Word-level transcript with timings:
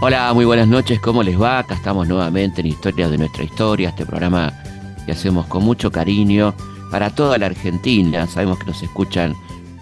Hola, 0.00 0.32
muy 0.32 0.44
buenas 0.44 0.68
noches, 0.68 1.00
¿cómo 1.00 1.24
les 1.24 1.40
va? 1.40 1.58
Acá 1.58 1.74
estamos 1.74 2.06
nuevamente 2.06 2.60
en 2.60 2.68
Historias 2.68 3.10
de 3.10 3.18
nuestra 3.18 3.42
historia, 3.42 3.88
este 3.88 4.06
programa 4.06 4.52
que 5.04 5.10
hacemos 5.10 5.46
con 5.46 5.64
mucho 5.64 5.90
cariño 5.90 6.54
para 6.92 7.10
toda 7.10 7.36
la 7.36 7.46
Argentina. 7.46 8.28
Sabemos 8.28 8.60
que 8.60 8.66
nos 8.66 8.80
escuchan 8.80 9.34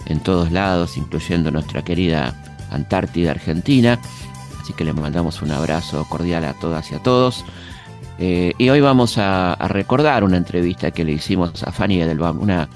en 0.07 0.21
todos 0.21 0.51
lados, 0.51 0.97
incluyendo 0.97 1.51
nuestra 1.51 1.85
querida 1.85 2.35
Antártida 2.71 3.33
Argentina. 3.33 3.99
Así 4.59 4.73
que 4.73 4.87
les 4.87 4.95
mandamos 4.95 5.43
un 5.43 5.51
abrazo 5.51 6.07
cordial 6.09 6.47
a 6.47 6.55
todas 6.55 6.91
y 6.93 6.95
a 6.95 7.03
todos. 7.03 7.45
Eh, 8.19 8.55
y 8.57 8.71
hoy 8.71 8.81
vamos 8.81 9.19
a, 9.19 9.55
recordar 9.69 10.25
una 10.25 10.39
entrevista 10.39 10.93
que 10.93 11.05
le 11.05 11.13
hicimos 11.13 11.63
a 11.63 11.73
Fanny 11.73 12.01
Edelbaum, 12.01 12.41
una 12.41 12.71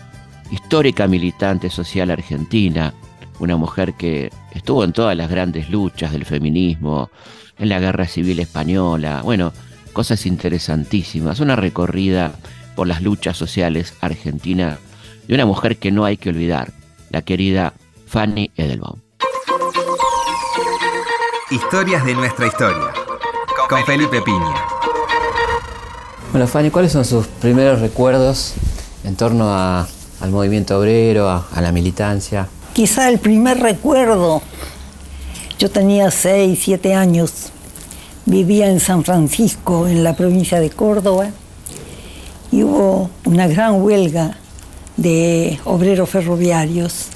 histórica 0.50 1.06
militante 1.06 1.70
social 1.70 2.10
argentina, 2.10 2.92
una 3.40 3.56
mujer 3.56 3.94
que 3.94 4.30
estuvo 4.52 4.84
en 4.84 4.92
todas 4.92 5.16
las 5.16 5.28
grandes 5.28 5.70
luchas 5.70 6.12
del 6.12 6.24
feminismo, 6.24 7.10
en 7.58 7.68
la 7.68 7.80
guerra 7.80 8.06
civil 8.06 8.38
española, 8.38 9.22
bueno, 9.24 9.52
cosas 9.92 10.24
interesantísimas, 10.26 11.40
una 11.40 11.56
recorrida 11.56 12.32
por 12.76 12.86
las 12.86 13.02
luchas 13.02 13.36
sociales 13.36 13.94
argentinas 14.00 14.78
de 15.26 15.34
una 15.34 15.46
mujer 15.46 15.78
que 15.78 15.90
no 15.90 16.04
hay 16.04 16.16
que 16.16 16.28
olvidar, 16.28 16.72
la 17.10 17.22
querida 17.22 17.74
Fanny 18.06 18.50
Edelbaum. 18.56 19.00
Historias 21.50 22.04
de 22.04 22.14
nuestra 22.14 22.46
historia, 22.46 22.92
con 23.68 23.84
Felipe 23.84 24.22
Piña. 24.22 24.54
Bueno, 26.30 26.46
Fanny, 26.46 26.70
¿cuáles 26.70 26.92
son 26.92 27.04
sus 27.04 27.26
primeros 27.26 27.80
recuerdos 27.80 28.54
en 29.02 29.16
torno 29.16 29.52
al 29.52 30.30
movimiento 30.30 30.78
obrero, 30.78 31.28
a 31.28 31.60
la 31.60 31.72
militancia? 31.72 32.48
Quizá 32.72 33.08
el 33.08 33.18
primer 33.18 33.58
recuerdo, 33.58 34.42
yo 35.58 35.70
tenía 35.70 36.10
6, 36.10 36.58
7 36.62 36.94
años, 36.94 37.50
vivía 38.26 38.70
en 38.70 38.78
San 38.78 39.02
Francisco, 39.02 39.88
en 39.88 40.04
la 40.04 40.14
provincia 40.14 40.60
de 40.60 40.70
Córdoba, 40.70 41.30
y 42.52 42.62
hubo 42.62 43.10
una 43.24 43.48
gran 43.48 43.82
huelga 43.82 44.38
de 44.96 45.58
obreros 45.64 46.10
ferroviarios. 46.10 47.06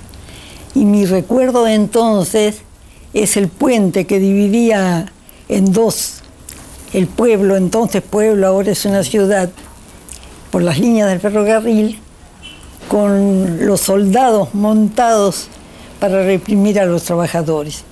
Y 0.74 0.84
mi 0.84 1.06
recuerdo 1.06 1.68
entonces 1.68 2.62
es 3.12 3.36
el 3.36 3.46
puente 3.46 4.06
que 4.06 4.18
dividía 4.18 5.12
en 5.48 5.72
dos. 5.72 6.22
El 6.92 7.06
pueblo, 7.06 7.56
entonces 7.56 8.02
pueblo, 8.02 8.48
ahora 8.48 8.72
es 8.72 8.84
una 8.86 9.04
ciudad, 9.04 9.50
por 10.50 10.62
las 10.62 10.80
líneas 10.80 11.08
del 11.08 11.20
ferrocarril, 11.20 12.00
con 12.88 13.66
los 13.66 13.80
soldados 13.80 14.54
montados 14.54 15.48
para 16.00 16.24
reprimir 16.24 16.78
a 16.80 16.86
los 16.86 17.04
trabajadores. 17.04 17.84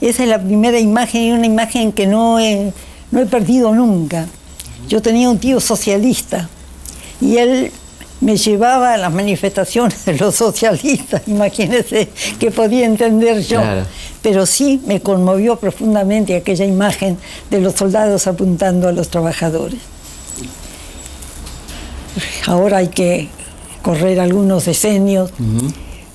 Esa 0.00 0.24
es 0.24 0.28
la 0.28 0.42
primera 0.42 0.78
imagen 0.80 1.22
y 1.22 1.32
una 1.32 1.46
imagen 1.46 1.92
que 1.92 2.06
no 2.06 2.40
he, 2.40 2.72
no 3.10 3.20
he 3.20 3.26
perdido 3.26 3.72
nunca. 3.72 4.26
Yo 4.88 5.00
tenía 5.00 5.30
un 5.30 5.38
tío 5.38 5.60
socialista 5.60 6.48
y 7.20 7.36
él 7.36 7.70
me 8.20 8.36
llevaba 8.36 8.94
a 8.94 8.96
las 8.96 9.12
manifestaciones 9.12 10.04
de 10.04 10.16
los 10.16 10.36
socialistas, 10.36 11.22
imagínense 11.26 12.08
que 12.38 12.50
podía 12.50 12.86
entender 12.86 13.42
yo. 13.42 13.60
Pero 14.22 14.46
sí 14.46 14.80
me 14.86 15.00
conmovió 15.00 15.56
profundamente 15.56 16.36
aquella 16.36 16.64
imagen 16.64 17.18
de 17.50 17.60
los 17.60 17.74
soldados 17.74 18.26
apuntando 18.28 18.88
a 18.88 18.92
los 18.92 19.08
trabajadores. 19.08 19.80
Ahora 22.46 22.78
hay 22.78 22.88
que 22.88 23.28
correr 23.82 24.20
algunos 24.20 24.64
decenios. 24.64 25.30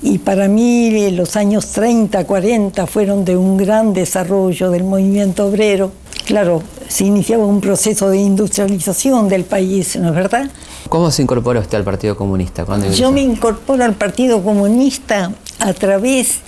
Y 0.00 0.18
para 0.18 0.48
mí 0.48 1.10
los 1.10 1.36
años 1.36 1.68
30, 1.72 2.24
40 2.24 2.86
fueron 2.86 3.24
de 3.24 3.36
un 3.36 3.56
gran 3.56 3.92
desarrollo 3.92 4.70
del 4.70 4.84
movimiento 4.84 5.46
obrero. 5.46 5.92
Claro, 6.24 6.62
se 6.88 7.04
iniciaba 7.04 7.44
un 7.44 7.60
proceso 7.60 8.08
de 8.10 8.18
industrialización 8.18 9.28
del 9.28 9.44
país, 9.44 9.96
¿no 9.96 10.08
es 10.08 10.14
verdad? 10.14 10.50
¿Cómo 10.88 11.10
se 11.10 11.22
incorporó 11.22 11.60
usted 11.60 11.78
al 11.78 11.84
Partido 11.84 12.16
Comunista? 12.16 12.64
Yo 12.94 13.10
me 13.10 13.22
incorporo 13.22 13.84
al 13.84 13.94
Partido 13.94 14.42
Comunista 14.42 15.32
a 15.58 15.72
través 15.72 16.38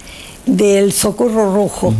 del 0.46 0.92
Socorro 0.92 1.54
Rojo. 1.54 1.92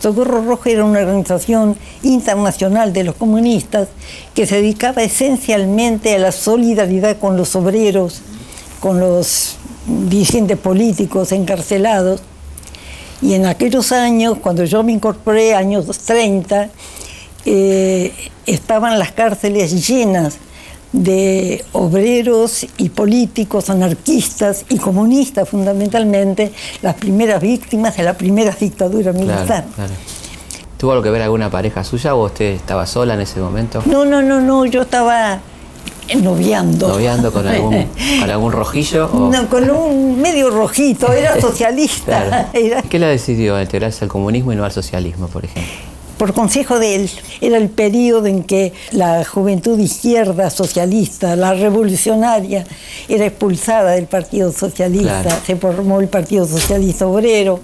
Socorro 0.00 0.44
Rojo 0.44 0.68
era 0.68 0.84
una 0.84 0.98
organización 1.00 1.76
internacional 2.02 2.92
de 2.92 3.04
los 3.04 3.14
comunistas 3.14 3.88
que 4.34 4.46
se 4.46 4.56
dedicaba 4.56 5.02
esencialmente 5.02 6.14
a 6.14 6.18
la 6.18 6.32
solidaridad 6.32 7.18
con 7.18 7.36
los 7.36 7.54
obreros, 7.54 8.20
con 8.82 8.98
los 8.98 9.58
dirigentes 9.86 10.58
políticos 10.58 11.30
encarcelados. 11.30 12.20
Y 13.22 13.34
en 13.34 13.46
aquellos 13.46 13.92
años, 13.92 14.38
cuando 14.42 14.64
yo 14.64 14.82
me 14.82 14.90
incorporé, 14.90 15.54
años 15.54 15.86
30, 15.86 16.68
eh, 17.44 18.12
estaban 18.44 18.98
las 18.98 19.12
cárceles 19.12 19.88
llenas 19.88 20.38
de 20.92 21.64
obreros 21.70 22.66
y 22.76 22.88
políticos, 22.88 23.70
anarquistas 23.70 24.64
y 24.68 24.78
comunistas 24.78 25.48
fundamentalmente, 25.48 26.52
las 26.82 26.96
primeras 26.96 27.40
víctimas 27.40 27.96
de 27.96 28.02
la 28.02 28.14
primera 28.14 28.50
dictadura 28.50 29.12
militar. 29.12 29.64
¿Tuvo 30.76 30.90
algo 30.90 31.04
que 31.04 31.10
ver 31.10 31.22
alguna 31.22 31.48
pareja 31.48 31.84
suya 31.84 32.16
o 32.16 32.26
usted 32.26 32.46
estaba 32.46 32.84
sola 32.84 33.14
en 33.14 33.20
ese 33.20 33.38
momento? 33.38 33.80
No, 33.86 34.04
no, 34.04 34.20
no, 34.22 34.40
no, 34.40 34.66
yo 34.66 34.82
estaba 34.82 35.40
noviando. 36.16 36.88
¿Noviando 36.88 37.32
con 37.32 37.46
algún, 37.46 37.86
con 38.20 38.30
algún 38.30 38.52
rojillo? 38.52 39.08
No, 39.12 39.48
con 39.48 39.70
un 39.70 40.20
medio 40.20 40.50
rojito, 40.50 41.12
era 41.12 41.40
socialista. 41.40 42.50
¿Qué 42.88 42.98
le 42.98 43.06
decidió 43.06 43.60
integrarse 43.60 44.04
al 44.04 44.10
comunismo 44.10 44.52
y 44.52 44.56
no 44.56 44.64
al 44.64 44.72
socialismo, 44.72 45.28
por 45.28 45.44
ejemplo? 45.44 45.92
por 46.22 46.34
consejo 46.34 46.78
de 46.78 46.94
él. 46.94 47.10
Era 47.40 47.56
el 47.56 47.68
periodo 47.68 48.26
en 48.26 48.44
que 48.44 48.72
la 48.92 49.24
juventud 49.24 49.76
izquierda 49.76 50.50
socialista, 50.50 51.34
la 51.34 51.52
revolucionaria, 51.52 52.64
era 53.08 53.26
expulsada 53.26 53.90
del 53.90 54.06
Partido 54.06 54.52
Socialista, 54.52 55.40
se 55.44 55.56
formó 55.56 56.00
el 56.00 56.06
Partido 56.06 56.46
Socialista 56.46 57.08
Obrero, 57.08 57.58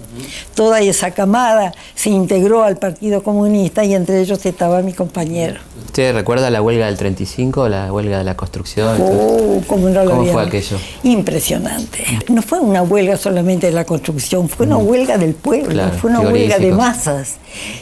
toda 0.55 0.81
esa 0.81 1.11
camada 1.11 1.73
se 1.95 2.09
integró 2.09 2.63
al 2.63 2.75
Partido 2.75 3.23
Comunista 3.23 3.85
y 3.85 3.93
entre 3.93 4.19
ellos 4.19 4.45
estaba 4.45 4.81
mi 4.81 4.91
compañero. 4.91 5.61
¿Usted 5.89 6.13
recuerda 6.13 6.51
la 6.51 6.61
huelga 6.61 6.85
del 6.85 6.97
35, 6.97 7.67
la 7.67 7.91
huelga 7.91 8.19
de 8.19 8.23
la 8.23 8.37
construcción? 8.37 8.95
Oh, 9.01 9.59
¿cómo, 9.65 9.89
fue 10.27 10.43
aquello? 10.43 10.77
Impresionante. 11.01 12.05
No 12.27 12.43
fue 12.43 12.59
una 12.59 12.83
huelga 12.83 13.17
solamente 13.17 13.65
de 13.65 13.73
la 13.73 13.85
construcción, 13.85 14.47
fue 14.49 14.67
una 14.67 14.77
huelga 14.77 15.17
del 15.17 15.33
pueblo, 15.33 15.89
fue 15.99 16.11
una 16.11 16.19
huelga 16.19 16.59
de 16.59 16.71
masas, 16.73 17.37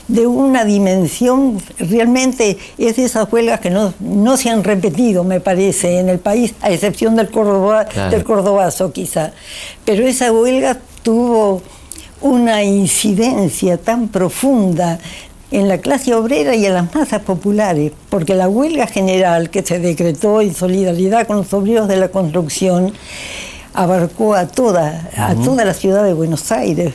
de 0.07 0.25
una 0.25 0.63
dimensión, 0.63 1.61
realmente 1.79 2.57
es 2.77 2.95
de 2.95 3.03
esas 3.03 3.29
huelgas 3.29 3.59
que 3.59 3.71
no, 3.71 3.93
no 3.99 4.37
se 4.37 4.51
han 4.51 4.63
repetido, 4.63 5.25
me 5.25 5.41
parece, 5.41 5.99
en 5.99 6.07
el 6.07 6.19
país, 6.19 6.55
a 6.61 6.71
excepción 6.71 7.17
del, 7.17 7.29
Córdoba, 7.29 7.83
del 8.09 8.23
Cordobazo 8.23 8.93
quizá. 8.93 9.33
Pero 9.83 10.07
esa 10.07 10.31
huelga 10.31 10.79
tuvo 11.03 11.61
una 12.21 12.63
incidencia 12.63 13.77
tan 13.77 14.07
profunda 14.07 14.97
en 15.51 15.67
la 15.67 15.77
clase 15.77 16.13
obrera 16.13 16.55
y 16.55 16.65
en 16.65 16.73
las 16.73 16.93
masas 16.93 17.21
populares, 17.21 17.91
porque 18.09 18.35
la 18.35 18.49
huelga 18.49 18.87
general 18.87 19.49
que 19.49 19.63
se 19.63 19.79
decretó 19.79 20.41
en 20.41 20.53
solidaridad 20.53 21.27
con 21.27 21.37
los 21.37 21.53
obreros 21.53 21.87
de 21.87 21.97
la 21.97 22.09
construcción 22.09 22.93
abarcó 23.77 24.33
a 24.33 24.47
toda, 24.47 25.07
a 25.15 25.35
toda 25.35 25.63
la 25.63 25.73
ciudad 25.73 26.03
de 26.03 26.13
Buenos 26.13 26.51
Aires. 26.51 26.93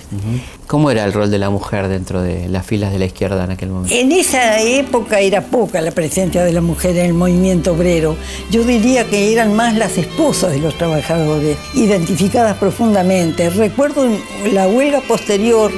¿Cómo 0.67 0.91
era 0.91 1.05
el 1.05 1.13
rol 1.13 1.31
de 1.31 1.39
la 1.39 1.49
mujer 1.49 1.87
dentro 1.87 2.23
de 2.23 2.49
las 2.49 2.67
filas 2.67 2.93
de 2.93 2.99
la 2.99 3.05
izquierda 3.05 3.45
en 3.45 3.53
aquel 3.53 3.69
momento? 3.69 3.95
En 3.95 4.11
esa 4.11 4.61
época 4.61 5.21
era 5.21 5.43
poca 5.43 5.81
la 5.81 5.93
presencia 5.93 6.43
de 6.43 6.53
la 6.53 6.61
mujer 6.61 6.97
en 6.97 7.07
el 7.07 7.15
movimiento 7.15 7.73
obrero. 7.73 8.17
Yo 8.51 8.65
diría 8.65 9.05
que 9.05 9.33
eran 9.33 9.55
más 9.55 9.77
las 9.77 9.97
esposas 9.97 10.51
de 10.53 10.59
los 10.59 10.77
trabajadores, 10.77 11.57
identificadas 11.75 12.57
profundamente. 12.57 13.49
Recuerdo 13.51 14.09
la 14.53 14.67
huelga 14.67 15.01
posterior, 15.03 15.71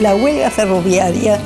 la 0.00 0.14
huelga 0.14 0.48
ferroviaria, 0.50 1.40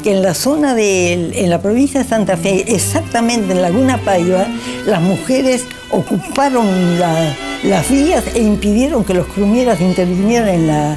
que 0.00 0.12
en 0.12 0.22
la 0.22 0.34
zona 0.34 0.74
de, 0.74 1.12
en 1.12 1.50
la 1.50 1.60
provincia 1.60 2.02
de 2.02 2.08
Santa 2.08 2.36
Fe, 2.36 2.64
exactamente 2.74 3.52
en 3.52 3.62
Laguna 3.62 3.98
Paiva, 3.98 4.46
las 4.86 5.00
mujeres 5.00 5.64
ocuparon 5.90 6.66
las 6.98 7.90
vías 7.90 8.24
e 8.34 8.40
impidieron 8.40 9.04
que 9.04 9.14
los 9.14 9.26
crumieras 9.26 9.80
intervinieran 9.80 10.48
en 10.48 10.66
la, 10.66 10.96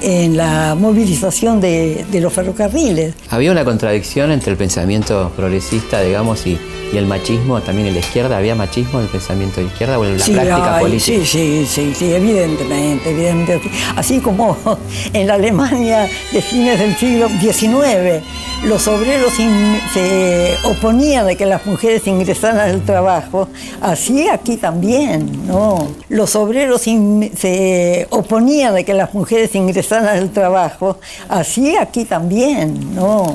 en 0.00 0.36
la 0.36 0.74
movilización 0.74 1.60
de, 1.60 2.04
los 2.12 2.32
ferrocarriles. 2.32 3.14
Había 3.30 3.52
una 3.52 3.64
contradicción 3.64 4.30
entre 4.30 4.52
el 4.52 4.56
pensamiento 4.56 5.30
progresista, 5.36 6.00
digamos, 6.02 6.46
y, 6.46 6.58
el 6.90 7.06
machismo 7.06 7.60
también 7.60 7.86
en 7.86 7.94
la 7.94 8.00
izquierda. 8.00 8.36
¿Había 8.36 8.56
machismo 8.56 8.98
en 8.98 9.04
el 9.04 9.12
pensamiento 9.12 9.60
de 9.60 9.68
izquierda 9.68 9.96
o 9.96 10.04
en 10.04 10.18
la 10.18 10.24
práctica 10.24 10.78
política? 10.80 11.24
Sí, 11.24 11.64
sí, 11.64 11.94
sí, 11.94 12.12
evidentemente, 12.12 13.10
evidentemente. 13.10 13.70
Así 13.94 14.18
como 14.18 14.56
en 15.12 15.28
la 15.28 15.34
Alemania 15.34 16.08
de 16.32 16.42
fines 16.42 16.80
del 16.80 16.96
siglo 16.96 17.28
XIX 17.28 18.24
los 18.64 18.86
obreros 18.88 19.32
se 19.34 20.56
oponían 20.64 21.28
a 21.28 21.34
que 21.34 21.46
las 21.46 21.64
mujeres 21.66 22.06
ingresaran 22.06 22.58
al 22.58 22.82
trabajo, 22.82 23.48
así 23.80 24.28
aquí 24.28 24.56
también, 24.56 25.46
¿no? 25.46 25.88
Los 26.08 26.36
obreros 26.36 26.82
se 26.82 28.06
oponían 28.10 28.76
a 28.76 28.82
que 28.82 28.94
las 28.94 29.14
mujeres 29.14 29.54
ingresaran 29.54 30.08
al 30.08 30.30
trabajo, 30.30 30.98
así 31.28 31.76
aquí 31.76 32.04
también, 32.04 32.94
¿no? 32.94 33.34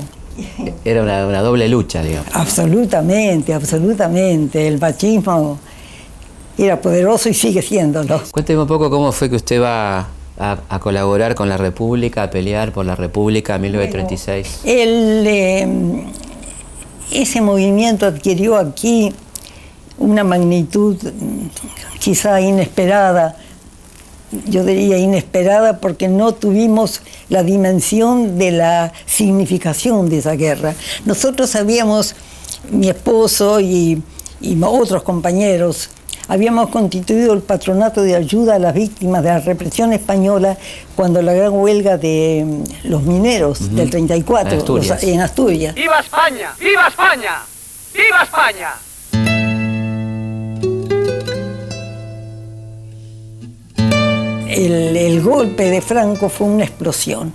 era 0.84 1.02
una, 1.02 1.42
doble 1.42 1.68
lucha, 1.70 2.04
digamos. 2.04 2.28
Absolutamente, 2.34 3.54
absolutamente. 3.54 4.68
El 4.68 4.80
machismo 4.80 5.58
era 6.58 6.80
poderoso 6.80 7.30
y 7.30 7.34
sigue 7.34 7.62
siéndolo. 7.62 8.22
Cuénteme 8.32 8.62
un 8.62 8.68
poco 8.68 8.90
cómo 8.90 9.12
fue 9.12 9.30
que 9.30 9.36
usted 9.38 9.62
va 9.62 10.08
a, 10.38 10.80
colaborar 10.80 11.36
con 11.36 11.50
la 11.50 11.58
República, 11.58 12.24
a 12.24 12.30
pelear 12.30 12.72
por 12.72 12.86
la 12.86 12.96
República 12.96 13.56
en 13.56 13.62
1936. 13.62 14.62
el, 14.66 15.28
em, 15.28 16.04
ese 17.12 17.42
movimiento 17.42 18.06
adquirió 18.06 18.58
aquí 18.58 19.14
una 19.98 20.24
magnitud 20.24 20.98
mm, 21.02 22.00
quizá 22.00 22.42
inesperada 22.42 23.38
yo 24.48 24.64
diría 24.64 24.98
inesperada 24.98 25.80
porque 25.80 26.08
no 26.08 26.34
tuvimos 26.34 27.02
la 27.30 27.44
dimensión 27.44 28.38
de 28.38 28.52
la 28.52 28.94
significación 29.06 30.10
de 30.10 30.18
esa 30.18 30.34
guerra. 30.34 30.76
Nosotros 31.06 31.52
sabíamos, 31.52 32.16
mi 32.72 32.90
esposo 32.90 33.60
y, 33.62 34.02
otros 34.62 35.04
compañeros, 35.04 35.90
habíamos 36.28 36.70
constituido 36.70 37.34
el 37.34 37.42
patronato 37.42 38.02
de 38.02 38.16
ayuda 38.16 38.56
a 38.56 38.60
las 38.60 38.74
víctimas 38.74 39.24
de 39.24 39.30
la 39.30 39.40
represión 39.40 39.94
española 39.94 40.58
cuando 40.96 41.22
la 41.22 41.34
gran 41.34 41.54
huelga 41.54 41.98
de 41.98 42.44
mm, 42.46 42.90
los 42.90 43.04
mineros 43.04 43.76
del 43.76 43.90
34 43.90 44.54
en 45.02 45.22
Asturias. 45.22 45.76
¡Viva 45.76 46.00
España! 46.00 46.54
¡Viva 46.60 46.88
España! 46.88 47.42
¡Viva 47.94 48.24
España! 48.24 48.74
el, 54.56 55.22
golpe 55.22 55.70
de 55.70 55.82
Franco 55.82 56.30
fue 56.30 56.48
una 56.48 56.64
explosión. 56.64 57.34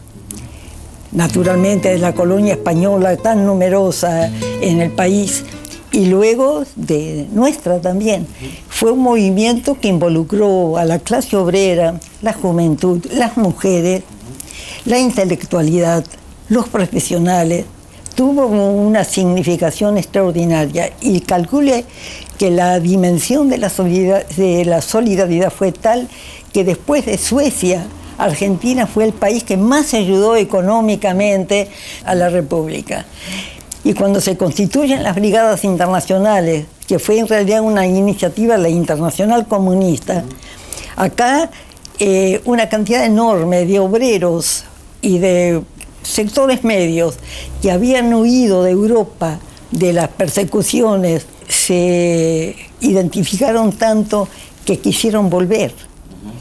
Naturalmente 1.13 1.91
de 1.91 1.99
la 1.99 2.15
colonia 2.15 2.55
española 2.55 3.17
tan 3.17 3.45
numerosa 3.45 4.31
en 4.61 4.81
el 4.81 4.93
país 4.93 5.45
y 5.93 6.07
luego 6.07 6.65
de 6.77 7.27
nuestra 7.33 7.81
también. 7.81 8.27
Fue 8.69 8.93
un 8.93 9.01
movimiento 9.01 9.79
que 9.81 9.89
involucró 9.89 10.77
a 10.77 10.85
la 10.85 10.99
clase 10.99 11.37
obrera, 11.37 11.99
la 12.23 12.33
juventud, 12.33 13.05
las 13.13 13.37
mujeres, 13.37 14.03
la 14.85 14.99
intelectualidad, 14.99 16.05
los 16.49 16.69
profesionales. 16.69 17.65
Tuvo 18.15 18.47
una 18.47 19.05
significación 19.05 19.97
extraordinaria 19.97 20.93
y 21.01 21.21
calcule 21.21 21.85
que 22.39 22.51
la 22.51 22.81
dimensión 22.81 23.49
de 23.49 23.59
la 23.59 23.69
de 23.69 24.65
la 24.65 24.83
solidaridad 24.83 25.51
fue 25.51 25.73
tal 25.73 26.09
que 26.53 26.65
después 26.65 27.07
de 27.07 27.17
Suecia, 27.19 27.87
Argentina 28.19 28.87
fue 28.87 29.05
el 29.05 29.13
país 29.13 29.45
que 29.45 29.57
más 29.57 29.95
ayudó 29.95 30.37
económicamente 30.37 31.69
a 32.05 32.15
la 32.15 32.29
República. 32.29 33.07
Y 33.85 33.95
cuando 33.95 34.21
se 34.21 34.37
constituyen 34.37 35.03
las 35.03 35.15
brigadas 35.15 35.65
internacionales, 35.65 36.67
que 36.87 36.99
fue 36.99 37.19
en 37.19 37.29
realidad 37.29 37.63
una 37.63 37.87
iniciativa 37.87 38.57
de 38.57 38.63
la 38.63 38.69
Internacional 38.69 39.47
Comunista, 39.47 40.25
acá 40.97 41.51
eh, 41.99 42.41
una 42.45 42.69
cantidad 42.69 43.05
enorme 43.05 43.65
de 43.65 43.79
obreros 43.79 44.65
y 45.01 45.19
de 45.19 45.63
sectores 46.03 46.65
medios 46.65 47.17
que 47.63 47.71
habían 47.71 48.13
huido 48.15 48.63
de 48.65 48.71
Europa 48.71 49.39
de 49.71 49.93
las 49.93 50.09
persecuciones 50.09 51.27
se 51.49 52.57
identificaron 52.81 53.73
tanto 53.73 54.29
que 54.65 54.79
quisieron 54.79 55.31
volver 55.31 55.75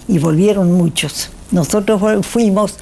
y 0.08 0.18
volvieron 0.20 0.72
muchos. 0.72 1.30
Nosotros 1.52 2.26
fuimos 2.26 2.76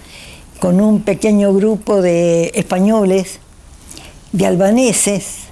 con 0.59 0.81
un 0.81 1.01
pequeño 1.01 1.53
grupo 1.53 2.01
de 2.01 2.51
españoles, 2.55 3.39
de 4.31 4.45
albaneses, 4.45 5.47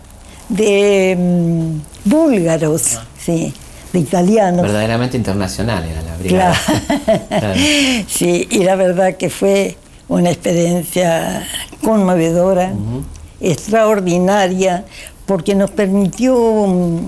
de 0.50 1.16
mm, 1.18 2.10
búlgaros, 2.10 3.00
sí, 3.18 3.54
de 3.94 4.00
italianos. 4.00 4.64
Verdaderamente 4.64 5.18
internacional 5.18 5.84
era 5.86 6.02
la 6.02 6.18
brigada. 6.18 6.56
Sí, 8.08 8.48
y 8.50 8.64
la 8.64 8.76
verdad 8.76 9.16
que 9.18 9.30
fue 9.30 9.78
una 10.08 10.30
experiencia 10.30 11.48
conmovedora, 11.82 12.74
extraordinaria, 13.40 14.86
porque 15.26 15.56
nos 15.56 15.72
permitió 15.72 16.36
mm, 16.68 17.00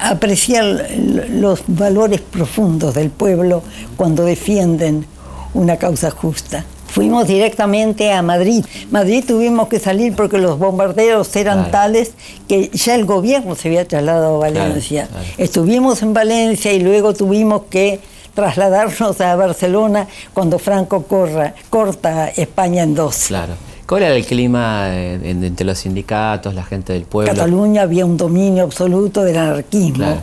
apreciar 0.00 0.88
los 1.30 1.62
valores 1.66 2.20
profundos 2.20 2.94
del 2.94 3.10
pueblo 3.10 3.62
cuando 3.96 4.24
defienden 4.24 5.06
una 5.54 5.76
causa 5.76 6.10
justa. 6.10 6.64
Fuimos 6.92 7.26
directamente 7.26 8.12
a 8.12 8.20
Madrid. 8.20 8.66
Madrid 8.90 9.24
tuvimos 9.26 9.68
que 9.68 9.78
salir 9.78 10.14
porque 10.14 10.36
los 10.36 10.58
bombardeos 10.58 11.34
eran 11.36 11.70
tales 11.70 12.12
que 12.46 12.68
ya 12.68 12.94
el 12.94 13.06
gobierno 13.06 13.54
se 13.54 13.68
había 13.68 13.88
trasladado 13.88 14.36
a 14.36 14.38
Valencia. 14.50 15.08
Estuvimos 15.38 16.02
en 16.02 16.12
Valencia 16.12 16.70
y 16.70 16.80
luego 16.80 17.14
tuvimos 17.14 17.62
que 17.70 18.00
trasladarnos 18.34 19.22
a 19.22 19.34
Barcelona 19.36 20.06
cuando 20.34 20.58
Franco 20.58 21.04
corra, 21.04 21.54
corta 21.70 22.28
España 22.28 22.82
en 22.82 22.94
dos. 22.94 23.24
Claro. 23.28 23.54
¿Cuál 23.86 24.02
era 24.02 24.14
el 24.14 24.26
clima 24.26 24.88
eh, 24.90 25.18
entre 25.22 25.64
los 25.64 25.78
sindicatos, 25.78 26.54
la 26.54 26.62
gente 26.62 26.92
del 26.92 27.04
pueblo? 27.04 27.30
En 27.30 27.36
Cataluña 27.38 27.82
había 27.82 28.04
un 28.04 28.18
dominio 28.18 28.64
absoluto 28.64 29.24
del 29.24 29.38
anarquismo. 29.38 30.18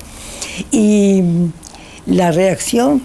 Y 0.71 1.23
la 2.05 2.31
reacción 2.31 3.01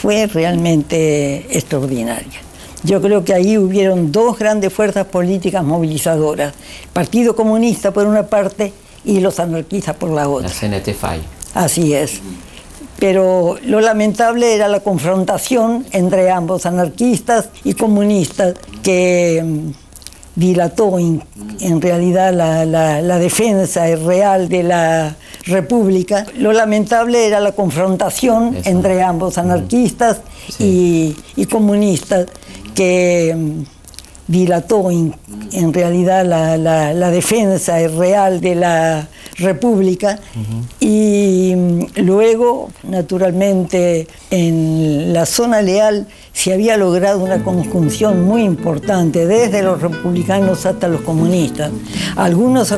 fue 0.00 0.28
realmente 0.28 1.44
extraordinaria. 1.50 2.47
Yo 2.84 3.00
creo 3.00 3.24
que 3.24 3.34
ahí 3.34 3.58
hubieron 3.58 4.12
dos 4.12 4.38
grandes 4.38 4.72
fuerzas 4.72 5.06
políticas 5.06 5.64
movilizadoras, 5.64 6.54
el 6.82 6.88
Partido 6.90 7.34
Comunista 7.34 7.92
por 7.92 8.06
una 8.06 8.26
parte 8.26 8.72
y 9.04 9.20
los 9.20 9.40
anarquistas 9.40 9.96
por 9.96 10.10
la 10.10 10.28
otra. 10.28 10.48
La 10.48 10.54
CNT-FAI. 10.54 11.20
Así 11.54 11.94
es 11.94 12.20
pero 12.98 13.56
lo 13.64 13.80
lamentable 13.80 14.54
era 14.54 14.68
la 14.68 14.80
confrontación 14.80 15.86
entre 15.92 16.30
ambos, 16.30 16.66
anarquistas 16.66 17.48
y 17.62 17.74
comunistas, 17.74 18.54
que 18.82 19.42
mm, 19.44 19.70
dilató 20.34 20.98
en, 20.98 21.22
realidad 21.80 22.32
la, 22.32 23.18
defensa 23.18 23.84
real 23.96 24.48
de 24.48 24.62
la 24.64 25.16
República. 25.44 26.26
Lo 26.36 26.52
lamentable 26.52 27.26
era 27.26 27.40
la 27.40 27.52
confrontación 27.52 28.56
entre 28.64 29.02
ambos, 29.02 29.38
anarquistas 29.38 30.20
y, 30.58 31.14
comunistas, 31.50 32.26
que 32.78 33.34
mm, 33.36 33.64
dilató 34.28 34.88
en, 34.92 35.72
realidad 35.72 36.24
la, 36.24 37.10
defensa 37.10 37.76
real 37.88 38.40
de 38.40 38.54
la 38.54 39.08
República 39.36 40.20
y 40.78 41.54
mm, 41.56 41.86
luego, 42.02 42.70
naturalmente, 42.84 44.06
en 44.30 45.12
la 45.12 45.26
zona 45.26 45.60
leal 45.60 46.06
se 46.38 46.52
había 46.52 46.76
logrado 46.76 47.18
una 47.18 47.42
conjunción 47.42 48.24
muy 48.24 48.44
importante, 48.44 49.26
desde 49.26 49.60
los 49.60 49.82
republicanos 49.82 50.64
hasta 50.66 50.86
los 50.86 51.00
comunistas. 51.00 51.72
Algunos 52.14 52.72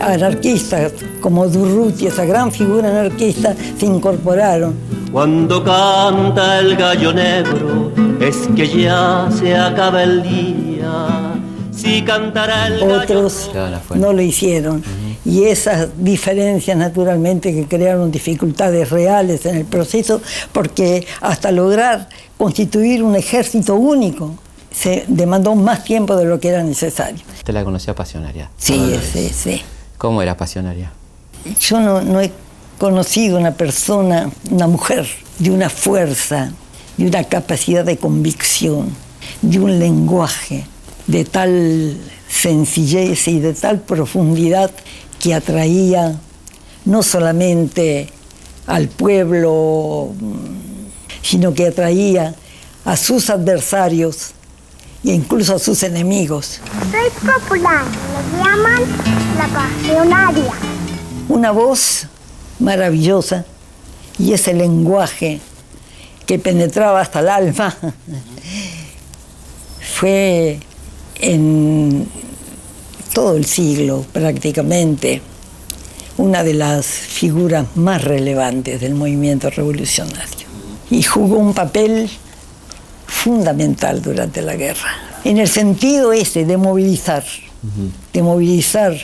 anarquistas, 0.00 0.92
como 1.20 1.46
Durruti, 1.46 2.06
esa 2.06 2.24
gran 2.24 2.50
figura 2.50 2.88
anarquista, 2.88 3.54
se 3.76 3.84
incorporaron. 3.84 4.74
Cuando 5.12 5.62
canta 5.62 6.60
el 6.60 6.74
gallo 6.74 7.12
negro, 7.12 7.92
es 8.18 8.48
que 8.56 8.66
ya 8.66 9.28
se 9.30 9.54
acaba 9.54 10.04
el 10.04 10.22
día. 10.22 11.34
Si 11.70 12.00
cantará 12.00 12.68
el 12.68 12.82
Otros 12.82 13.50
no 13.94 14.14
lo 14.14 14.22
hicieron. 14.22 14.82
Y 15.24 15.44
esas 15.44 15.88
diferencias 15.98 16.76
naturalmente 16.76 17.54
que 17.54 17.66
crearon 17.66 18.10
dificultades 18.10 18.90
reales 18.90 19.46
en 19.46 19.56
el 19.56 19.64
proceso, 19.64 20.20
porque 20.52 21.06
hasta 21.20 21.52
lograr 21.52 22.08
constituir 22.36 23.02
un 23.02 23.14
ejército 23.14 23.76
único 23.76 24.34
se 24.72 25.04
demandó 25.06 25.54
más 25.54 25.84
tiempo 25.84 26.16
de 26.16 26.24
lo 26.24 26.40
que 26.40 26.48
era 26.48 26.62
necesario. 26.64 27.22
¿Usted 27.36 27.54
la 27.54 27.62
conoció 27.62 27.94
Pasionaria? 27.94 28.50
Sí, 28.56 28.98
sí, 29.12 29.28
sí. 29.28 29.62
¿Cómo 29.98 30.22
era 30.22 30.36
Pasionaria? 30.36 30.92
Yo 31.60 31.78
no, 31.78 32.00
no 32.00 32.20
he 32.20 32.32
conocido 32.78 33.38
una 33.38 33.54
persona, 33.54 34.30
una 34.50 34.66
mujer, 34.66 35.06
de 35.38 35.50
una 35.50 35.70
fuerza, 35.70 36.52
de 36.96 37.06
una 37.06 37.24
capacidad 37.24 37.84
de 37.84 37.96
convicción, 37.96 38.88
de 39.40 39.60
un 39.60 39.78
lenguaje 39.78 40.66
de 41.06 41.24
tal 41.24 41.96
sencillez 42.28 43.28
y 43.28 43.40
de 43.40 43.54
tal 43.54 43.80
profundidad 43.80 44.70
que 45.22 45.34
atraía 45.34 46.18
no 46.84 47.04
solamente 47.04 48.08
al 48.66 48.88
pueblo, 48.88 50.10
sino 51.22 51.54
que 51.54 51.68
atraía 51.68 52.34
a 52.84 52.96
sus 52.96 53.30
adversarios 53.30 54.32
e 55.04 55.12
incluso 55.12 55.54
a 55.54 55.58
sus 55.60 55.84
enemigos. 55.84 56.58
Soy 56.90 57.32
popular, 57.32 57.84
me 58.32 58.38
llaman 58.42 58.82
la 59.38 59.46
pasionaria. 59.46 60.52
Una 61.28 61.52
voz 61.52 62.08
maravillosa 62.58 63.44
y 64.18 64.32
ese 64.32 64.54
lenguaje 64.54 65.40
que 66.26 66.40
penetraba 66.40 67.00
hasta 67.00 67.20
el 67.20 67.28
alma 67.28 67.76
fue 69.94 70.58
en 71.20 72.08
todo 73.12 73.36
el 73.36 73.44
siglo 73.44 74.04
prácticamente, 74.12 75.22
una 76.18 76.42
de 76.42 76.54
las 76.54 76.86
figuras 76.86 77.66
más 77.76 78.02
relevantes 78.04 78.80
del 78.80 78.94
movimiento 78.94 79.50
revolucionario. 79.50 80.46
Y 80.90 81.02
jugó 81.02 81.38
un 81.38 81.54
papel 81.54 82.10
fundamental 83.06 84.02
durante 84.02 84.42
la 84.42 84.56
guerra, 84.56 84.90
en 85.24 85.38
el 85.38 85.48
sentido 85.48 86.12
ese 86.12 86.44
de 86.44 86.56
movilizar, 86.56 87.24
de 88.12 88.22
movilizar, 88.22 88.94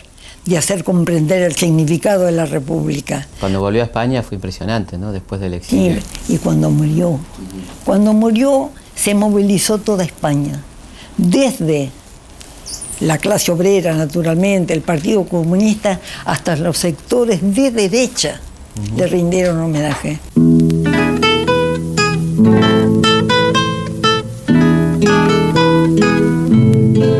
de 0.44 0.58
hacer 0.58 0.82
comprender 0.82 1.42
el 1.42 1.54
significado 1.54 2.24
de 2.24 2.32
la 2.32 2.46
República. 2.46 3.26
Cuando 3.38 3.60
volvió 3.60 3.82
a 3.82 3.84
España 3.84 4.22
fue 4.22 4.36
impresionante, 4.36 4.98
¿no? 4.98 5.12
Después 5.12 5.40
del 5.40 5.54
exilio. 5.54 6.00
Y, 6.28 6.34
y 6.34 6.38
cuando 6.38 6.70
murió, 6.70 7.20
cuando 7.84 8.12
murió 8.12 8.70
se 8.94 9.14
movilizó 9.14 9.78
toda 9.78 10.04
España, 10.04 10.62
desde 11.16 11.90
la 13.00 13.18
clase 13.18 13.52
obrera, 13.52 13.94
naturalmente, 13.94 14.74
el 14.74 14.82
Partido 14.82 15.24
Comunista, 15.24 16.00
hasta 16.24 16.56
los 16.56 16.78
sectores 16.78 17.40
de 17.54 17.70
derecha 17.70 18.40
le 18.96 19.06
rindieron 19.06 19.60
homenaje. 19.60 20.18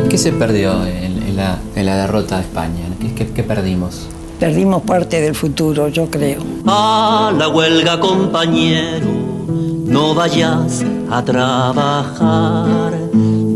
¿Qué 0.08 0.18
se 0.18 0.32
perdió 0.32 0.84
en, 0.86 1.36
la, 1.36 1.58
derrota 1.74 2.36
de 2.36 2.42
España? 2.42 2.84
¿Qué, 3.16 3.42
perdimos? 3.42 4.08
Perdimos 4.38 4.82
parte 4.82 5.20
del 5.20 5.34
futuro, 5.34 5.88
yo 5.88 6.08
creo. 6.10 6.42
A 6.66 7.32
la 7.36 7.48
huelga, 7.48 7.98
compañero, 7.98 9.06
no 9.46 10.14
vayas 10.14 10.84
a 11.10 11.24
trabajar. 11.24 12.92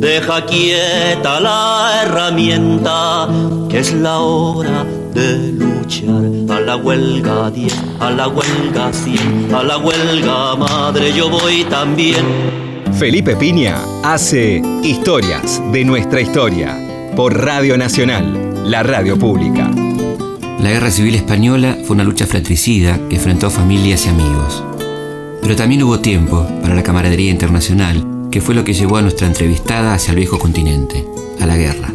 Deja 0.03 0.45
quieta 0.45 1.39
la 1.39 2.03
herramienta, 2.03 3.29
que 3.71 3.79
es 3.79 3.93
la 3.93 4.19
hora 4.19 4.85
de 5.15 5.53
luchar. 5.53 6.57
A 6.57 6.61
la 6.61 6.75
huelga 6.75 7.53
10, 7.53 7.73
a 8.01 8.11
la 8.11 8.27
huelga 8.27 8.93
100, 8.93 9.55
a 9.55 9.63
la 9.63 9.79
huelga 9.79 10.57
madre 10.57 11.13
yo 11.13 11.31
voy 11.31 11.63
también. 11.71 12.27
Felipe 12.99 13.37
Piña 13.37 13.79
hace 14.03 14.61
Historias 14.83 15.63
de 15.71 15.85
nuestra 15.85 16.21
historia 16.21 16.77
por 17.15 17.41
Radio 17.41 17.79
Nacional, 17.79 18.55
la 18.69 18.83
radio 18.83 19.17
pública. 19.17 19.71
La 20.59 20.71
Guerra 20.71 20.91
Civil 20.91 21.15
Española 21.15 21.79
fue 21.85 21.95
una 21.95 22.03
lucha 22.03 22.27
fratricida 22.27 22.99
que 23.09 23.15
enfrentó 23.15 23.51
familias 23.51 24.05
y 24.07 24.09
amigos. 24.09 24.65
Pero 25.41 25.55
también 25.55 25.85
hubo 25.85 26.01
tiempo 26.01 26.45
para 26.61 26.75
la 26.75 26.83
camaradería 26.83 27.31
internacional, 27.31 28.12
que 28.33 28.41
fue 28.41 28.55
lo 28.55 28.65
que 28.65 28.73
llevó 28.73 28.97
a 28.97 29.03
nuestra 29.03 29.27
entrevistada 29.27 29.93
hacia 29.95 30.11
el 30.11 30.17
viejo 30.17 30.39
continente, 30.39 31.05
a 31.39 31.47
la 31.47 31.57
guerra. 31.57 31.93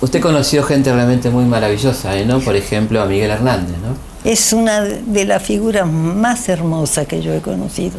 Usted 0.00 0.20
conoció 0.20 0.62
gente 0.62 0.92
realmente 0.92 1.30
muy 1.30 1.44
maravillosa, 1.44 2.18
¿eh? 2.18 2.24
¿no? 2.24 2.40
Por 2.40 2.56
ejemplo, 2.56 3.02
a 3.02 3.06
Miguel 3.06 3.30
Hernández, 3.30 3.76
¿no? 3.78 3.94
Es 4.28 4.52
una 4.52 4.80
de 4.80 5.24
las 5.26 5.42
figuras 5.42 5.86
más 5.86 6.48
hermosas 6.48 7.06
que 7.06 7.20
yo 7.20 7.32
he 7.34 7.40
conocido, 7.40 7.96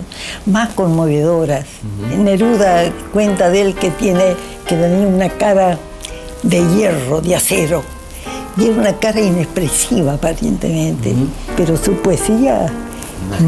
más 0.48 0.74
conmovedoras. 0.74 1.66
Neruda 2.18 2.92
cuenta 3.14 3.50
de 3.50 3.62
él 3.62 3.76
que 3.76 3.92
tiene 3.92 4.36
que 4.68 4.76
tenía 4.76 5.08
una 5.08 5.30
cara 5.30 5.78
de 6.44 6.76
hierro, 6.76 7.22
de 7.22 7.36
acero, 7.36 7.84
y 8.58 8.66
era 8.66 8.74
una 8.74 9.00
cara 9.00 9.22
inexpresiva 9.22 10.16
aparentemente, 10.16 11.14
pero 11.56 11.78
su 11.78 11.94
poesía 11.94 12.66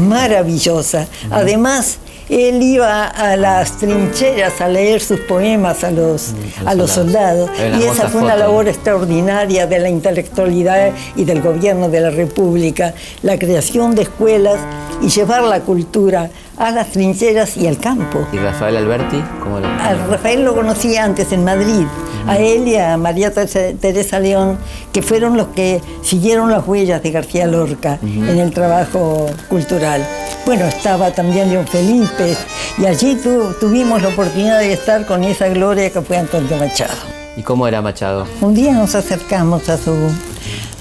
maravillosa. 0.08 1.06
Además, 1.30 1.98
él 2.30 2.62
iba 2.62 3.06
a 3.06 3.36
las 3.36 3.78
trincheras 3.78 4.60
a 4.60 4.68
leer 4.68 5.00
sus 5.00 5.18
poemas 5.20 5.82
a 5.82 5.90
los, 5.90 6.32
a 6.64 6.74
los 6.74 6.92
soldados. 6.92 7.50
Y 7.78 7.82
esa 7.82 8.08
fue 8.08 8.22
una 8.22 8.36
labor 8.36 8.68
extraordinaria 8.68 9.66
de 9.66 9.80
la 9.80 9.88
intelectualidad 9.88 10.92
y 11.16 11.24
del 11.24 11.42
gobierno 11.42 11.88
de 11.88 12.00
la 12.00 12.10
República, 12.10 12.94
la 13.22 13.38
creación 13.38 13.94
de 13.96 14.02
escuelas 14.02 14.60
y 15.02 15.08
llevar 15.08 15.42
la 15.42 15.60
cultura 15.60 16.30
a 16.60 16.70
las 16.70 16.92
trincheras 16.92 17.56
y 17.56 17.66
al 17.66 17.78
campo. 17.78 18.26
¿Y 18.32 18.36
Rafael 18.36 18.76
Alberti? 18.76 19.20
¿Cómo 19.42 19.60
lo 19.60 19.66
a 19.66 19.94
Rafael 20.08 20.44
lo 20.44 20.54
conocía 20.54 21.04
antes 21.04 21.32
en 21.32 21.42
Madrid, 21.42 21.86
a 22.26 22.36
él 22.36 22.68
y 22.68 22.76
a 22.76 22.98
María 22.98 23.32
Teresa 23.32 24.20
León, 24.20 24.58
que 24.92 25.00
fueron 25.00 25.38
los 25.38 25.48
que 25.48 25.80
siguieron 26.02 26.50
las 26.50 26.66
huellas 26.68 27.02
de 27.02 27.10
García 27.10 27.46
Lorca 27.46 27.98
en 28.02 28.38
el 28.38 28.52
trabajo 28.52 29.26
cultural. 29.48 30.06
Bueno, 30.44 30.66
estaba 30.66 31.10
también 31.12 31.48
León 31.48 31.66
Felipe 31.66 32.36
y 32.76 32.84
allí 32.84 33.18
tuvimos 33.58 34.02
la 34.02 34.08
oportunidad 34.08 34.58
de 34.58 34.74
estar 34.74 35.06
con 35.06 35.24
esa 35.24 35.48
gloria 35.48 35.90
que 35.90 36.02
fue 36.02 36.18
Antonio 36.18 36.58
Machado. 36.58 36.92
¿Y 37.38 37.42
cómo 37.42 37.66
era 37.66 37.80
Machado? 37.80 38.26
Un 38.42 38.54
día 38.54 38.72
nos 38.72 38.94
acercamos 38.94 39.70
a 39.70 39.78
su, 39.78 39.96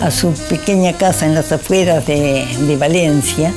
a 0.01 0.12
su 0.12 0.33
pequeña 0.50 0.91
casa 0.91 1.25
en 1.25 1.36
las 1.36 1.53
afueras 1.53 2.05
de, 2.05 2.45
de 2.67 2.75
Valencia 2.75 3.53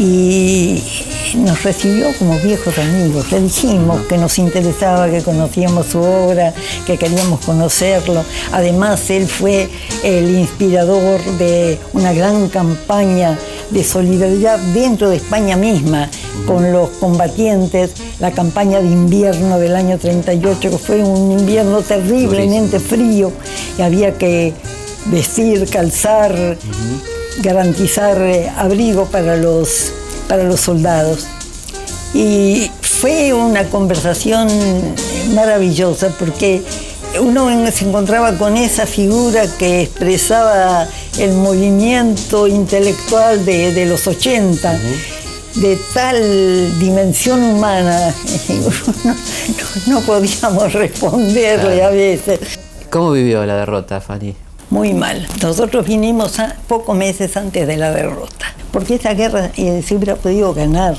y 0.00 0.82
nos 1.36 1.62
recibió 1.62 2.08
como 2.18 2.38
viejos 2.38 2.76
amigos. 2.78 3.30
Le 3.30 3.42
dijimos 3.42 4.00
que 4.06 4.16
nos 4.16 4.38
interesaba, 4.38 5.10
que 5.10 5.22
conocíamos 5.22 5.88
su 5.88 6.00
obra, 6.00 6.54
que 6.86 6.96
queríamos 6.96 7.40
conocerlo. 7.40 8.24
Además, 8.50 9.10
él 9.10 9.28
fue 9.28 9.68
el 10.02 10.38
inspirador 10.38 11.20
de 11.36 11.78
una 11.92 12.14
gran 12.14 12.48
campaña 12.48 13.38
de 13.68 13.84
solidaridad 13.84 14.58
dentro 14.72 15.10
de 15.10 15.16
España 15.16 15.56
misma 15.56 16.08
con 16.46 16.72
los 16.72 16.88
combatientes, 16.90 17.92
la 18.20 18.30
campaña 18.30 18.80
de 18.80 18.86
invierno 18.86 19.58
del 19.58 19.76
año 19.76 19.98
38, 19.98 20.58
que 20.58 20.78
fue 20.78 21.04
un 21.04 21.38
invierno 21.38 21.82
terriblemente 21.82 22.80
frío 22.80 23.30
y 23.78 23.82
había 23.82 24.16
que 24.16 24.54
vestir, 25.06 25.68
calzar 25.68 26.56
garantizar 27.38 28.20
eh, 28.22 28.50
abrigo 28.56 29.06
para 29.06 29.36
los, 29.36 29.92
para 30.28 30.44
los 30.44 30.60
soldados. 30.60 31.26
Y 32.12 32.70
fue 32.80 33.32
una 33.32 33.64
conversación 33.64 34.48
maravillosa 35.34 36.10
porque 36.18 36.62
uno 37.18 37.48
se 37.70 37.86
encontraba 37.86 38.36
con 38.36 38.56
esa 38.56 38.86
figura 38.86 39.44
que 39.58 39.82
expresaba 39.82 40.86
el 41.18 41.32
movimiento 41.32 42.46
intelectual 42.46 43.44
de, 43.44 43.86
los 43.86 44.06
80, 44.06 44.78
de 45.56 45.78
tal 45.92 46.78
dimensión 46.78 47.42
humana, 47.42 48.14
no, 49.86 49.94
no 49.94 50.00
podíamos 50.00 50.72
responderle 50.72 51.82
a 51.82 51.90
veces. 51.90 52.40
¿Cómo 52.90 53.12
vivió 53.12 53.44
la 53.46 53.56
derrota, 53.56 54.00
Fanny? 54.00 54.34
Muy 54.70 54.94
mal. 54.94 55.26
Nosotros 55.42 55.86
vinimos 55.86 56.38
pocos 56.66 56.96
meses 56.96 57.36
antes 57.36 57.66
de 57.66 57.76
la 57.76 57.90
derrota, 57.92 58.54
porque 58.72 58.94
esa 58.94 59.14
guerra 59.14 59.50
eh, 59.56 59.82
se 59.86 59.96
hubiera 59.96 60.16
podido 60.16 60.54
ganar 60.54 60.96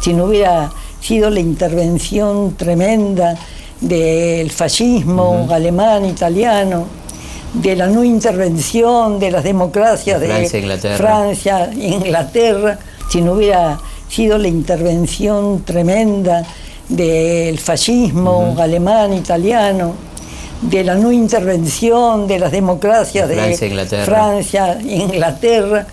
si 0.00 0.12
no 0.12 0.26
hubiera 0.26 0.70
sido 1.00 1.30
la 1.30 1.40
intervención 1.40 2.54
tremenda 2.54 3.36
del 3.80 4.50
fascismo 4.50 5.48
alemán, 5.50 6.04
italiano, 6.04 6.86
de 7.54 7.76
la 7.76 7.86
no 7.86 8.04
intervención 8.04 9.18
de 9.18 9.30
las 9.30 9.42
democracias 9.42 10.20
de 10.20 10.28
Francia, 10.96 11.70
e 11.72 11.88
Inglaterra, 11.88 12.78
si 13.10 13.22
no 13.22 13.32
hubiera 13.32 13.78
sido 14.08 14.38
la 14.38 14.48
intervención 14.48 15.62
tremenda 15.64 16.44
del 16.88 17.58
fascismo 17.58 18.56
alemán, 18.58 19.12
italiano, 19.14 19.94
de 20.62 20.84
la 20.84 20.94
no 20.94 21.12
intervención 21.12 22.26
de 22.26 22.38
las 22.38 22.52
democracias 22.52 23.28
de 23.28 23.36
Francia, 24.04 24.78
e 24.80 24.96
Inglaterra, 24.96 25.86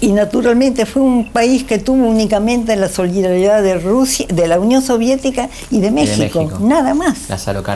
y 0.00 0.12
naturalmente 0.12 0.84
fue 0.86 1.02
un 1.02 1.32
país 1.32 1.64
que 1.64 1.78
tuvo 1.78 2.06
únicamente 2.06 2.76
la 2.76 2.88
solidaridad 2.88 3.62
de 3.62 3.78
Rusia, 3.78 4.26
de 4.28 4.46
la 4.46 4.60
Unión 4.60 4.82
Soviética 4.82 5.48
y 5.70 5.80
de 5.80 5.90
México, 5.90 6.50
nada 6.60 6.94
más. 6.94 7.30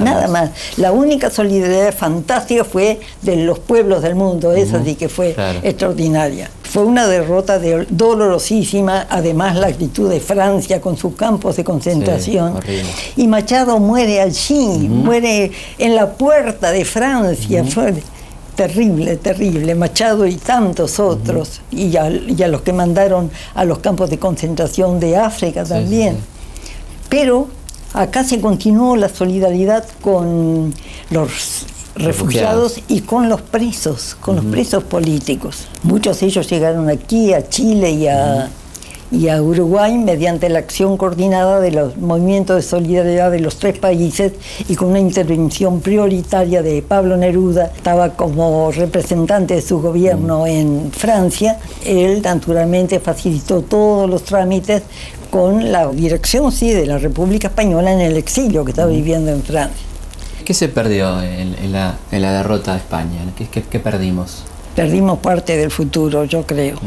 nada 0.05 0.29
más. 0.29 0.51
La 0.77 0.93
única 0.93 1.31
solidaridad 1.31 1.95
fantástica 1.95 2.65
fue 2.65 3.01
de 3.23 3.37
los 3.37 3.59
pueblos 3.59 4.03
del 4.03 4.15
mundo, 4.15 4.53
esa 4.53 4.83
sí 4.85 4.95
que 4.95 5.09
fue 5.09 5.35
extraordinaria. 5.63 6.51
Fue 6.63 6.85
una 6.85 7.09
derrota 7.09 7.59
dolorosísima, 7.89 9.07
además 9.11 9.57
la 9.57 9.67
actitud 9.67 10.09
de 10.09 10.21
Francia 10.21 10.81
con 10.81 10.97
sus 10.97 11.17
campos 11.17 11.57
de 11.57 11.65
concentración. 11.65 12.55
y 13.17 13.27
Machado 13.27 13.79
muere 13.81 14.21
allí, 14.21 14.89
muere 14.89 15.51
en 15.79 15.97
la 15.97 16.13
puerta 16.13 16.71
de 16.71 16.85
Francia. 16.85 17.65
Fue 17.65 17.95
terrible, 18.55 19.17
terrible. 19.17 19.75
Machado 19.75 20.27
y 20.27 20.37
tantos 20.37 21.01
otros, 21.01 21.61
y, 21.71 21.97
a, 21.97 22.11
los 22.11 22.63
que 22.63 22.73
mandaron 22.73 23.31
a 23.55 23.65
los 23.65 23.79
campos 23.79 24.11
de 24.11 24.19
concentración 24.19 25.01
de 25.01 25.17
África 25.17 25.65
también. 25.65 26.19
Pero 27.09 27.49
acá 27.93 28.25
se 28.25 28.41
continuó 28.41 28.97
la 28.97 29.09
solidaridad 29.09 29.85
con 30.01 30.73
los 31.11 31.67
refugiados 31.97 32.81
y 32.89 33.01
con 33.01 33.29
los 33.29 33.43
presos, 33.43 34.17
con 34.21 34.37
los 34.37 34.45
presos 34.45 34.85
políticos. 34.85 35.67
Muchos 35.83 36.21
de 36.21 36.27
ellos 36.27 36.49
llegaron 36.49 36.89
aquí, 36.89 37.33
a 37.33 37.49
Chile 37.49 37.91
y 37.91 38.07
a, 38.07 38.49
y 39.11 39.29
a 39.29 39.43
Uruguay 39.43 39.99
mediante 39.99 40.49
la 40.49 40.61
acción 40.61 40.97
coordinada 40.97 41.61
de 41.61 41.73
los 41.73 41.97
movimientos 41.97 42.57
de 42.57 42.63
solidaridad 42.63 43.31
de 43.31 43.41
los 43.41 43.57
tres 43.57 43.79
países 43.79 44.33
y 44.69 44.77
con 44.77 44.89
una 44.89 45.01
intervención 45.01 45.81
prioritaria 45.81 46.63
de 46.63 46.83
Pablo 46.83 47.17
Neruda, 47.17 47.73
estaba 47.75 48.11
como 48.11 48.71
representante 48.71 49.55
de 49.55 49.63
su 49.63 49.81
gobierno 49.81 50.47
en 50.47 50.91
Francia, 50.93 51.59
él 51.85 52.23
naturalmente 52.23 53.01
facilitó 53.01 53.63
todos 53.63 54.09
los 54.09 54.23
trámites 54.23 54.83
con 55.31 55.71
la 55.71 55.89
dirección 55.89 56.51
sí 56.53 56.73
de 56.73 56.87
la 56.87 56.99
República 56.99 57.49
Española 57.49 57.93
en 57.93 58.01
el 58.01 58.17
exilio 58.17 58.65
que 58.65 58.73
estaba 58.73 58.91
viviendo 58.91 59.31
en 59.31 59.43
Francia. 59.43 59.87
¿Qué 60.45 60.55
se 60.55 60.69
perdió 60.69 61.23
en, 61.23 61.73
la, 61.73 61.97
derrota 62.11 62.73
de 62.73 62.79
España? 62.79 63.21
¿Qué, 63.37 63.79
perdimos? 63.79 64.45
Perdimos 64.81 65.19
parte 65.19 65.59
del 65.59 65.71
futuro, 65.71 66.25
yo 66.25 66.47
creo. 66.47 66.79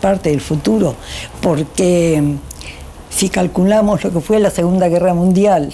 Parte 0.00 0.30
del 0.30 0.40
futuro, 0.40 0.94
porque 1.42 2.36
si 3.10 3.28
calculamos 3.28 4.02
lo 4.02 4.10
que 4.14 4.20
fue 4.20 4.40
la 4.40 4.48
Segunda 4.48 4.88
Guerra 4.88 5.12
Mundial, 5.12 5.70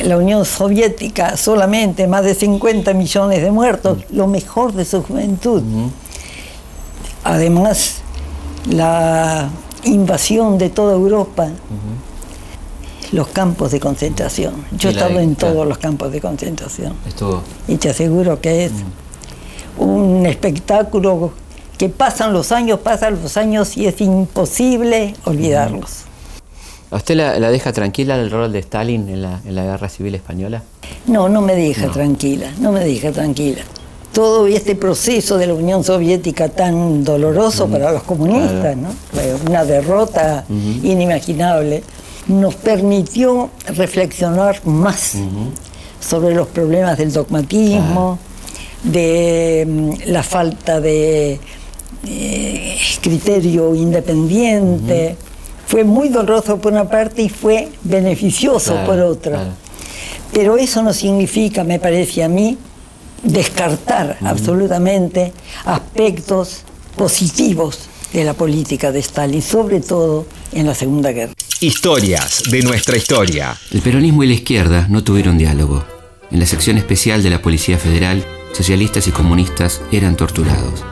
la 0.00 0.16
Unión 0.16 0.44
Soviética 0.44 1.36
solamente 1.36 2.08
más 2.08 2.24
de 2.24 2.34
50 2.34 2.92
millones 2.92 3.40
de 3.40 3.52
muertos, 3.52 3.98
lo 4.10 4.26
mejor 4.26 4.72
de 4.72 4.84
su 4.84 5.00
juventud. 5.04 5.62
Además, 7.22 7.98
la 8.68 9.48
invasión 9.84 10.58
de 10.58 10.70
toda 10.70 10.94
Europa, 10.94 11.50
los 13.12 13.28
campos 13.28 13.70
de 13.70 13.78
concentración. 13.78 14.54
Yo 14.76 14.88
he 14.88 14.92
estado 14.92 15.20
en 15.20 15.36
todos 15.36 15.68
los 15.68 15.78
campos 15.78 16.10
de 16.10 16.20
concentración. 16.20 16.94
Estuvo. 17.06 17.42
Y 17.68 17.76
te 17.76 17.90
aseguro 17.90 18.40
que 18.40 18.64
es 18.64 18.72
un 19.78 20.26
espectáculo 20.26 21.32
que 21.78 21.88
pasan 21.88 22.32
los 22.32 22.52
años, 22.52 22.80
pasan 22.80 23.20
los 23.22 23.36
años 23.36 23.76
y 23.76 23.86
es 23.86 24.00
imposible 24.00 25.14
olvidarlos. 25.24 26.04
¿A 26.90 26.96
usted 26.96 27.16
la, 27.16 27.50
deja 27.50 27.72
tranquila 27.72 28.16
el 28.16 28.30
rol 28.30 28.52
de 28.52 28.60
Stalin 28.60 29.08
en 29.08 29.22
la, 29.22 29.40
en 29.44 29.54
la 29.56 29.64
Guerra 29.64 29.88
Civil 29.88 30.14
Española? 30.14 30.62
No, 31.06 31.28
no 31.28 31.40
me 31.40 31.56
deja 31.56 31.90
tranquila, 31.90 32.52
no 32.60 32.70
me 32.70 32.84
deja 32.84 33.10
tranquila. 33.10 33.62
Todo 34.12 34.46
este 34.46 34.76
proceso 34.76 35.36
de 35.36 35.48
la 35.48 35.54
Unión 35.54 35.82
Soviética 35.82 36.48
tan 36.48 37.02
doloroso 37.02 37.66
para 37.66 37.90
los 37.90 38.04
comunistas, 38.04 38.76
¿no? 38.76 38.90
una 39.48 39.64
derrota 39.64 40.44
inimaginable, 40.48 41.82
nos 42.28 42.54
permitió 42.54 43.50
reflexionar 43.66 44.64
más 44.64 45.16
sobre 46.00 46.34
los 46.34 46.46
problemas 46.46 46.96
del 46.96 47.12
dogmatismo, 47.12 48.18
de 48.84 49.66
mm, 49.66 50.10
la 50.10 50.22
falta 50.22 50.80
de 50.80 51.40
eh, 52.06 52.76
criterio 53.00 53.74
independiente. 53.74 55.16
Fue 55.66 55.82
muy 55.82 56.08
doloroso 56.08 56.58
por 56.58 56.72
una 56.72 56.88
parte 56.88 57.22
y 57.22 57.28
fue 57.28 57.68
beneficioso 57.82 58.76
por 58.86 59.00
otra. 59.00 59.54
Pero 60.32 60.56
eso 60.56 60.82
no 60.82 60.92
significa, 60.92 61.64
me 61.64 61.78
parece 61.78 62.22
a 62.22 62.28
mí, 62.28 62.58
descartar 63.22 64.18
absolutamente 64.22 65.32
aspectos 65.64 66.62
positivos 66.96 67.88
de 68.12 68.24
la 68.24 68.34
política 68.34 68.92
de 68.92 69.00
Stalin, 69.00 69.42
sobre 69.42 69.80
todo 69.80 70.26
en 70.52 70.66
la 70.66 70.74
Segunda 70.74 71.10
Guerra. 71.10 71.32
Historias 71.60 72.42
de 72.50 72.62
nuestra 72.62 72.96
historia. 72.96 73.56
El 73.72 73.80
peronismo 73.80 74.22
y 74.22 74.28
la 74.28 74.34
izquierda 74.34 74.86
no 74.88 75.02
tuvieron 75.02 75.38
diálogo. 75.38 75.84
En 76.30 76.40
la 76.40 76.46
sección 76.46 76.78
especial 76.78 77.22
de 77.22 77.30
la 77.30 77.40
Policía 77.40 77.78
Federal, 77.78 78.24
socialistas 78.54 79.06
y 79.08 79.10
comunistas 79.10 79.82
eran 79.92 80.16
torturados. 80.16 80.84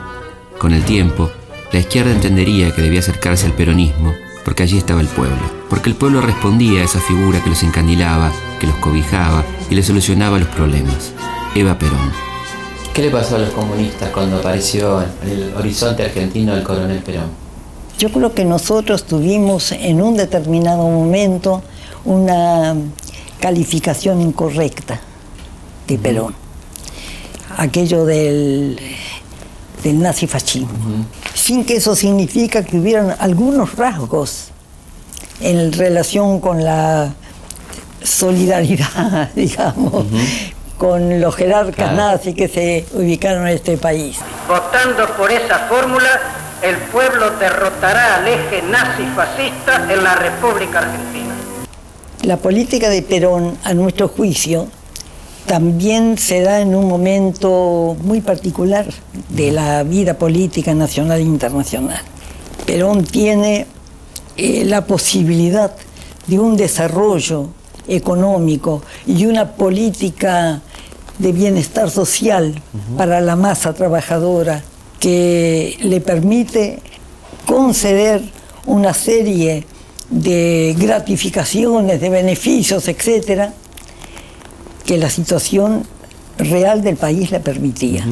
Con 0.59 0.73
el 0.73 0.83
tiempo, 0.83 1.31
la 1.71 1.79
izquierda 1.79 2.11
entendería 2.11 2.75
que 2.75 2.83
debía 2.83 2.99
acercarse 2.99 3.47
al 3.47 3.53
peronismo 3.53 4.13
porque 4.45 4.63
allí 4.63 4.77
estaba 4.77 5.01
el 5.01 5.07
pueblo, 5.07 5.41
porque 5.69 5.89
el 5.89 5.95
pueblo 5.95 6.21
respondía 6.21 6.81
a 6.81 6.83
esa 6.83 6.99
figura 6.99 7.41
que 7.41 7.49
los 7.49 7.63
encandilaba, 7.63 8.31
que 8.59 8.67
los 8.67 8.75
cobijaba 8.75 9.43
y 9.69 9.75
les 9.75 9.87
solucionaba 9.87 10.37
los 10.37 10.49
problemas. 10.49 11.13
Eva 11.55 11.79
Perón. 11.79 12.11
¿Qué 12.93 13.01
le 13.01 13.09
pasó 13.09 13.37
a 13.37 13.39
los 13.39 13.49
comunistas 13.51 14.11
cuando 14.11 14.37
apareció 14.37 15.01
en 15.01 15.29
el 15.29 15.53
horizonte 15.55 16.03
argentino 16.03 16.53
el 16.55 16.63
coronel 16.63 16.99
Perón? 16.99 17.29
Yo 17.97 18.11
creo 18.11 18.33
que 18.33 18.43
nosotros 18.43 19.05
tuvimos 19.05 19.71
en 19.71 20.01
un 20.01 20.17
determinado 20.17 20.83
momento 20.83 21.63
una 22.05 22.75
calificación 23.39 24.21
incorrecta 24.21 24.99
de 25.87 25.97
Perón. 25.97 26.42
Aquello 27.57 28.05
del, 28.05 28.79
del 29.83 29.99
nazifascismo. 30.01 31.05
Sin 31.33 31.65
que 31.65 31.77
eso 31.77 31.95
significa 31.95 32.63
que 32.63 32.77
hubieran 32.77 33.15
algunos 33.19 33.75
rasgos 33.75 34.49
en 35.39 35.71
relación 35.73 36.39
con 36.39 36.63
la 36.63 37.13
solidaridad, 38.03 39.29
digamos, 39.35 40.05
con 40.77 41.21
los 41.21 41.35
jerarcas 41.35 41.93
nazis 41.93 42.35
que 42.35 42.47
se 42.47 42.85
ubicaron 42.93 43.47
en 43.47 43.55
este 43.55 43.77
país. 43.77 44.17
Votando 44.47 45.05
por 45.15 45.31
esa 45.31 45.59
fórmula, 45.59 46.19
el 46.61 46.77
pueblo 46.77 47.31
derrotará 47.39 48.15
al 48.15 48.27
eje 48.27 48.61
nazi-fascista 48.61 49.91
en 49.91 50.03
la 50.03 50.15
República 50.15 50.79
Argentina. 50.79 51.33
La 52.21 52.37
política 52.37 52.89
de 52.89 53.01
Perón, 53.01 53.57
a 53.63 53.73
nuestro 53.73 54.07
juicio, 54.07 54.67
también 55.45 56.17
se 56.17 56.41
da 56.41 56.61
en 56.61 56.73
un 56.75 56.87
momento 56.87 57.97
muy 58.01 58.21
particular 58.21 58.85
de 59.29 59.51
la 59.51 59.83
vida 59.83 60.17
política 60.17 60.73
nacional 60.73 61.19
e 61.19 61.23
internacional. 61.23 62.01
Perón 62.65 63.03
tiene 63.03 63.67
eh, 64.37 64.63
la 64.65 64.85
posibilidad 64.85 65.75
de 66.27 66.39
un 66.39 66.55
desarrollo 66.55 67.49
económico 67.87 68.81
y 69.05 69.25
una 69.25 69.51
política 69.51 70.61
de 71.19 71.31
bienestar 71.31 71.89
social 71.91 72.61
para 72.97 73.21
la 73.21 73.35
masa 73.35 73.73
trabajadora 73.73 74.63
que 74.99 75.77
le 75.81 76.01
permite 76.01 76.79
conceder 77.45 78.21
una 78.65 78.93
serie 78.93 79.65
de 80.09 80.75
gratificaciones, 80.77 81.99
de 81.99 82.09
beneficios, 82.09 82.87
etcétera, 82.87 83.53
que 84.85 84.97
la 84.97 85.09
situación 85.09 85.85
real 86.37 86.81
del 86.81 86.97
país 86.97 87.31
le 87.31 87.39
permitía. 87.39 88.05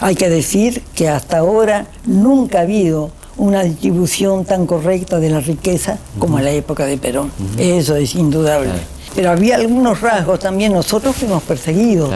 Hay 0.00 0.14
que 0.14 0.28
decir 0.28 0.82
que 0.94 1.08
hasta 1.08 1.38
ahora 1.38 1.86
nunca 2.06 2.58
ha 2.58 2.62
habido 2.62 3.10
una 3.36 3.62
distribución 3.62 4.44
tan 4.44 4.66
correcta 4.66 5.18
de 5.18 5.30
la 5.30 5.40
riqueza 5.40 5.98
como 6.18 6.38
en 6.38 6.44
la 6.44 6.50
época 6.50 6.86
de 6.86 6.98
Perón. 6.98 7.30
Eso 7.58 7.96
es 7.96 8.14
indudable. 8.14 8.70
Pero 9.14 9.30
había 9.30 9.56
algunos 9.56 10.00
rasgos 10.00 10.40
también, 10.40 10.72
nosotros 10.72 11.16
fuimos 11.16 11.42
perseguidos. 11.42 12.12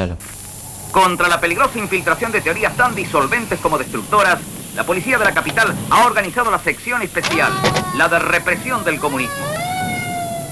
Contra 0.93 1.29
la 1.29 1.41
peligrosa 1.41 1.79
infiltración 1.79 2.31
de 2.31 2.41
teorías 2.41 2.77
tan 2.77 2.95
disolventes 2.95 3.59
como 3.59 3.79
destructoras, 3.79 4.39
la 4.77 4.85
policía 4.85 5.19
de 5.19 5.25
la 5.25 5.33
capital 5.33 5.75
ha 5.91 6.07
organizado 6.07 6.51
la 6.51 6.59
sección 6.59 7.03
especial, 7.03 7.53
la 7.97 8.09
de 8.09 8.19
represión 8.19 8.85
del 8.85 8.99
comunismo. 8.99 9.54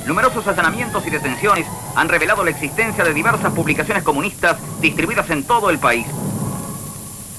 Numerosos 0.07 0.47
allanamientos 0.49 1.07
y 1.07 1.11
detenciones 1.11 1.67
han 1.95 2.09
revelado 2.09 2.45
la 2.45 2.51
existencia 2.51 3.05
de 3.05 3.15
diversas 3.15 3.53
publicaciones 3.53 4.03
comunistas 4.03 4.57
distribuidas 4.81 5.31
en 5.31 5.45
todo 5.45 5.71
el 5.71 5.79
país. 5.79 6.07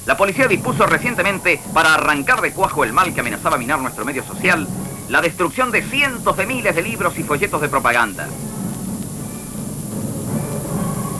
La 0.05 0.17
policía 0.17 0.47
dispuso 0.47 0.85
recientemente, 0.85 1.61
para 1.73 1.93
arrancar 1.93 2.41
de 2.41 2.53
cuajo 2.53 2.83
el 2.83 2.93
mal 2.93 3.13
que 3.13 3.19
amenazaba 3.21 3.57
minar 3.57 3.79
nuestro 3.79 4.05
medio 4.05 4.23
social, 4.23 4.67
la 5.09 5.21
destrucción 5.21 5.71
de 5.71 5.81
cientos 5.81 6.35
de 6.37 6.45
miles 6.45 6.75
de 6.75 6.81
libros 6.81 7.17
y 7.17 7.23
folletos 7.23 7.61
de 7.61 7.69
propaganda. 7.69 8.27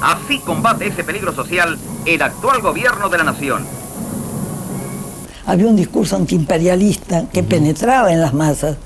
Así 0.02 0.40
combate 0.40 0.88
ese 0.88 1.04
peligro 1.04 1.34
social 1.34 1.78
el 2.06 2.22
actual 2.22 2.62
gobierno 2.62 3.08
de 3.08 3.18
la 3.18 3.24
nación. 3.24 3.66
Había 5.46 5.68
un 5.68 5.76
discurso 5.76 6.16
antiimperialista 6.16 7.26
que 7.32 7.44
penetraba 7.44 8.12
en 8.14 8.22
las 8.22 8.34
masas, 8.34 8.78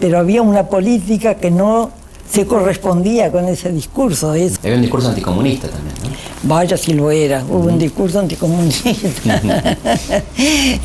pero 0.00 0.18
había 0.18 0.42
una 0.42 0.64
política 0.66 1.36
que 1.36 1.50
no 1.50 1.90
se 2.28 2.46
correspondía 2.46 3.30
con 3.30 3.46
ese 3.46 3.70
discurso. 3.70 4.30
Había 4.30 4.48
un 4.74 4.82
discurso 4.82 5.08
anticomunista 5.08 5.68
también, 5.68 5.94
¿no? 6.02 6.10
Vaya 6.44 6.76
si 6.76 6.92
lo 6.94 7.10
era, 7.10 7.44
hubo 7.44 7.68
un 7.68 7.78
discurso 7.78 8.18
anticomunista 8.18 9.40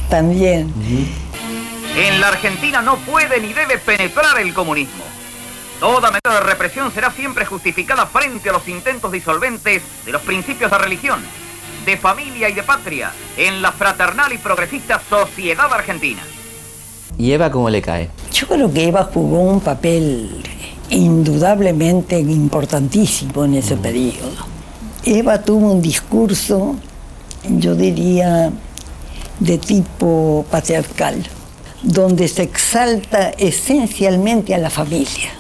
también. 0.10 0.71
En 1.97 2.21
la 2.21 2.27
Argentina 2.27 2.82
no 2.82 2.97
puede 2.97 3.41
ni 3.41 3.53
debe 3.53 3.80
penetrar 3.80 4.39
el 4.39 4.53
comunismo. 4.53 5.03
Toda 5.80 6.12
medida 6.12 6.41
de 6.41 6.41
represión 6.41 6.91
será 6.91 7.12
siempre 7.12 7.45
justificada 7.45 8.06
frente 8.06 8.49
a 8.49 8.53
los 8.53 8.67
intentos 8.67 9.12
disolventes 9.12 9.82
de 10.06 10.12
los 10.12 10.21
principios 10.21 10.69
de 10.69 10.77
religión, 10.77 11.19
de 11.88 11.95
familia 11.95 12.50
y 12.50 12.54
de 12.54 12.63
patria 12.63 13.13
en 13.38 13.62
la 13.62 13.71
fraternal 13.71 14.34
y 14.34 14.38
progresista 14.38 15.02
sociedad 15.10 15.71
argentina. 15.73 16.21
¿Y 17.17 17.32
Eva 17.32 17.50
cómo 17.50 17.69
le 17.69 17.82
cae? 17.82 18.10
Yo 18.34 18.45
creo 18.45 18.71
que 18.73 18.89
Eva 18.89 19.06
jugó 19.06 19.39
un 19.39 19.62
papel 19.62 20.43
indudablemente 20.89 22.19
importantísimo 22.19 23.45
en 23.45 23.54
ese 23.54 23.78
periodo. 23.78 24.45
Eva 25.06 25.41
tuvo 25.41 25.71
un 25.71 25.82
discurso, 25.82 26.76
yo 27.47 27.73
diría, 27.73 28.52
de 29.39 29.58
tipo 29.58 30.45
patriarcal 30.52 31.23
donde 31.84 32.28
se 32.28 32.43
exalta 32.43 33.30
esencialmente 33.38 34.54
a 34.54 34.58
la 34.58 34.69
familia 34.69 35.32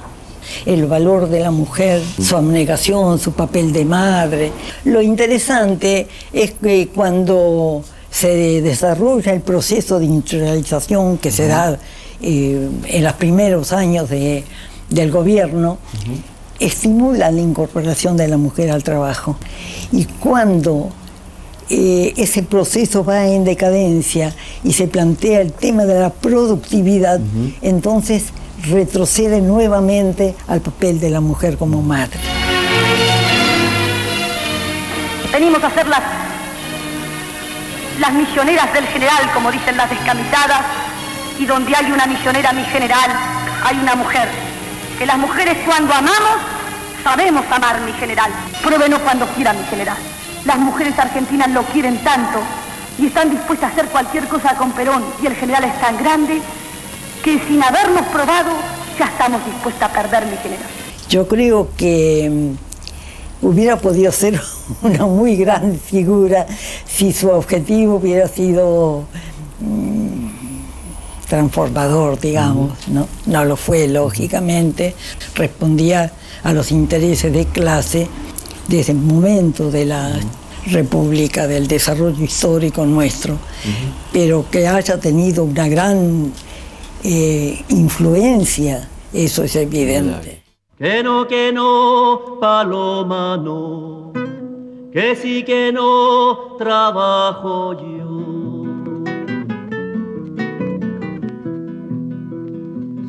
el 0.65 0.85
valor 0.85 1.29
de 1.29 1.39
la 1.39 1.51
mujer, 1.51 2.01
su 2.21 2.35
abnegación, 2.35 3.19
su 3.19 3.33
papel 3.33 3.73
de 3.73 3.85
madre. 3.85 4.51
Lo 4.85 5.01
interesante 5.01 6.07
es 6.33 6.51
que 6.51 6.89
cuando 6.93 7.83
se 8.09 8.61
desarrolla 8.61 9.33
el 9.33 9.41
proceso 9.41 9.99
de 9.99 10.05
industrialización 10.05 11.17
que 11.17 11.31
se 11.31 11.47
da 11.47 11.77
eh, 12.21 12.69
en 12.85 13.03
los 13.03 13.13
primeros 13.13 13.73
años 13.73 14.09
del 14.09 15.11
gobierno, 15.11 15.77
estimula 16.59 17.29
la 17.31 17.41
incorporación 17.41 18.17
de 18.17 18.27
la 18.27 18.37
mujer 18.37 18.71
al 18.71 18.83
trabajo. 18.83 19.37
Y 19.91 20.05
cuando 20.05 20.89
eh, 21.69 22.13
ese 22.17 22.43
proceso 22.43 23.03
va 23.03 23.27
en 23.27 23.43
decadencia 23.43 24.33
y 24.63 24.73
se 24.73 24.87
plantea 24.87 25.41
el 25.41 25.51
tema 25.51 25.85
de 25.85 25.99
la 25.99 26.09
productividad, 26.09 27.19
entonces 27.61 28.25
retrocede 28.63 29.41
nuevamente 29.41 30.35
al 30.47 30.61
papel 30.61 30.99
de 30.99 31.09
la 31.09 31.21
mujer 31.21 31.57
como 31.57 31.81
madre. 31.81 32.19
Venimos 35.31 35.63
a 35.63 35.69
ser 35.71 35.87
las, 35.87 36.01
misioneras 38.13 38.73
del 38.73 38.87
general, 38.87 39.31
como 39.33 39.51
dicen 39.51 39.77
las 39.77 39.89
descamisadas, 39.89 40.61
y 41.37 41.45
donde 41.45 41.75
hay 41.75 41.91
una 41.91 42.07
misionera, 42.07 42.51
mi 42.53 42.63
general, 42.65 43.11
hay 43.63 43.77
una 43.77 43.95
mujer. 43.95 44.27
Que 44.97 45.05
las 45.05 45.17
mujeres 45.17 45.57
cuando 45.65 45.93
amamos, 45.93 46.41
sabemos 47.03 47.45
amar, 47.51 47.81
mi 47.81 47.93
general. 47.93 48.31
Pruébenos 48.63 48.99
cuando 49.01 49.27
quiera, 49.27 49.53
mi 49.53 49.63
general. 49.65 49.97
Las 50.45 50.57
mujeres 50.57 50.97
argentinas 50.97 51.51
lo 51.51 51.61
quieren 51.63 51.97
tanto 52.03 52.39
y 52.97 53.07
están 53.07 53.29
dispuestas 53.29 53.69
a 53.69 53.73
hacer 53.73 53.85
cualquier 53.87 54.27
cosa 54.27 54.55
con 54.55 54.71
Perón 54.71 55.03
y 55.21 55.27
el 55.27 55.35
general 55.35 55.65
es 55.65 55.79
tan 55.79 55.97
grande 55.97 56.41
que 57.23 57.39
sin 57.47 57.61
habernos 57.61 58.05
probado 58.07 58.51
ya 58.97 59.05
estamos 59.05 59.45
dispuestas 59.45 59.89
a 59.89 59.93
perder 59.93 60.25
mi 60.25 60.37
generación. 60.37 60.69
Yo 61.09 61.27
creo 61.27 61.69
que 61.77 62.29
mm, 62.29 63.45
hubiera 63.45 63.77
podido 63.77 64.11
ser 64.11 64.39
una 64.81 65.05
muy 65.05 65.35
gran 65.35 65.79
figura 65.79 66.45
si 66.85 67.13
su 67.13 67.29
objetivo 67.29 67.95
hubiera 67.95 68.27
sido 68.27 69.05
mm, 69.59 70.27
transformador, 71.27 72.19
digamos, 72.19 72.87
¿no? 72.87 73.07
No 73.25 73.45
lo 73.45 73.57
fue, 73.57 73.87
lógicamente, 73.87 74.95
respondía 75.35 76.11
a 76.43 76.53
los 76.53 76.71
intereses 76.71 77.31
de 77.33 77.45
clase 77.45 78.07
de 78.67 78.79
ese 78.79 78.93
momento 78.93 79.69
de 79.69 79.85
la 79.85 80.11
República, 80.67 81.47
del 81.47 81.67
desarrollo 81.67 82.23
histórico 82.23 82.85
nuestro, 82.85 83.37
pero 84.11 84.45
que 84.49 84.67
haya 84.67 84.99
tenido 84.99 85.43
una 85.43 85.67
gran 85.67 86.31
eh, 87.03 87.63
influencia, 87.69 88.87
eso 89.13 89.43
es 89.43 89.55
evidente. 89.55 90.43
Que 90.77 91.01
no, 91.01 91.27
que 91.27 91.51
no, 91.51 92.37
paloma 92.39 93.37
no, 93.37 94.11
que 94.91 95.15
sí 95.15 95.43
que 95.43 95.71
no 95.71 96.55
trabajo 96.57 97.73
yo. 97.73 98.07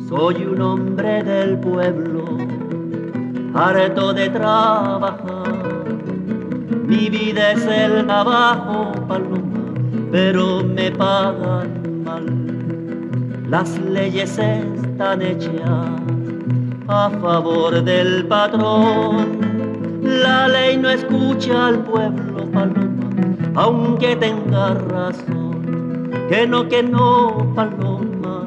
Soy 0.07 0.43
un 0.45 0.61
hombre 0.61 1.23
del 1.23 1.59
pueblo, 1.59 2.25
harto 3.53 4.13
de 4.13 4.29
trabajar. 4.29 5.53
Mi 6.87 7.09
vida 7.09 7.51
es 7.51 7.63
el 7.65 8.07
trabajo, 8.07 8.91
paloma, 9.07 9.73
pero 10.11 10.63
me 10.63 10.89
pagan 10.89 12.03
mal 12.03 12.48
las 13.49 13.79
leyes 13.79 14.37
están 14.37 15.21
hechas 15.23 15.51
a 16.87 17.09
favor 17.21 17.83
del 17.83 18.27
patrón. 18.27 19.39
La 20.03 20.47
ley 20.47 20.77
no 20.77 20.89
escucha 20.89 21.67
al 21.67 21.83
pueblo 21.83 22.45
paloma, 22.51 23.09
aunque 23.55 24.15
tenga 24.15 24.75
razón. 24.75 26.11
Que 26.29 26.45
no, 26.45 26.67
que 26.69 26.83
no, 26.83 27.51
paloma. 27.55 28.43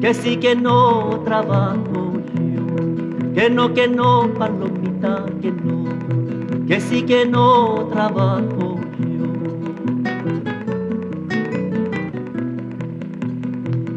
Que 0.00 0.14
sí, 0.14 0.38
que 0.38 0.56
no 0.56 1.20
trabajo 1.24 2.12
yo. 2.34 3.34
Que 3.34 3.50
no, 3.50 3.74
que 3.74 3.86
no, 3.86 4.30
palomita, 4.38 5.26
que 5.42 5.52
no. 5.52 6.66
Que 6.66 6.80
sí, 6.80 7.02
que 7.02 7.26
no 7.26 7.88
trabajo 7.92 8.83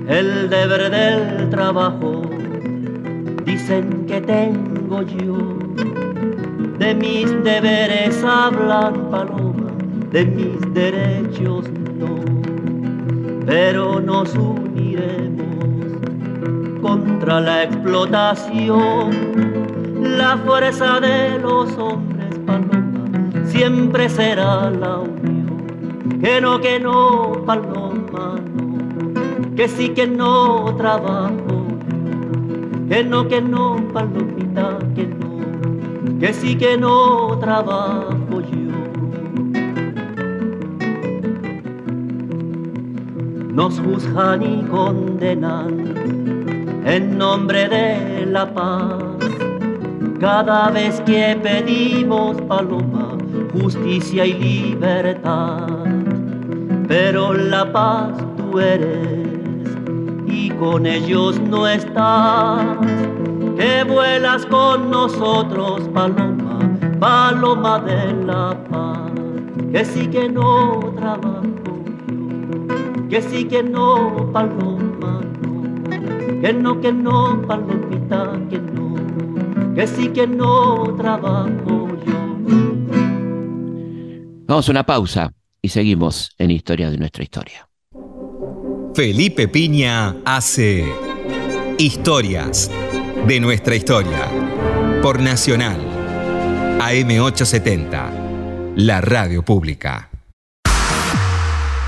el 0.07 0.49
deber 0.49 0.89
del 0.89 1.49
trabajo, 1.49 2.21
dicen 3.43 4.05
que 4.07 4.21
tengo 4.21 5.01
yo. 5.01 5.57
De 6.79 6.93
mis 6.93 7.43
deberes 7.43 8.23
hablan 8.23 9.09
paloma, 9.11 9.71
de 10.11 10.25
mis 10.25 10.73
derechos 10.73 11.69
no. 11.97 12.19
Pero 13.45 13.99
nos 13.99 14.33
uniremos 14.35 15.37
contra 16.81 17.41
la 17.41 17.63
explotación, 17.63 19.11
la 20.17 20.37
fuerza 20.37 20.99
de 21.01 21.39
los 21.39 21.77
hombres 21.77 22.39
paloma, 22.45 23.05
siempre 23.45 24.07
será 24.07 24.69
la 24.69 24.99
unión. 24.99 25.47
Que 26.21 26.39
no, 26.39 26.61
que 26.61 26.79
no, 26.79 27.43
paloma, 27.45 27.86
que 29.57 29.67
sí 29.67 29.89
que 29.89 30.05
no 30.05 30.75
trabajo 30.77 31.67
que 32.89 33.03
no, 33.03 33.27
que 33.27 33.41
no, 33.41 33.75
palomita, 33.91 34.77
que 34.95 35.07
no, 35.07 36.19
que 36.19 36.33
sí 36.33 36.55
que 36.55 36.77
no 36.77 37.37
trabajo 37.39 38.39
yo. 38.39 38.71
Nos 43.51 43.79
juzgan 43.79 44.41
y 44.43 44.63
condenan 44.63 45.95
en 46.85 47.17
nombre 47.17 47.67
de 47.67 48.25
la 48.27 48.53
paz. 48.53 49.03
Cada 50.19 50.69
vez 50.69 51.01
que 51.01 51.37
pedimos 51.43 52.41
paloma, 52.43 53.17
justicia 53.51 54.25
y 54.25 54.33
libertad, 54.33 55.67
pero 56.87 57.33
la 57.33 57.71
paz 57.71 58.13
tú 58.37 58.59
eres 58.59 59.16
con 60.59 60.85
ellos 60.85 61.39
no 61.39 61.67
estás, 61.67 62.77
que 63.57 63.83
vuelas 63.83 64.45
con 64.47 64.89
nosotros, 64.89 65.81
paloma, 65.93 66.59
paloma 66.99 67.79
de 67.79 68.13
la 68.25 68.57
paz, 68.69 69.11
que 69.71 69.85
sí 69.85 70.07
que 70.07 70.29
no 70.29 70.93
trabajo 70.95 71.43
yo, 71.65 73.09
que 73.09 73.21
sí 73.21 73.45
que 73.45 73.63
no, 73.63 74.31
paloma, 74.33 75.21
que 76.41 76.53
no, 76.53 76.81
que 76.81 76.91
no, 76.91 77.41
palomita, 77.47 78.39
que 78.49 78.59
no, 78.59 79.75
que 79.75 79.87
sí 79.87 80.09
que 80.09 80.27
no 80.27 80.95
trabajo 80.97 81.87
yo. 82.05 82.13
Vamos 84.47 84.67
a 84.67 84.71
una 84.71 84.85
pausa 84.85 85.33
y 85.61 85.69
seguimos 85.69 86.31
en 86.37 86.51
Historia 86.51 86.89
de 86.89 86.97
nuestra 86.97 87.23
historia. 87.23 87.66
Felipe 88.97 89.47
Piña 89.47 90.15
hace 90.25 90.83
Historias 91.77 92.71
de 93.27 93.39
nuestra 93.39 93.75
historia 93.75 94.27
por 95.03 95.19
Nacional 95.21 95.79
AM870, 96.79 98.73
la 98.75 98.99
radio 99.01 99.45
pública. 99.45 100.09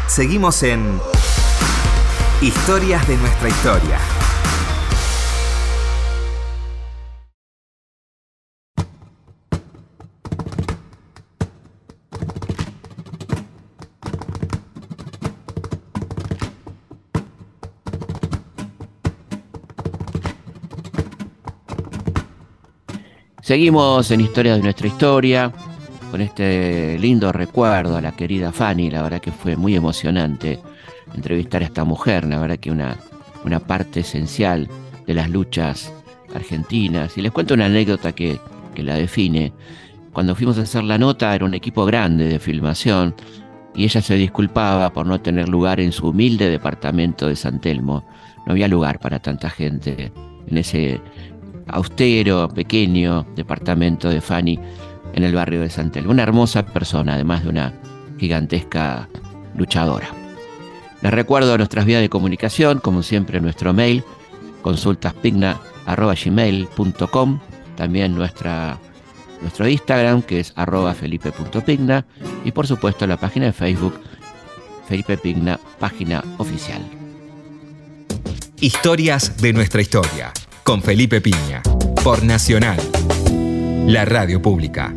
Seguimos 0.05 0.61
en 0.61 0.99
Historias 2.43 3.07
de 3.07 3.17
nuestra 3.17 3.49
historia. 3.49 4.18
Seguimos 23.49 24.11
en 24.11 24.21
Historia 24.21 24.55
de 24.55 24.61
nuestra 24.61 24.85
historia, 24.85 25.51
con 26.11 26.21
este 26.21 26.99
lindo 26.99 27.31
recuerdo 27.31 27.97
a 27.97 28.01
la 28.01 28.11
querida 28.11 28.51
Fanny, 28.51 28.91
la 28.91 29.01
verdad 29.01 29.21
que 29.21 29.31
fue 29.31 29.55
muy 29.55 29.75
emocionante 29.75 30.59
entrevistar 31.15 31.63
a 31.63 31.65
esta 31.65 31.83
mujer, 31.83 32.25
la 32.25 32.37
verdad 32.37 32.59
que 32.59 32.69
una, 32.69 32.95
una 33.43 33.59
parte 33.59 34.01
esencial 34.01 34.69
de 35.07 35.13
las 35.15 35.31
luchas 35.31 35.91
argentinas. 36.35 37.17
Y 37.17 37.23
les 37.23 37.31
cuento 37.31 37.55
una 37.55 37.65
anécdota 37.65 38.11
que, 38.11 38.39
que 38.75 38.83
la 38.83 38.93
define. 38.93 39.51
Cuando 40.13 40.35
fuimos 40.35 40.59
a 40.59 40.61
hacer 40.61 40.83
la 40.83 40.99
nota 40.99 41.33
era 41.33 41.43
un 41.43 41.55
equipo 41.55 41.85
grande 41.87 42.25
de 42.25 42.37
filmación 42.37 43.15
y 43.73 43.85
ella 43.85 44.03
se 44.03 44.13
disculpaba 44.13 44.93
por 44.93 45.07
no 45.07 45.21
tener 45.21 45.49
lugar 45.49 45.79
en 45.79 45.91
su 45.91 46.09
humilde 46.09 46.51
departamento 46.51 47.27
de 47.27 47.35
San 47.35 47.59
Telmo. 47.59 48.05
No 48.45 48.51
había 48.51 48.67
lugar 48.67 48.99
para 48.99 49.17
tanta 49.17 49.49
gente 49.49 50.11
en 50.45 50.57
ese 50.57 51.01
austero, 51.71 52.49
pequeño 52.49 53.25
departamento 53.35 54.09
de 54.09 54.21
Fanny 54.21 54.59
en 55.13 55.23
el 55.23 55.33
barrio 55.33 55.61
de 55.61 55.69
San 55.69 55.91
Telmo. 55.91 56.11
Una 56.11 56.23
hermosa 56.23 56.65
persona, 56.65 57.13
además 57.15 57.43
de 57.43 57.49
una 57.49 57.73
gigantesca 58.17 59.09
luchadora. 59.55 60.09
Les 61.01 61.13
recuerdo 61.13 61.57
nuestras 61.57 61.85
vías 61.85 62.01
de 62.01 62.09
comunicación, 62.09 62.79
como 62.79 63.03
siempre 63.03 63.39
nuestro 63.39 63.73
mail, 63.73 64.03
consultaspigna.gmail.com, 64.61 67.39
también 67.75 68.15
nuestra, 68.15 68.77
nuestro 69.41 69.65
Instagram, 69.67 70.21
que 70.21 70.41
es 70.41 70.53
arroba 70.55 70.93
felipe.pigna, 70.93 72.05
y 72.43 72.51
por 72.51 72.67
supuesto 72.67 73.07
la 73.07 73.17
página 73.17 73.45
de 73.45 73.53
Facebook, 73.53 73.99
Felipe 74.87 75.17
Pigna, 75.17 75.59
página 75.79 76.23
oficial. 76.37 76.83
Historias 78.59 79.37
de 79.37 79.53
nuestra 79.53 79.81
historia, 79.81 80.31
con 80.63 80.81
Felipe 80.81 81.21
Piña, 81.21 81.61
por 82.03 82.23
Nacional, 82.23 82.79
la 83.85 84.05
radio 84.05 84.41
pública. 84.41 84.93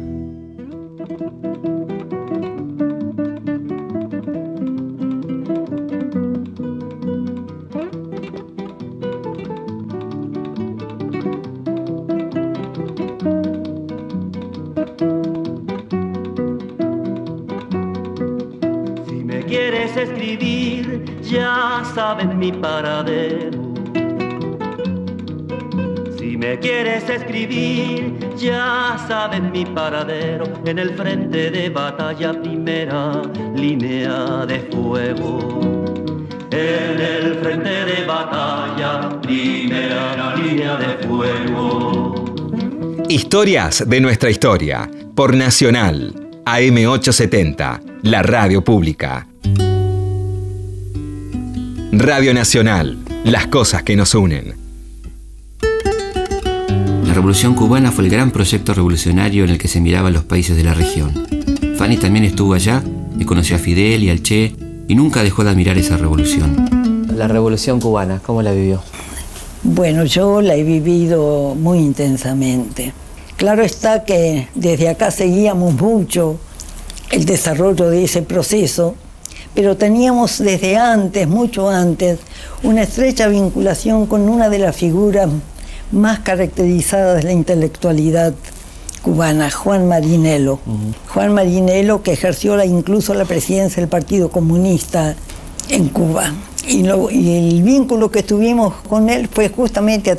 Escribir, 27.14 28.18
ya 28.36 28.96
saben 29.06 29.50
mi 29.50 29.64
paradero. 29.64 30.44
En 30.64 30.78
el 30.78 30.94
frente 30.94 31.50
de 31.50 31.68
batalla, 31.70 32.32
primera 32.40 33.22
línea 33.54 34.46
de 34.46 34.60
fuego. 34.70 35.60
En 36.50 37.00
el 37.00 37.34
frente 37.40 37.84
de 37.84 38.04
batalla, 38.06 39.20
primera 39.20 40.36
línea 40.36 40.76
de 40.76 41.06
fuego. 41.06 42.14
Historias 43.08 43.88
de 43.88 44.00
nuestra 44.00 44.30
historia, 44.30 44.90
por 45.14 45.34
Nacional, 45.34 46.14
AM870, 46.44 47.80
la 48.02 48.22
radio 48.22 48.62
pública. 48.64 49.26
Radio 51.92 52.32
Nacional, 52.32 52.98
las 53.24 53.48
cosas 53.48 53.82
que 53.82 53.96
nos 53.96 54.14
unen. 54.14 54.61
La 57.12 57.16
Revolución 57.16 57.54
Cubana 57.54 57.92
fue 57.92 58.04
el 58.04 58.10
gran 58.10 58.30
proyecto 58.30 58.72
revolucionario 58.72 59.44
en 59.44 59.50
el 59.50 59.58
que 59.58 59.68
se 59.68 59.82
miraban 59.82 60.14
los 60.14 60.24
países 60.24 60.56
de 60.56 60.64
la 60.64 60.72
región. 60.72 61.12
Fanny 61.76 61.98
también 61.98 62.24
estuvo 62.24 62.54
allá 62.54 62.82
y 63.18 63.26
conoció 63.26 63.56
a 63.56 63.58
Fidel 63.58 64.02
y 64.02 64.08
al 64.08 64.22
Che 64.22 64.56
y 64.88 64.94
nunca 64.94 65.22
dejó 65.22 65.44
de 65.44 65.50
admirar 65.50 65.76
esa 65.76 65.98
revolución. 65.98 67.04
La 67.14 67.28
Revolución 67.28 67.80
Cubana, 67.80 68.22
¿cómo 68.24 68.40
la 68.40 68.52
vivió? 68.52 68.80
Bueno, 69.62 70.06
yo 70.06 70.40
la 70.40 70.54
he 70.54 70.64
vivido 70.64 71.54
muy 71.54 71.80
intensamente. 71.80 72.94
Claro 73.36 73.62
está 73.62 74.04
que 74.04 74.48
desde 74.54 74.88
acá 74.88 75.10
seguíamos 75.10 75.74
mucho 75.74 76.40
el 77.10 77.26
desarrollo 77.26 77.90
de 77.90 78.04
ese 78.04 78.22
proceso 78.22 78.94
pero 79.54 79.76
teníamos 79.76 80.38
desde 80.38 80.78
antes, 80.78 81.28
mucho 81.28 81.68
antes, 81.68 82.20
una 82.62 82.84
estrecha 82.84 83.28
vinculación 83.28 84.06
con 84.06 84.22
una 84.22 84.48
de 84.48 84.58
las 84.58 84.74
figuras 84.74 85.28
más 85.92 86.20
caracterizadas 86.20 87.16
de 87.16 87.22
la 87.24 87.32
intelectualidad 87.32 88.34
cubana, 89.02 89.50
Juan 89.50 89.88
Marinelo. 89.88 90.60
Juan 91.12 91.34
Marinelo 91.34 92.02
que 92.02 92.12
ejerció 92.12 92.62
incluso 92.64 93.14
la 93.14 93.24
presidencia 93.24 93.80
del 93.80 93.88
Partido 93.88 94.30
Comunista 94.30 95.14
en 95.68 95.88
Cuba. 95.88 96.32
Y, 96.66 96.86
el 96.86 97.62
vínculo 97.62 98.10
que 98.10 98.22
tuvimos 98.22 98.74
con 98.88 99.10
él 99.10 99.28
fue 99.28 99.48
justamente 99.48 100.10
a, 100.10 100.14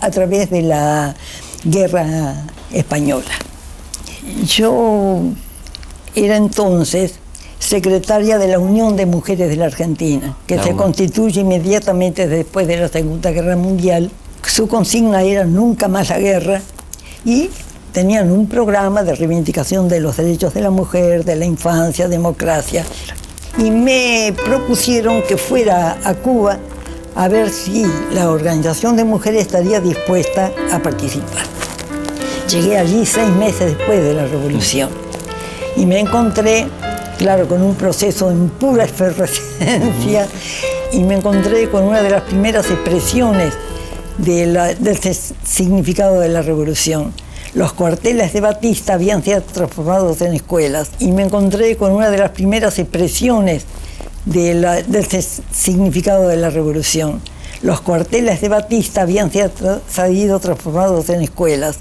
a 0.00 0.10
través 0.10 0.50
de 0.50 0.62
la 0.62 1.14
guerra 1.64 2.44
española. 2.72 3.30
Yo 4.46 5.20
era 6.14 6.36
entonces 6.36 7.14
secretaria 7.58 8.38
de 8.38 8.48
la 8.48 8.58
Unión 8.58 8.96
de 8.96 9.06
Mujeres 9.06 9.48
de 9.48 9.56
la 9.56 9.66
Argentina, 9.66 10.36
que 10.46 10.58
se 10.58 10.74
constituye 10.74 11.40
inmediatamente 11.40 12.28
después 12.28 12.66
de 12.66 12.76
la 12.76 12.88
Segunda 12.88 13.30
Guerra 13.30 13.56
Mundial. 13.56 14.10
Su 14.46 14.68
consigna 14.68 15.22
era 15.22 15.44
nunca 15.44 15.88
más 15.88 16.10
la 16.10 16.18
guerra 16.18 16.60
y 17.24 17.50
tenían 17.92 18.30
un 18.30 18.48
programa 18.48 19.02
de 19.02 19.14
reivindicación 19.14 19.88
de 19.88 20.00
los 20.00 20.16
derechos 20.16 20.54
de 20.54 20.60
la 20.60 20.70
mujer, 20.70 21.24
de 21.24 21.36
la 21.36 21.44
infancia, 21.44 22.08
democracia. 22.08 22.84
Y 23.58 23.70
me 23.70 24.34
propusieron 24.44 25.22
que 25.22 25.36
fuera 25.36 25.96
a 26.04 26.14
Cuba 26.14 26.58
a 27.16 27.28
ver 27.28 27.50
si 27.50 27.86
la 28.12 28.30
organización 28.30 28.96
de 28.96 29.04
mujeres 29.04 29.42
estaría 29.42 29.80
dispuesta 29.80 30.52
a 30.72 30.80
participar. 30.80 31.44
Llegué 32.48 32.76
allí 32.76 33.06
seis 33.06 33.30
meses 33.30 33.76
después 33.76 34.02
de 34.02 34.14
la 34.14 34.26
revolución 34.26 34.90
y 35.76 35.86
me 35.86 36.00
encontré 36.00 36.66
claro, 37.18 37.48
con 37.48 37.62
un 37.62 37.74
proceso 37.74 38.30
en 38.30 38.48
pura 38.48 38.84
efervescencia, 38.84 40.26
y 40.92 41.02
me 41.02 41.14
encontré 41.14 41.68
con 41.70 41.84
una 41.84 42.02
de 42.02 42.10
las 42.10 42.22
primeras 42.22 42.70
expresiones 42.70 43.54
del 44.18 44.58
significado 45.44 46.20
de 46.20 46.28
la 46.28 46.42
revolución. 46.42 47.12
Los 47.54 47.72
cuarteles 47.72 48.32
de 48.32 48.40
Batista 48.40 48.94
habían 48.94 49.22
sido 49.22 49.40
transformados 49.42 50.20
en 50.20 50.34
escuelas 50.34 50.90
y 50.98 51.12
me 51.12 51.22
encontré 51.22 51.76
con 51.76 51.92
una 51.92 52.10
de 52.10 52.18
las 52.18 52.30
primeras 52.30 52.78
expresiones 52.78 53.64
del 54.24 54.66
significado 55.52 56.28
de 56.28 56.36
la 56.36 56.50
revolución. 56.50 57.20
Los 57.62 57.80
cuarteles 57.80 58.40
de 58.40 58.48
Batista 58.48 59.02
habían 59.02 59.30
sido 59.30 60.40
transformados 60.40 61.08
en 61.10 61.22
escuelas. 61.22 61.76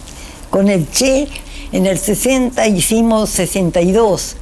Con 0.49 0.69
el 0.69 0.89
Che 0.91 1.27
en 1.71 1.87
el 1.87 1.97
60 1.97 2.67
hicimos 2.67 3.31
62 3.31 4.35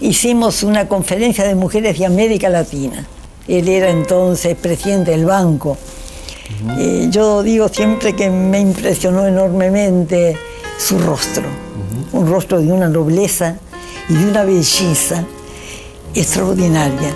hicimos 0.00 0.64
una 0.64 0.88
conferencia 0.88 1.44
de 1.44 1.54
mujeres 1.54 1.98
de 1.98 2.06
América 2.06 2.48
Latina. 2.48 3.06
Él 3.46 3.68
era 3.68 3.90
entonces 3.90 4.56
presidente 4.56 5.12
del 5.12 5.24
banco. 5.24 5.76
Eh, 6.78 7.08
yo 7.10 7.42
digo 7.42 7.68
siempre 7.68 8.14
que 8.14 8.30
me 8.30 8.60
impresionó 8.60 9.26
enormemente 9.26 10.36
su 10.78 10.98
rostro, 10.98 11.44
un 12.12 12.28
rostro 12.28 12.60
de 12.60 12.72
una 12.72 12.88
nobleza 12.88 13.56
y 14.08 14.14
de 14.14 14.30
una 14.30 14.44
belleza 14.44 15.24
extraordinaria, 16.14 17.14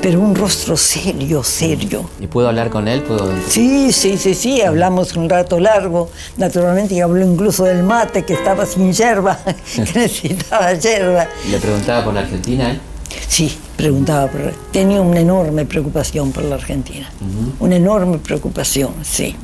pero 0.00 0.20
un 0.20 0.34
rostro 0.34 0.76
serio, 0.76 1.42
serio. 1.44 2.08
¿Y 2.20 2.26
puedo 2.26 2.48
hablar 2.48 2.70
con 2.70 2.88
él? 2.88 3.02
¿Puedo... 3.02 3.30
Sí, 3.48 3.92
sí, 3.92 4.16
sí, 4.18 4.34
sí, 4.34 4.60
hablamos 4.62 5.14
un 5.14 5.28
rato 5.28 5.60
largo, 5.60 6.10
naturalmente, 6.36 6.94
y 6.94 7.00
habló 7.00 7.24
incluso 7.24 7.64
del 7.64 7.82
mate 7.82 8.24
que 8.24 8.34
estaba 8.34 8.66
sin 8.66 8.92
yerba, 8.92 9.38
que 9.74 9.80
necesitaba 9.98 10.72
yerba. 10.74 11.28
¿Le 11.50 11.58
preguntaba 11.58 12.04
por 12.04 12.14
la 12.14 12.20
Argentina? 12.20 12.80
Sí, 13.28 13.56
preguntaba 13.82 14.28
por... 14.28 14.40
Tenía 14.70 15.00
una 15.00 15.18
enorme 15.18 15.64
preocupación 15.64 16.30
por 16.30 16.44
la 16.44 16.54
Argentina, 16.54 17.10
una 17.58 17.74
enorme 17.74 18.18
preocupación, 18.18 18.92
sí. 19.02 19.34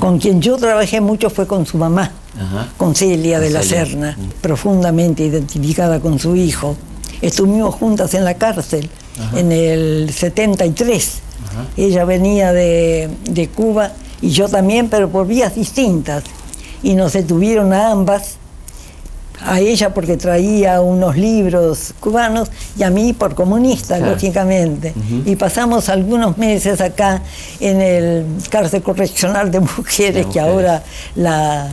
Con 0.00 0.18
quien 0.18 0.42
yo 0.42 0.56
trabajé 0.56 1.00
mucho 1.00 1.30
fue 1.30 1.46
con 1.46 1.66
su 1.66 1.78
mamá, 1.78 2.10
con 2.76 2.96
Celia 2.96 3.38
de 3.38 3.50
la 3.50 3.62
Serna, 3.62 4.18
profundamente 4.40 5.24
identificada 5.24 6.00
con 6.00 6.18
su 6.18 6.34
hijo. 6.34 6.76
Estuvimos 7.22 7.76
juntas 7.76 8.14
en 8.14 8.24
la 8.24 8.34
cárcel 8.34 8.90
en 9.36 9.52
el 9.52 10.12
73. 10.12 11.12
Ella 11.76 12.04
venía 12.04 12.52
de, 12.52 13.48
Cuba 13.54 13.92
y 14.20 14.30
yo 14.30 14.48
también, 14.48 14.88
pero 14.88 15.08
por 15.08 15.28
vías 15.28 15.54
distintas. 15.54 16.24
Y 16.82 16.94
nos 16.94 17.12
detuvieron 17.12 17.72
a 17.72 17.92
ambas, 17.92 18.34
a 19.44 19.60
ella 19.60 19.92
porque 19.92 20.16
traía 20.16 20.80
unos 20.80 21.16
libros 21.16 21.94
cubanos 22.00 22.50
y 22.78 22.82
a 22.82 22.90
mí 22.90 23.12
por 23.12 23.34
comunista, 23.34 23.98
lógicamente. 23.98 24.94
Y 25.24 25.36
pasamos 25.36 25.88
algunos 25.88 26.38
meses 26.38 26.80
acá 26.80 27.22
en 27.60 27.80
el 27.80 28.26
cárcel 28.50 28.82
correccional 28.82 29.50
de 29.50 29.60
mujeres, 29.60 30.26
que 30.26 30.40
ahora 30.40 30.82
la, 31.14 31.72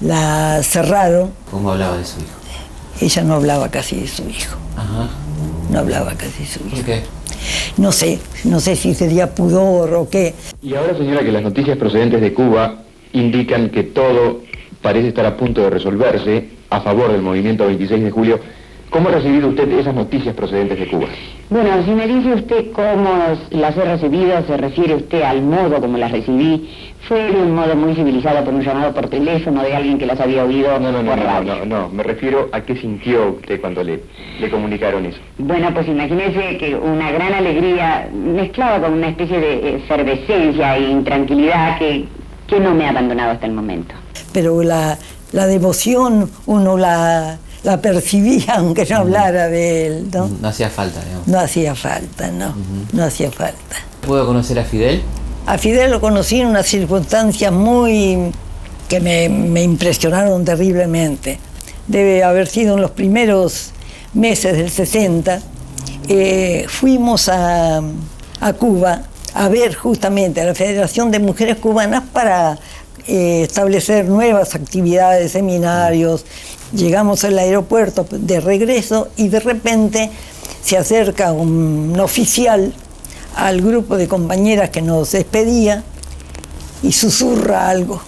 la 0.00 0.60
cerraron. 0.62 1.30
¿Cómo 1.50 1.72
hablaba 1.72 1.98
de 1.98 2.04
su 2.04 2.18
hijo? 2.20 2.28
ella 3.00 3.22
no 3.22 3.34
hablaba 3.34 3.68
casi 3.68 3.96
de 4.00 4.08
su 4.08 4.22
hijo. 4.28 4.56
No 5.70 5.78
hablaba 5.78 6.12
casi 6.14 6.44
de 6.44 6.46
su 6.46 6.60
hijo. 6.60 6.76
¿Por 6.76 6.84
qué? 6.84 7.02
No 7.76 7.92
sé, 7.92 8.18
no 8.44 8.60
sé 8.60 8.76
si 8.76 8.94
sería 8.94 9.34
pudor 9.34 9.92
o 9.94 10.08
qué. 10.08 10.34
Y 10.62 10.74
ahora, 10.74 10.96
señora, 10.96 11.22
que 11.22 11.32
las 11.32 11.42
noticias 11.42 11.76
procedentes 11.76 12.20
de 12.20 12.32
Cuba 12.32 12.82
indican 13.12 13.70
que 13.70 13.82
todo 13.82 14.40
parece 14.84 15.08
estar 15.08 15.24
a 15.24 15.34
punto 15.34 15.62
de 15.62 15.70
resolverse 15.70 16.44
a 16.68 16.80
favor 16.82 17.10
del 17.10 17.22
movimiento 17.22 17.66
26 17.66 18.04
de 18.04 18.10
julio, 18.10 18.38
¿Cómo 18.94 19.08
ha 19.08 19.12
recibido 19.12 19.48
usted 19.48 19.68
esas 19.72 19.92
noticias 19.92 20.36
procedentes 20.36 20.78
de 20.78 20.86
Cuba? 20.86 21.08
Bueno, 21.50 21.82
si 21.84 21.90
me 21.90 22.06
dice 22.06 22.34
usted 22.34 22.70
cómo 22.70 23.10
las 23.50 23.76
he 23.76 23.84
recibido, 23.84 24.40
se 24.46 24.56
refiere 24.56 24.94
usted 24.94 25.22
al 25.22 25.42
modo 25.42 25.80
como 25.80 25.98
las 25.98 26.12
recibí, 26.12 26.70
fue 27.08 27.24
de 27.24 27.42
un 27.42 27.56
modo 27.56 27.74
muy 27.74 27.96
civilizado 27.96 28.44
por 28.44 28.54
un 28.54 28.62
llamado 28.62 28.94
por 28.94 29.08
teléfono 29.08 29.64
de 29.64 29.74
alguien 29.74 29.98
que 29.98 30.06
las 30.06 30.20
había 30.20 30.44
oído 30.44 30.78
no, 30.78 30.92
no, 30.92 31.02
no, 31.02 31.10
por 31.10 31.18
no, 31.18 31.24
radio. 31.24 31.56
no, 31.56 31.64
no, 31.64 31.88
me 31.88 32.04
refiero 32.04 32.48
a 32.52 32.60
qué 32.60 32.76
sintió 32.76 33.30
usted 33.30 33.60
cuando 33.60 33.82
le, 33.82 33.98
le 34.40 34.48
comunicaron 34.48 35.06
eso. 35.06 35.18
Bueno, 35.38 35.74
pues 35.74 35.88
imagínese 35.88 36.56
que 36.58 36.76
una 36.76 37.10
gran 37.10 37.34
alegría 37.34 38.08
mezclada 38.14 38.80
con 38.80 38.92
una 38.92 39.08
especie 39.08 39.40
de 39.40 39.74
efervescencia 39.74 40.76
e 40.76 40.82
intranquilidad 40.82 41.78
que, 41.78 42.04
que 42.54 42.60
no 42.60 42.74
me 42.74 42.86
ha 42.86 42.90
abandonado 42.90 43.32
hasta 43.32 43.46
el 43.46 43.52
momento. 43.52 43.94
Pero 44.32 44.62
la, 44.62 44.96
la 45.32 45.46
devoción 45.46 46.30
uno 46.46 46.76
la, 46.76 47.38
la 47.64 47.80
percibía 47.80 48.54
aunque 48.56 48.86
no 48.86 48.98
hablara 48.98 49.48
de 49.48 49.86
él, 49.86 50.08
¿no? 50.12 50.28
No 50.40 50.48
hacía 50.48 50.70
falta, 50.70 51.00
digamos. 51.04 51.26
No 51.26 51.40
hacía 51.40 51.74
falta, 51.74 52.30
no, 52.30 52.54
no 52.92 53.04
hacía 53.04 53.30
falta. 53.30 53.76
¿Puedo 54.06 54.26
conocer 54.26 54.58
a 54.58 54.64
Fidel? 54.64 55.02
A 55.46 55.58
Fidel 55.58 55.90
lo 55.90 56.00
conocí 56.00 56.40
en 56.40 56.48
unas 56.48 56.66
circunstancias 56.66 57.52
muy 57.52 58.30
que 58.88 59.00
me, 59.00 59.28
me 59.28 59.62
impresionaron 59.62 60.44
terriblemente. 60.44 61.38
Debe 61.88 62.22
haber 62.22 62.46
sido 62.46 62.76
en 62.76 62.82
los 62.82 62.92
primeros 62.92 63.72
meses 64.14 64.56
del 64.56 64.70
60. 64.70 65.40
Eh, 66.08 66.66
fuimos 66.68 67.28
a, 67.28 67.82
a 68.40 68.52
Cuba 68.52 69.02
a 69.34 69.48
ver 69.48 69.74
justamente 69.74 70.40
a 70.40 70.44
la 70.44 70.54
Federación 70.54 71.10
de 71.10 71.18
Mujeres 71.18 71.56
Cubanas 71.56 72.04
para 72.12 72.58
eh, 73.06 73.42
establecer 73.42 74.06
nuevas 74.06 74.54
actividades, 74.54 75.32
seminarios. 75.32 76.24
Llegamos 76.72 77.24
al 77.24 77.38
aeropuerto 77.38 78.06
de 78.10 78.40
regreso 78.40 79.08
y 79.16 79.28
de 79.28 79.40
repente 79.40 80.10
se 80.62 80.78
acerca 80.78 81.32
un 81.32 81.98
oficial 82.00 82.72
al 83.36 83.60
grupo 83.60 83.96
de 83.96 84.06
compañeras 84.06 84.70
que 84.70 84.80
nos 84.80 85.12
despedía 85.12 85.82
y 86.82 86.92
susurra 86.92 87.68
algo. 87.68 88.00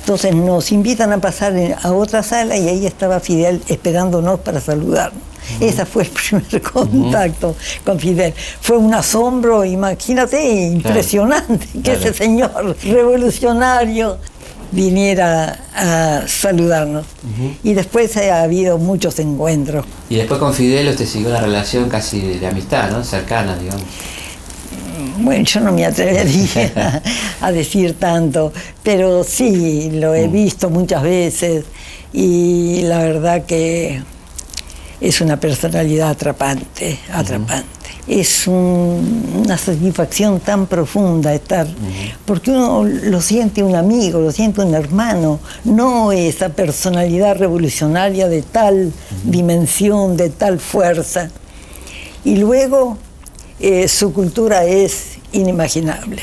Entonces 0.00 0.34
nos 0.34 0.72
invitan 0.72 1.12
a 1.12 1.18
pasar 1.18 1.54
a 1.82 1.92
otra 1.92 2.22
sala 2.22 2.56
y 2.56 2.68
ahí 2.68 2.86
estaba 2.86 3.20
Fidel 3.20 3.60
esperándonos 3.68 4.40
para 4.40 4.60
saludarnos. 4.60 5.27
Ese 5.60 5.86
fue 5.86 6.04
el 6.04 6.10
primer 6.40 6.62
contacto 6.62 7.56
con 7.84 7.98
Fidel. 7.98 8.34
Fue 8.60 8.76
un 8.76 8.94
asombro, 8.94 9.64
imagínate, 9.64 10.66
impresionante 10.66 11.66
que 11.82 11.92
ese 11.92 12.12
señor 12.12 12.76
revolucionario 12.82 14.18
viniera 14.70 15.58
a 15.74 16.22
saludarnos. 16.26 17.06
Y 17.62 17.74
después 17.74 18.16
ha 18.16 18.42
habido 18.42 18.78
muchos 18.78 19.18
encuentros. 19.18 19.86
Y 20.08 20.16
después 20.16 20.38
con 20.38 20.54
Fidel 20.54 20.88
usted 20.88 21.06
siguió 21.06 21.28
una 21.28 21.40
relación 21.40 21.88
casi 21.88 22.20
de 22.20 22.46
amistad, 22.46 22.90
¿no? 22.90 23.02
Cercana, 23.02 23.56
digamos. 23.56 23.82
Bueno, 25.20 25.44
yo 25.44 25.60
no 25.60 25.72
me 25.72 25.84
atrevería 25.84 27.02
a 27.40 27.52
decir 27.52 27.94
tanto, 27.98 28.52
pero 28.82 29.24
sí, 29.24 29.90
lo 29.92 30.14
he 30.14 30.28
visto 30.28 30.70
muchas 30.70 31.02
veces 31.02 31.64
y 32.12 32.82
la 32.82 32.98
verdad 32.98 33.44
que 33.44 34.00
es 35.00 35.20
una 35.20 35.38
personalidad 35.38 36.10
atrapante, 36.10 36.98
atrapante. 37.12 37.66
Es 38.06 38.46
un- 38.46 39.42
una 39.44 39.56
satisfacción 39.58 40.40
tan 40.40 40.66
profunda 40.66 41.32
estar, 41.34 41.66
porque 42.24 42.50
uno 42.50 42.84
lo 42.84 43.20
siente 43.20 43.62
un 43.62 43.76
amigo, 43.76 44.20
lo 44.20 44.32
siente 44.32 44.60
un 44.62 44.74
hermano, 44.74 45.40
no 45.64 46.10
esa 46.12 46.48
personalidad 46.48 47.36
revolucionaria 47.36 48.28
de 48.28 48.42
tal 48.42 48.92
dimensión, 49.24 50.16
de 50.16 50.30
tal 50.30 50.58
fuerza. 50.58 51.30
Y 52.24 52.36
luego 52.36 52.96
eh, 53.60 53.88
su 53.88 54.12
cultura 54.12 54.64
es 54.64 55.18
inimaginable. 55.32 56.22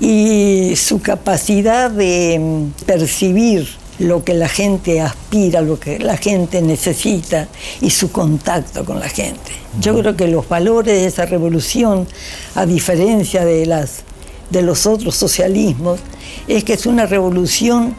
Y 0.00 0.74
su 0.76 1.00
capacidad 1.00 1.90
de 1.90 2.38
mm, 2.38 2.84
percibir 2.84 3.66
lo 3.98 4.24
que 4.24 4.34
la 4.34 4.48
gente 4.48 5.00
aspira, 5.00 5.60
lo 5.60 5.78
que 5.78 5.98
la 5.98 6.16
gente 6.16 6.60
necesita 6.62 7.48
y 7.80 7.90
su 7.90 8.10
contacto 8.10 8.84
con 8.84 9.00
la 9.00 9.08
gente. 9.08 9.52
Yo 9.80 9.98
creo 9.98 10.16
que 10.16 10.28
los 10.28 10.48
valores 10.48 10.94
de 10.94 11.06
esa 11.06 11.26
revolución, 11.26 12.06
a 12.54 12.66
diferencia 12.66 13.44
de, 13.44 13.66
las, 13.66 14.02
de 14.50 14.62
los 14.62 14.86
otros 14.86 15.14
socialismos, 15.14 16.00
es 16.48 16.64
que 16.64 16.74
es 16.74 16.86
una 16.86 17.06
revolución 17.06 17.94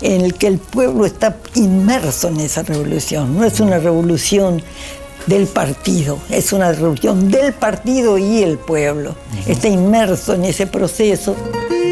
en 0.00 0.20
el 0.20 0.34
que 0.34 0.48
el 0.48 0.58
pueblo 0.58 1.06
está 1.06 1.38
inmerso 1.54 2.28
en 2.28 2.40
esa 2.40 2.62
revolución. 2.62 3.36
No 3.36 3.44
es 3.44 3.60
una 3.60 3.78
revolución 3.78 4.62
del 5.26 5.46
partido, 5.46 6.18
es 6.28 6.52
una 6.52 6.72
revolución 6.72 7.30
del 7.30 7.52
partido 7.54 8.18
y 8.18 8.42
el 8.42 8.58
pueblo. 8.58 9.14
Está 9.46 9.68
inmerso 9.68 10.34
en 10.34 10.44
ese 10.44 10.66
proceso. 10.66 11.34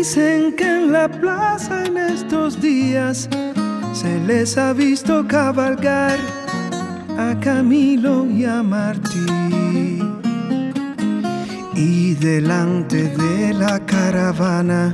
Dicen 0.02 0.56
que 0.56 0.64
en 0.64 0.90
la 0.90 1.08
plaza 1.08 1.84
en 1.84 1.96
estos 1.96 2.60
días 2.60 3.28
se 3.92 4.18
les 4.26 4.58
ha 4.58 4.72
visto 4.72 5.24
cabalgar 5.28 6.18
a 7.16 7.38
Camilo 7.38 8.26
y 8.26 8.44
a 8.44 8.64
Martí. 8.64 10.00
Y 11.76 12.14
delante 12.14 13.10
de 13.16 13.54
la 13.54 13.78
caravana, 13.86 14.92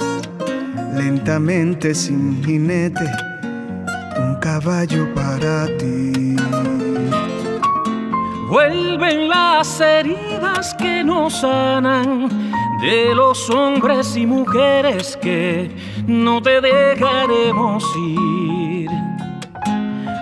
lentamente 0.94 1.94
sin 1.94 2.44
jinete, 2.44 3.10
un 4.18 4.34
caballo 4.42 5.08
para 5.14 5.68
ti. 5.78 6.36
Vuelven 8.50 9.30
las 9.30 9.80
heridas 9.80 10.74
que 10.74 11.02
no 11.02 11.30
sanan 11.30 12.28
de 12.80 13.14
los 13.14 13.50
hombres 13.50 14.16
y 14.16 14.26
mujeres 14.26 15.16
que 15.16 15.70
no 16.06 16.40
te 16.40 16.60
dejaremos 16.60 17.84
ir. 17.96 18.88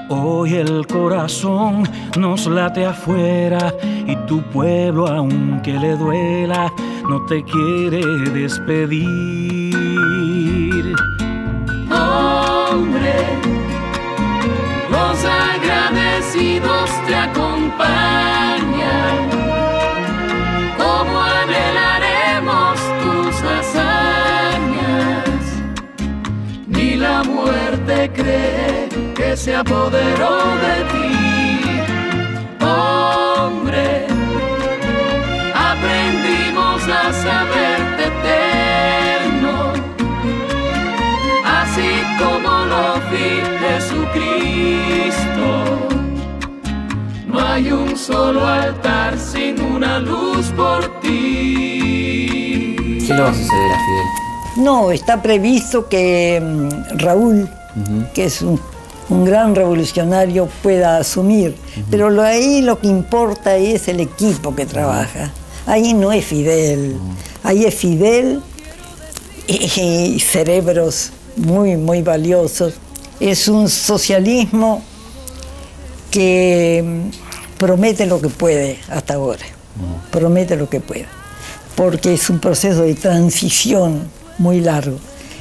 Hoy 0.09 0.55
el 0.55 0.87
corazón 0.87 1.83
nos 2.17 2.47
late 2.47 2.87
afuera 2.87 3.75
y 4.07 4.17
tu 4.27 4.41
pueblo, 4.51 5.07
aunque 5.07 5.73
le 5.73 5.97
duela, 5.97 6.73
no 7.09 7.27
te 7.27 7.43
quiere 7.45 8.03
despedir. 8.31 9.05
Hombre, 11.91 13.15
los 14.91 15.25
agradecidos 15.25 16.91
te 17.07 17.15
acompañan. 17.17 18.56
Que 29.15 29.37
se 29.37 29.55
apoderó 29.55 30.37
de 30.65 30.77
ti. 30.93 31.13
Hombre, 32.65 34.07
aprendimos 35.55 36.83
a 36.89 37.13
saberte 37.13 38.03
eterno 38.07 39.73
así 41.45 41.91
como 42.19 42.51
lo 42.67 42.85
vi 43.11 43.29
Jesucristo. 43.63 45.49
No 47.27 47.41
hay 47.41 47.71
un 47.71 47.97
solo 47.97 48.47
altar 48.47 49.19
sin 49.19 49.61
una 49.61 49.99
luz 49.99 50.47
por 50.57 51.01
ti. 51.01 52.77
¿Qué 53.07 53.15
le 53.15 53.21
va 53.21 53.29
a 53.29 53.35
suceder 53.35 53.73
a 53.73 53.79
Fidel? 53.79 54.07
No, 54.65 54.91
está 54.91 55.21
previsto 55.21 55.87
que 55.89 56.41
mm, 56.43 56.99
Raúl, 56.99 57.49
que 58.15 58.25
es 58.25 58.43
un, 58.43 58.61
un 59.09 59.25
gran 59.25 59.55
revolucionario, 59.55 60.49
pueda 60.63 60.99
asumir. 60.99 61.57
Pero 61.91 62.11
lo, 62.11 62.23
ahí 62.23 62.63
lo 62.63 62.79
que 62.81 62.89
importa 62.89 63.57
es 63.57 63.89
el 63.89 64.01
equipo 64.01 64.55
que 64.55 64.67
trabaja. 64.67 65.33
Ahí 65.67 65.95
no 65.95 66.13
es 66.13 66.25
Fidel. 66.25 66.97
Ahí 67.43 67.65
es 67.65 67.75
Fidel 67.75 68.41
y, 69.47 69.81
y 69.81 70.21
cerebros 70.21 71.11
muy, 71.37 71.77
muy 71.77 72.03
valiosos. 72.03 72.75
Es 73.21 73.49
un 73.49 73.69
socialismo 73.69 74.83
que 76.11 76.83
mm, 76.85 77.59
promete 77.59 78.07
lo 78.07 78.21
que 78.21 78.29
puede 78.29 78.79
hasta 78.89 79.15
ahora. 79.15 79.45
Promete 80.11 80.57
lo 80.57 80.69
que 80.69 80.81
puede. 80.81 81.07
Porque 81.75 82.15
es 82.15 82.31
un 82.31 82.39
proceso 82.39 82.83
de 82.83 82.95
transición 82.95 84.09
muy 84.39 84.61
largo. 84.61 84.99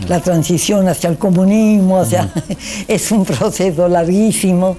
La 0.08 0.20
transición 0.20 0.88
hacia 0.88 1.10
el 1.10 1.18
comunismo, 1.18 2.00
hacia, 2.00 2.30
es 2.88 3.12
un 3.12 3.26
proceso 3.26 3.88
larguísimo 3.88 4.78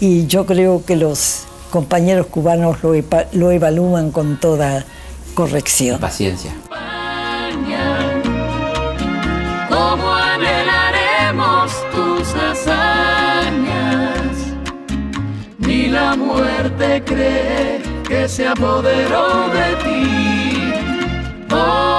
y 0.00 0.26
yo 0.26 0.46
creo 0.46 0.84
que 0.84 0.96
los 0.96 1.44
compañeros 1.70 2.26
cubanos 2.26 2.78
lo, 2.82 3.50
evalúan 3.50 4.10
con 4.10 4.38
toda 4.38 4.84
corrección. 5.34 5.98
Paciencia. 6.00 6.52
Como 9.68 10.12
anhelaremos 10.12 11.72
tus 11.92 12.34
hazañas. 12.34 13.80
Ni 15.58 15.88
la 15.88 16.16
muerte 16.16 17.02
cree 17.04 17.80
que 18.06 18.28
se 18.28 18.46
apoderó 18.48 19.48
de 19.50 19.76
ti. 19.84 20.72
Hombre, 21.52 21.89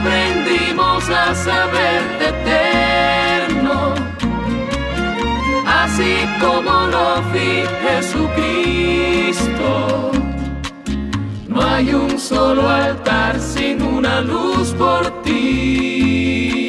aprendimos 0.00 1.08
a 1.10 1.34
saberte 1.34 2.28
eterno, 2.28 3.94
así 5.66 6.26
como 6.40 6.86
lo 6.86 7.22
vi 7.32 7.64
Jesucristo. 7.84 9.68
No 11.48 11.62
hay 11.62 11.92
un 11.92 12.18
solo 12.18 12.68
altar 12.68 13.38
sin 13.38 13.82
una 13.82 14.20
luz 14.22 14.72
por 14.72 15.22
ti. 15.22 16.59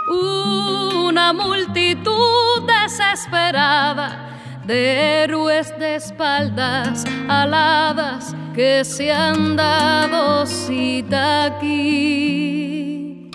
Una 0.08 1.34
multitud 1.34 2.62
desesperada 2.66 4.30
de 4.66 5.24
héroes 5.24 5.78
de 5.78 5.96
espaldas 5.96 7.04
aladas 7.28 8.34
que 8.56 8.86
se 8.86 9.12
han 9.12 9.58
dado 9.58 10.46
cita 10.46 11.44
aquí. 11.46 13.30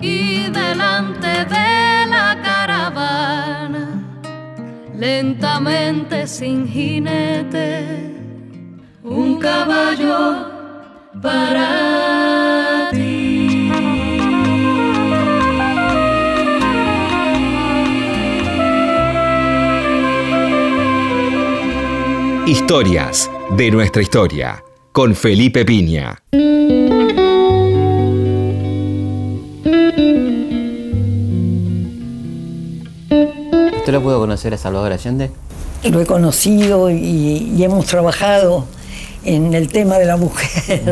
Y 0.00 0.50
delante 0.50 1.44
de 1.44 2.06
la 2.08 2.36
caravana, 2.42 3.84
lentamente 4.96 6.26
sin 6.26 6.66
jinete, 6.66 8.07
un 9.38 9.40
caballo 9.40 10.46
para 11.22 12.88
ti. 12.90 13.70
Historias 22.46 23.30
de 23.50 23.70
nuestra 23.70 24.02
historia 24.02 24.64
con 24.90 25.14
Felipe 25.14 25.64
Piña. 25.64 26.20
¿Usted 33.76 33.92
lo 33.92 34.02
pudo 34.02 34.18
conocer 34.18 34.54
a 34.54 34.58
Salvador 34.58 34.92
Allende? 34.92 35.30
Lo 35.84 36.00
he 36.00 36.06
conocido 36.06 36.90
y, 36.90 37.52
y 37.56 37.62
hemos 37.62 37.86
trabajado 37.86 38.66
en 39.34 39.54
el 39.54 39.68
tema 39.68 39.98
de 39.98 40.04
la 40.06 40.16
mujer. 40.16 40.82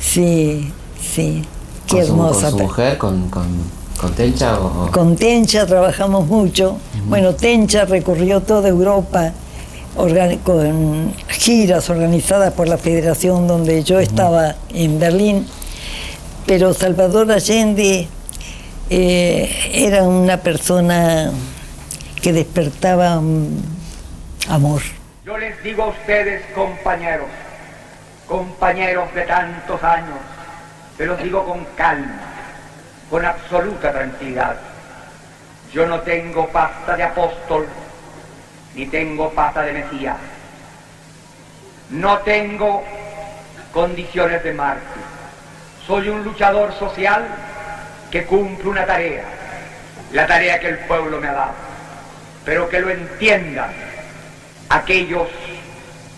Sí, 0.00 0.72
sí. 1.00 1.42
Qué 1.86 1.96
¿Con 1.96 2.04
su- 2.06 2.12
hermosa. 2.12 2.50
¿Con 2.50 2.58
su 2.58 2.64
mujer? 2.64 2.98
¿Con, 2.98 3.28
con, 3.30 3.46
con 4.00 4.12
Tencha? 4.14 4.58
O, 4.60 4.90
Con 4.90 5.16
Tencha 5.16 5.66
trabajamos 5.66 6.26
mucho. 6.26 6.78
Bueno, 7.06 7.34
Tencha 7.34 7.84
recorrió 7.84 8.40
toda 8.40 8.68
Europa 8.68 9.32
con 10.44 11.14
giras 11.28 11.88
organizadas 11.88 12.52
por 12.52 12.68
la 12.68 12.76
federación 12.76 13.46
donde 13.46 13.82
yo 13.82 13.98
estaba 13.98 14.56
en 14.74 14.98
Berlín. 14.98 15.46
Pero 16.44 16.74
Salvador 16.74 17.32
Allende 17.32 18.06
eh, 18.90 19.50
era 19.72 20.02
una 20.02 20.36
persona 20.36 21.32
que 22.20 22.32
despertaba 22.34 23.20
mm, 23.20 23.46
amor. 24.48 24.82
Yo 25.24 25.38
les 25.38 25.60
digo 25.64 25.84
a 25.84 25.88
ustedes, 25.88 26.42
compañeros, 26.54 27.26
compañeros 28.26 29.12
de 29.14 29.22
tantos 29.22 29.82
años, 29.82 30.18
se 30.96 31.06
los 31.06 31.22
digo 31.22 31.44
con 31.44 31.64
calma, 31.76 32.20
con 33.10 33.24
absoluta 33.24 33.92
tranquilidad. 33.92 34.56
Yo 35.72 35.86
no 35.86 36.00
tengo 36.00 36.48
pasta 36.48 36.96
de 36.96 37.02
apóstol, 37.04 37.66
ni 38.74 38.86
tengo 38.86 39.30
pata 39.30 39.62
de 39.62 39.72
Mesías. 39.72 40.16
No 41.90 42.18
tengo 42.18 42.82
condiciones 43.72 44.42
de 44.42 44.52
mártir. 44.52 45.02
Soy 45.86 46.08
un 46.08 46.24
luchador 46.24 46.72
social 46.74 47.26
que 48.10 48.24
cumple 48.24 48.68
una 48.68 48.86
tarea, 48.86 49.24
la 50.12 50.26
tarea 50.26 50.58
que 50.58 50.68
el 50.68 50.78
pueblo 50.80 51.20
me 51.20 51.28
ha 51.28 51.32
dado. 51.32 51.54
Pero 52.44 52.68
que 52.68 52.80
lo 52.80 52.90
entiendan 52.90 53.70
aquellos 54.68 55.28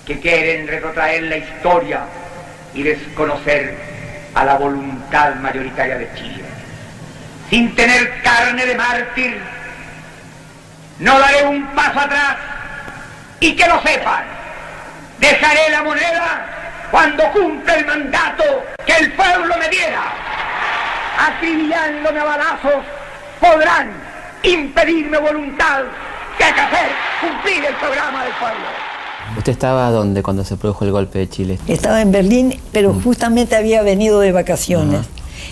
que 0.09 0.19
quieren 0.21 0.67
retrotraer 0.67 1.23
la 1.25 1.37
historia 1.37 2.01
y 2.73 2.83
desconocer 2.83 3.77
a 4.35 4.43
la 4.43 4.55
voluntad 4.55 5.35
mayoritaria 5.35 5.99
de 5.99 6.15
Chile. 6.15 6.45
Sin 7.51 7.75
tener 7.75 8.23
carne 8.23 8.65
de 8.65 8.75
mártir, 8.75 9.39
no 11.01 11.19
daré 11.19 11.45
un 11.45 11.67
paso 11.75 12.01
atrás 12.01 12.37
y 13.39 13.55
que 13.55 13.69
lo 13.69 13.83
sepan, 13.83 14.25
dejaré 15.19 15.71
la 15.71 15.83
moneda 15.83 16.47
cuando 16.91 17.31
cumpla 17.33 17.75
el 17.75 17.85
mandato 17.85 18.65
que 18.87 18.97
el 18.97 19.13
pueblo 19.13 19.57
me 19.59 19.69
diera. 19.69 20.05
Acribillándome 21.19 22.19
a 22.19 22.25
balazos, 22.25 22.85
podrán 23.39 23.93
impedirme 24.43 25.19
voluntad 25.19 25.83
que 26.39 26.45
hacer 26.45 26.89
cumplir 27.21 27.63
el 27.63 27.75
programa 27.75 28.25
del 28.25 28.33
pueblo. 28.33 28.88
¿Usted 29.37 29.53
estaba 29.53 29.91
donde 29.91 30.23
cuando 30.23 30.45
se 30.45 30.57
produjo 30.57 30.85
el 30.85 30.93
golpe 30.93 31.19
de 31.19 31.29
Chile? 31.29 31.59
Estaba 31.67 32.01
en 32.01 32.13
Berlín, 32.13 32.55
pero 32.73 32.95
justamente 32.95 33.57
había 33.57 33.83
venido 33.83 34.21
de 34.21 34.33
vacaciones. 34.33 35.07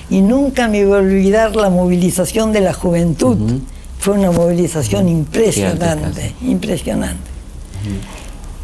Y 0.09 0.20
nunca 0.20 0.68
me 0.68 0.85
voy 0.85 0.97
a 0.97 1.01
olvidar 1.01 1.57
la 1.57 1.70
movilización 1.70 2.53
de 2.53 2.61
la 2.61 2.72
juventud. 2.72 3.37
Fue 3.99 4.14
una 4.14 4.31
movilización 4.31 5.09
impresionante, 5.09 6.35
impresionante. 6.43 7.31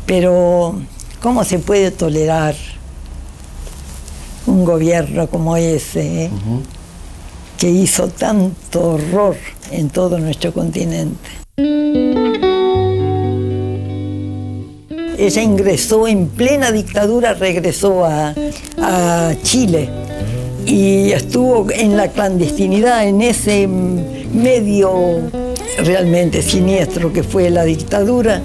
Pero, 0.06 0.80
¿cómo 1.20 1.44
se 1.44 1.58
puede 1.58 1.90
tolerar 1.90 2.54
un 4.46 4.64
gobierno 4.64 5.28
como 5.28 5.56
ese, 5.56 6.24
eh, 6.24 6.30
que 7.56 7.70
hizo 7.70 8.08
tanto 8.08 8.94
horror 8.94 9.36
en 9.70 9.90
todo 9.90 10.18
nuestro 10.18 10.52
continente? 10.52 12.21
Ella 15.22 15.40
ingresó 15.40 16.08
en 16.08 16.26
plena 16.26 16.72
dictadura, 16.72 17.34
regresó 17.34 18.04
a, 18.04 18.34
Chile 19.44 19.88
y 20.66 21.12
estuvo 21.12 21.70
en 21.70 21.96
la 21.96 22.08
clandestinidad, 22.08 23.06
en 23.06 23.22
ese 23.22 23.68
medio 23.68 25.20
realmente 25.78 26.42
siniestro 26.42 27.12
que 27.12 27.22
fue 27.22 27.50
la 27.50 27.62
dictadura. 27.62 28.42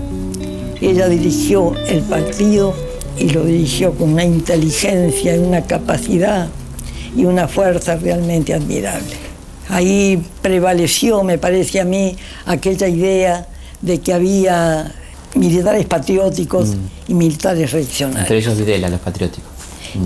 Ella 0.79 1.09
dirigió 1.09 1.73
el 1.87 2.03
partido 2.03 2.75
y 3.17 3.29
lo 3.29 3.43
dirigió 3.43 3.95
con 3.95 4.13
una 4.13 4.25
inteligencia 4.25 5.33
una 5.33 5.63
capacidad 5.63 6.47
y 7.15 7.25
una 7.25 7.47
fuerza 7.47 7.95
realmente 7.95 8.53
admirable. 8.53 9.15
Ahí 9.67 10.21
prevaleció, 10.43 11.23
me 11.23 11.39
parece 11.39 11.79
a 11.79 11.85
mí, 11.85 12.15
aquella 12.45 12.87
idea 12.87 13.47
de 13.81 13.99
que 13.99 14.13
había 14.13 14.93
militares 15.35 15.85
patrióticos 15.85 16.69
y 17.07 17.13
militares 17.13 17.71
reaccionarios. 17.71 18.21
Entre 18.21 18.37
ellos 18.37 18.57
Videla, 18.57 18.89
los 18.89 18.99
patrióticos. 18.99 19.51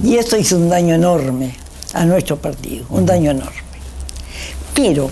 Y 0.03 0.15
eso 0.15 0.37
hizo 0.37 0.57
un 0.57 0.69
daño 0.69 0.95
enorme 0.95 1.55
a 1.93 2.05
nuestro 2.05 2.37
partido, 2.37 2.85
un 2.89 3.05
daño 3.05 3.31
enorme. 3.31 3.61
Pero 4.73 5.09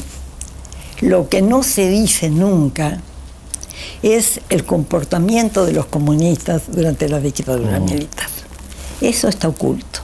Lo 1.01 1.29
que 1.29 1.41
no 1.41 1.63
se 1.63 1.89
dice 1.89 2.29
nunca 2.29 2.99
es 4.03 4.41
el 4.49 4.65
comportamiento 4.65 5.65
de 5.65 5.71
los 5.71 5.85
comunistas 5.85 6.63
durante 6.67 7.07
la 7.07 7.19
dictadura 7.19 7.79
militar. 7.79 8.27
Eso 8.99 9.29
está 9.29 9.47
oculto. 9.47 10.01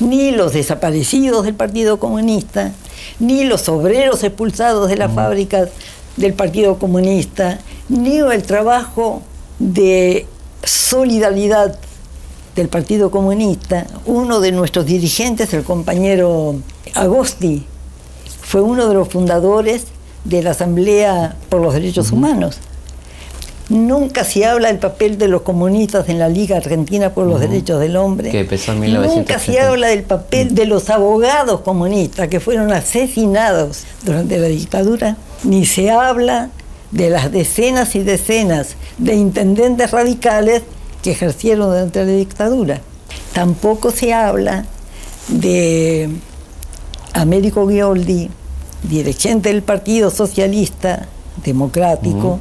Ni 0.00 0.30
los 0.30 0.54
desaparecidos 0.54 1.44
del 1.44 1.54
Partido 1.54 1.98
Comunista, 1.98 2.72
ni 3.18 3.44
los 3.44 3.68
obreros 3.68 4.24
expulsados 4.24 4.88
de 4.88 4.96
las 4.96 5.12
fábricas 5.12 5.68
del 6.16 6.32
Partido 6.32 6.78
Comunista, 6.78 7.58
ni 7.90 8.18
el 8.20 8.42
trabajo 8.42 9.22
de 9.60 10.26
solidaridad 10.64 11.78
del 12.56 12.68
Partido 12.68 13.12
Comunista. 13.12 13.86
Uno 14.06 14.40
de 14.40 14.50
nuestros 14.50 14.86
dirigentes, 14.86 15.54
el 15.54 15.62
compañero 15.62 16.56
Agosti, 16.94 17.64
fue 18.42 18.62
uno 18.62 18.88
de 18.88 18.94
los 18.94 19.08
fundadores 19.08 19.84
de 20.24 20.42
la 20.42 20.50
Asamblea 20.50 21.36
por 21.48 21.60
los 21.60 21.74
Derechos 21.74 22.10
Humanos. 22.10 22.58
Nunca 23.68 24.24
se 24.24 24.44
habla 24.44 24.66
del 24.66 24.80
papel 24.80 25.16
de 25.16 25.28
los 25.28 25.42
comunistas 25.42 26.08
en 26.08 26.18
la 26.18 26.28
Liga 26.28 26.56
Argentina 26.56 27.14
por 27.14 27.28
los 27.28 27.38
Derechos 27.38 27.78
del 27.78 27.96
Hombre. 27.96 28.30
Que 28.30 28.40
empezó 28.40 28.72
en 28.72 28.92
Nunca 28.92 29.38
se 29.38 29.60
habla 29.60 29.86
del 29.86 30.02
papel 30.02 30.56
de 30.56 30.66
los 30.66 30.90
abogados 30.90 31.60
comunistas 31.60 32.26
que 32.26 32.40
fueron 32.40 32.72
asesinados 32.72 33.84
durante 34.02 34.38
la 34.38 34.48
dictadura. 34.48 35.16
Ni 35.44 35.66
se 35.66 35.88
habla 35.92 36.50
de 36.90 37.10
las 37.10 37.30
decenas 37.30 37.94
y 37.94 38.00
decenas 38.00 38.76
de 38.98 39.14
intendentes 39.14 39.90
radicales 39.90 40.62
que 41.02 41.12
ejercieron 41.12 41.70
durante 41.70 42.04
la 42.04 42.12
dictadura. 42.12 42.80
Tampoco 43.32 43.90
se 43.90 44.12
habla 44.12 44.64
de 45.28 46.10
Américo 47.14 47.68
Gioldi, 47.68 48.30
dirigente 48.82 49.50
del 49.50 49.62
Partido 49.62 50.10
Socialista 50.10 51.08
Democrático, 51.44 52.40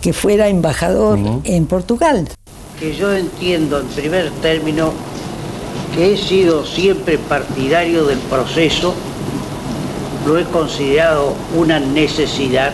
que 0.00 0.12
fuera 0.12 0.48
embajador 0.48 1.18
en 1.44 1.66
Portugal. 1.66 2.28
Que 2.78 2.94
yo 2.94 3.12
entiendo 3.14 3.80
en 3.80 3.86
primer 3.86 4.30
término 4.42 4.92
que 5.94 6.14
he 6.14 6.16
sido 6.16 6.66
siempre 6.66 7.18
partidario 7.18 8.04
del 8.06 8.18
proceso, 8.18 8.94
lo 10.26 10.38
he 10.38 10.44
considerado 10.44 11.34
una 11.56 11.78
necesidad, 11.78 12.72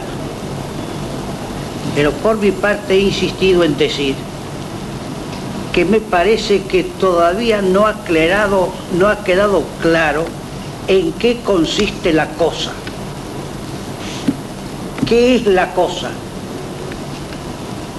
pero 1.99 2.12
por 2.12 2.38
mi 2.38 2.53
parte 2.53 2.94
he 2.94 3.01
insistido 3.01 3.64
en 3.64 3.76
decir 3.76 4.14
que 5.72 5.84
me 5.84 5.99
parece 5.99 6.62
que 6.62 6.84
todavía 6.84 7.61
no 7.61 7.88
ha, 7.88 7.90
aclarado, 7.90 8.68
no 8.96 9.09
ha 9.09 9.24
quedado 9.24 9.64
claro 9.82 10.24
en 10.86 11.11
qué 11.14 11.40
consiste 11.44 12.12
la 12.12 12.28
cosa. 12.28 12.70
¿Qué 15.09 15.34
es 15.34 15.46
la 15.46 15.74
cosa? 15.74 16.11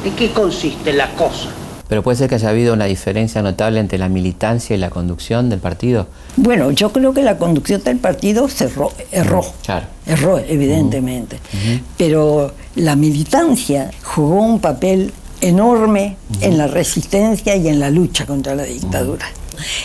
¿En 0.06 0.16
qué 0.16 0.32
consiste 0.32 0.94
la 0.94 1.12
cosa? 1.16 1.50
Pero 1.90 2.02
puede 2.02 2.16
ser 2.16 2.30
que 2.30 2.36
haya 2.36 2.52
habido 2.52 2.74
una 2.74 2.86
diferencia 2.86 3.42
notable 3.42 3.82
entre 3.82 3.98
la 3.98 4.08
militancia 4.08 4.78
y 4.78 4.80
la 4.80 4.92
conducción 4.92 5.50
del 5.50 5.60
partido. 5.60 6.08
Bueno, 6.38 6.72
yo 6.72 6.94
creo 6.94 7.14
que 7.14 7.24
la 7.24 7.38
conducción 7.38 7.84
del 7.84 7.98
partido 7.98 8.48
se 8.48 8.70
erró, 9.12 9.44
Claro. 9.66 9.88
Erró 10.10 10.40
evidentemente, 10.40 11.40
pero 11.98 12.54
la 12.76 12.96
militancia 12.96 13.92
jugó 14.04 14.42
un 14.42 14.60
papel 14.60 15.14
enorme 15.42 16.18
en 16.42 16.58
la 16.58 16.68
resistencia 16.68 17.56
y 17.56 17.68
en 17.68 17.80
la 17.80 17.90
lucha 17.90 18.26
contra 18.26 18.56
la 18.56 18.64
dictadura. 18.64 19.28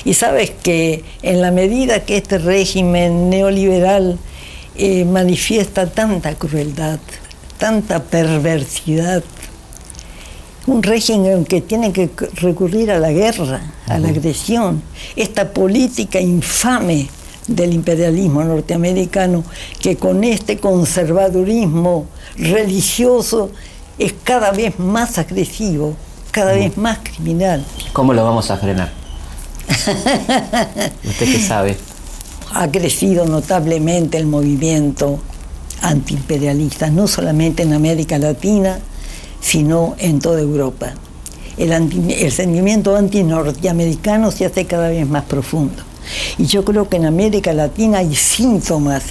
Y 0.04 0.14
sabes 0.14 0.50
que 0.50 1.04
en 1.22 1.40
la 1.40 1.50
medida 1.50 2.04
que 2.04 2.16
este 2.16 2.38
régimen 2.38 3.28
neoliberal 3.28 4.18
eh, 4.76 5.04
manifiesta 5.04 5.86
tanta 5.86 6.34
crueldad, 6.34 6.98
tanta 7.58 8.02
perversidad, 8.02 9.22
un 10.66 10.82
régimen 10.82 11.44
que 11.44 11.60
tiene 11.60 11.92
que 11.92 12.10
recurrir 12.36 12.90
a 12.90 12.98
la 12.98 13.12
guerra, 13.12 13.60
a 13.86 13.98
la 13.98 14.08
agresión, 14.08 14.82
esta 15.14 15.52
política 15.52 16.20
infame 16.20 17.08
del 17.46 17.72
imperialismo 17.74 18.42
norteamericano 18.44 19.44
que 19.80 19.96
con 19.96 20.24
este 20.24 20.58
conservadurismo 20.58 22.06
religioso 22.36 23.50
es 23.98 24.14
cada 24.24 24.50
vez 24.50 24.78
más 24.78 25.18
agresivo, 25.18 25.94
cada 26.30 26.52
vez 26.52 26.76
más 26.76 26.98
criminal. 27.02 27.64
¿Cómo 27.92 28.12
lo 28.12 28.24
vamos 28.24 28.50
a 28.50 28.56
frenar? 28.56 28.90
¿Usted 31.04 31.26
qué 31.32 31.40
sabe? 31.40 31.76
ha 32.52 32.70
crecido 32.70 33.26
notablemente 33.26 34.16
el 34.16 34.26
movimiento 34.26 35.18
antiimperialista, 35.82 36.88
no 36.88 37.08
solamente 37.08 37.64
en 37.64 37.72
América 37.72 38.16
Latina, 38.18 38.78
sino 39.40 39.96
en 39.98 40.20
toda 40.20 40.40
Europa. 40.40 40.92
El, 41.56 41.72
anti- 41.72 42.12
el 42.12 42.30
sentimiento 42.30 42.94
anti-norteamericano 42.96 44.30
se 44.30 44.44
hace 44.46 44.66
cada 44.66 44.88
vez 44.88 45.08
más 45.08 45.24
profundo. 45.24 45.82
Y 46.38 46.46
yo 46.46 46.64
creo 46.64 46.88
que 46.88 46.96
en 46.96 47.06
América 47.06 47.52
Latina 47.52 47.98
hay 47.98 48.14
síntomas 48.14 49.04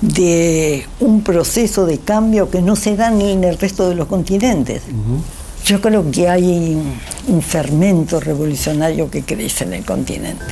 de 0.00 0.86
un 1.00 1.22
proceso 1.22 1.86
de 1.86 1.98
cambio 1.98 2.50
que 2.50 2.62
no 2.62 2.76
se 2.76 2.96
da 2.96 3.10
ni 3.10 3.32
en 3.32 3.44
el 3.44 3.58
resto 3.58 3.88
de 3.88 3.94
los 3.94 4.06
continentes. 4.06 4.82
Yo 5.64 5.80
creo 5.80 6.08
que 6.10 6.28
hay 6.28 6.78
un 7.26 7.42
fermento 7.42 8.20
revolucionario 8.20 9.10
que 9.10 9.22
crece 9.22 9.64
en 9.64 9.72
el 9.74 9.84
continente. 9.84 10.44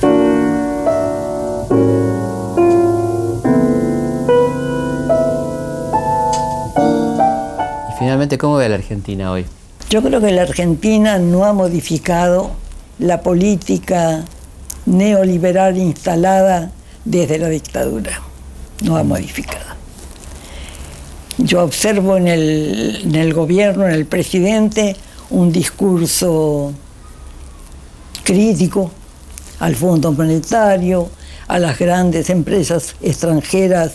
Y 7.89 7.99
finalmente, 7.99 8.39
¿cómo 8.39 8.57
ve 8.57 8.69
la 8.69 8.75
Argentina 8.75 9.31
hoy? 9.31 9.47
Yo 9.89 10.03
creo 10.03 10.21
que 10.21 10.33
la 10.33 10.43
Argentina 10.43 11.19
no 11.19 11.45
ha 11.45 11.53
modificado 11.53 12.51
la 12.99 13.21
política 13.21 14.25
neoliberal 14.87 15.77
instalada 15.77 16.71
desde 17.05 17.39
la 17.39 17.49
dictadura. 17.49 18.21
No 18.83 18.97
ha 18.97 19.03
modificado. 19.03 19.75
Yo 21.39 21.63
observo 21.63 22.17
en 22.17 22.29
el, 22.29 23.01
en 23.05 23.15
el 23.17 23.35
gobierno, 23.35 23.87
en 23.87 23.95
el 23.95 24.07
presidente, 24.07 24.97
un 25.31 25.51
discurso 25.51 26.73
crítico 28.23 28.91
al 29.59 29.75
Fondo 29.75 30.13
Monetario, 30.13 31.09
a 31.49 31.59
las 31.59 31.79
grandes 31.79 32.31
empresas 32.31 32.95
extranjeras 33.03 33.93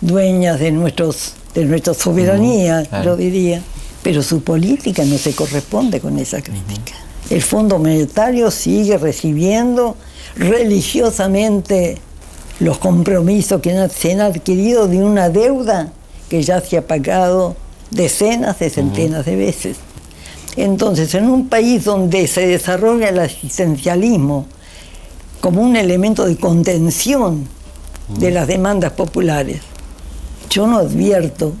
dueñas 0.00 0.60
de, 0.60 0.70
nuestros, 0.70 1.34
de 1.54 1.64
nuestra 1.64 1.94
soberanía, 1.94 2.84
claro. 2.84 3.04
yo 3.04 3.16
diría, 3.16 3.62
pero 4.02 4.22
su 4.22 4.42
política 4.42 5.04
no 5.04 5.18
se 5.18 5.34
corresponde 5.34 6.00
con 6.00 6.18
esa 6.18 6.42
crítica. 6.42 6.92
El 7.30 7.42
Fondo 7.42 7.78
Monetario 7.78 8.50
sigue 8.50 8.98
recibiendo 8.98 9.96
religiosamente 10.36 11.98
los 12.60 12.78
compromisos 12.78 13.60
que 13.60 13.88
se 13.88 14.12
han 14.12 14.20
adquirido 14.20 14.86
de 14.88 15.02
una 15.02 15.28
deuda 15.28 15.92
que 16.28 16.42
ya 16.42 16.60
se 16.60 16.76
ha 16.76 16.86
pagado 16.86 17.56
decenas 17.90 18.58
de 18.58 18.70
centenas 18.70 19.24
de 19.24 19.36
veces. 19.36 19.76
Entonces, 20.56 21.14
en 21.14 21.28
un 21.28 21.48
país 21.48 21.84
donde 21.84 22.26
se 22.26 22.46
desarrolla 22.46 23.08
el 23.08 23.18
asistencialismo 23.18 24.46
como 25.40 25.62
un 25.62 25.76
elemento 25.76 26.24
de 26.24 26.36
contención 26.36 27.48
de 28.08 28.30
las 28.30 28.46
demandas 28.46 28.92
populares, 28.92 29.60
yo 30.48 30.66
no 30.66 30.78
advierto 30.78 31.52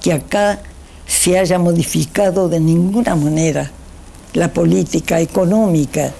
que 0.00 0.12
acá 0.12 0.60
se 1.06 1.38
haya 1.38 1.58
modificado 1.58 2.48
de 2.48 2.60
ninguna 2.60 3.16
manera 3.16 3.70
la 4.34 4.52
política 4.52 5.20
económica 5.20 6.12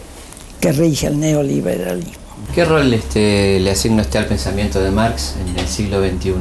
que 0.63 0.71
rige 0.71 1.09
el 1.09 1.19
neoliberalismo. 1.19 2.13
¿Qué 2.55 2.65
rol 2.65 2.95
este, 2.95 3.59
le 3.59 3.73
asigna 3.73 4.03
usted 4.03 4.21
al 4.21 4.27
pensamiento 4.27 4.81
de 4.81 4.93
Marx 4.93 5.35
en 5.41 5.59
el 5.59 5.67
siglo 5.67 6.01
XXI? 6.01 6.35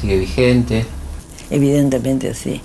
¿Sigue 0.00 0.16
vigente? 0.16 0.86
Evidentemente 1.50 2.32
sí. 2.32 2.62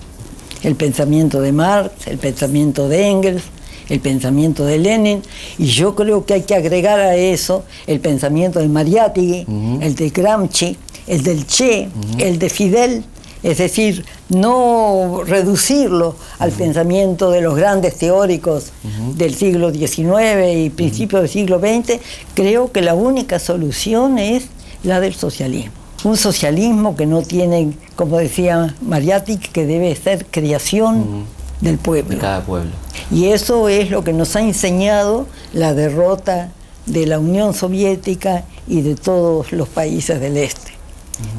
El 0.64 0.76
pensamiento 0.76 1.42
de 1.42 1.52
Marx, 1.52 2.08
el 2.08 2.18
pensamiento 2.18 2.88
de 2.88 3.08
Engels, 3.08 3.44
el 3.90 4.00
pensamiento 4.00 4.64
de 4.64 4.78
Lenin, 4.78 5.22
y 5.58 5.66
yo 5.66 5.96
creo 5.96 6.26
que 6.26 6.36
hay 6.36 6.44
que 6.44 6.56
agregar 6.56 7.02
a 7.02 7.16
eso 7.16 7.66
el 7.88 8.00
pensamiento 8.00 8.60
de 8.60 8.70
Mariátegui, 8.70 9.46
el 9.82 9.96
de 9.96 10.10
Gramsci, 10.12 10.78
el 11.08 11.24
del 11.24 11.46
Che, 11.46 11.90
el 12.20 12.40
de 12.40 12.50
Fidel, 12.50 13.04
es 13.44 13.58
decir, 13.58 14.06
no 14.30 15.22
reducirlo 15.26 16.16
al 16.38 16.52
pensamiento 16.52 17.32
de 17.32 17.42
los 17.42 17.56
grandes 17.56 17.98
teóricos 17.98 18.72
del 19.16 19.34
siglo 19.36 19.72
XIX 19.74 20.58
y 20.58 20.70
principios 20.70 21.24
del 21.24 21.32
siglo 21.32 21.60
XX, 21.60 22.00
creo 22.36 22.72
que 22.72 22.82
la 22.82 22.94
única 22.94 23.40
solución 23.40 24.20
es 24.20 24.46
la 24.84 25.00
del 25.00 25.16
socialismo. 25.16 25.72
Un 26.04 26.18
socialismo 26.18 26.96
que 26.96 27.06
no 27.06 27.22
tiene, 27.22 27.74
como 27.96 28.18
decía 28.18 28.76
Mariátegui, 28.82 29.50
que 29.50 29.66
debe 29.66 29.96
ser 29.96 30.26
creación 30.26 31.26
del 31.62 31.78
pueblo. 31.78 32.12
De 32.12 32.18
cada 32.18 32.44
pueblo. 32.44 32.72
Y 33.12 33.28
eso 33.28 33.70
es 33.70 33.90
lo 33.92 34.04
que 34.04 34.14
nos 34.14 34.36
ha 34.36 34.42
enseñado 34.42 35.28
la 35.54 35.74
derrota 35.74 36.52
de 36.86 37.06
la 37.06 37.20
Unión 37.20 37.54
Soviética 37.54 38.46
y 38.68 38.82
de 38.82 38.96
todos 38.96 39.52
los 39.52 39.70
países 39.70 40.20
del 40.20 40.38
este. 40.38 40.72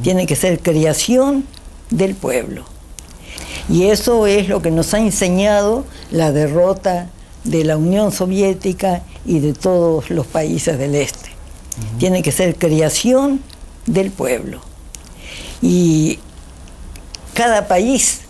tiene 0.01 0.25
que 0.25 0.35
ser 0.35 0.59
creación 0.59 1.45
del 1.93 2.15
pueblo. 2.15 2.65
Y 3.69 3.85
eso 3.85 4.27
es 4.27 4.49
lo 4.49 4.61
que 4.61 4.71
nos 4.71 4.93
ha 4.93 4.99
enseñado 4.99 5.85
la 6.11 6.31
derrota 6.31 7.09
de 7.43 7.63
la 7.63 7.77
Unión 7.77 8.11
Soviética 8.11 9.03
y 9.25 9.39
de 9.39 9.53
todos 9.53 10.09
los 10.09 10.27
países 10.27 10.77
del 10.77 10.95
este. 10.95 11.29
Tiene 11.97 12.21
que 12.21 12.31
ser 12.31 12.55
creación 12.55 13.41
del 13.85 14.11
pueblo. 14.11 14.61
Y 15.61 16.19
cada 17.33 17.67
país 17.67 18.21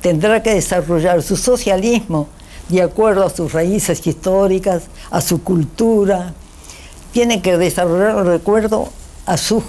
tendrá 0.00 0.42
que 0.42 0.54
desarrollar 0.54 1.22
su 1.22 1.36
socialismo 1.36 2.28
de 2.68 2.82
acuerdo 2.82 3.26
a 3.26 3.30
sus 3.30 3.52
raíces 3.52 4.06
históricas, 4.06 4.84
a 5.10 5.20
su 5.20 5.42
cultura. 5.42 6.34
Tiene 7.12 7.42
que 7.42 7.58
desarrollar 7.58 8.24
de 8.24 8.36
acuerdo 8.36 8.88
a 9.26 9.36
su 9.36 9.62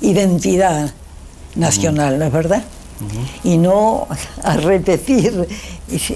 identidad 0.00 0.92
nacional, 1.54 2.18
¿no 2.18 2.26
es 2.26 2.32
verdad? 2.32 2.64
Y 3.44 3.58
no 3.58 4.06
a 4.42 4.56
repetir 4.56 5.46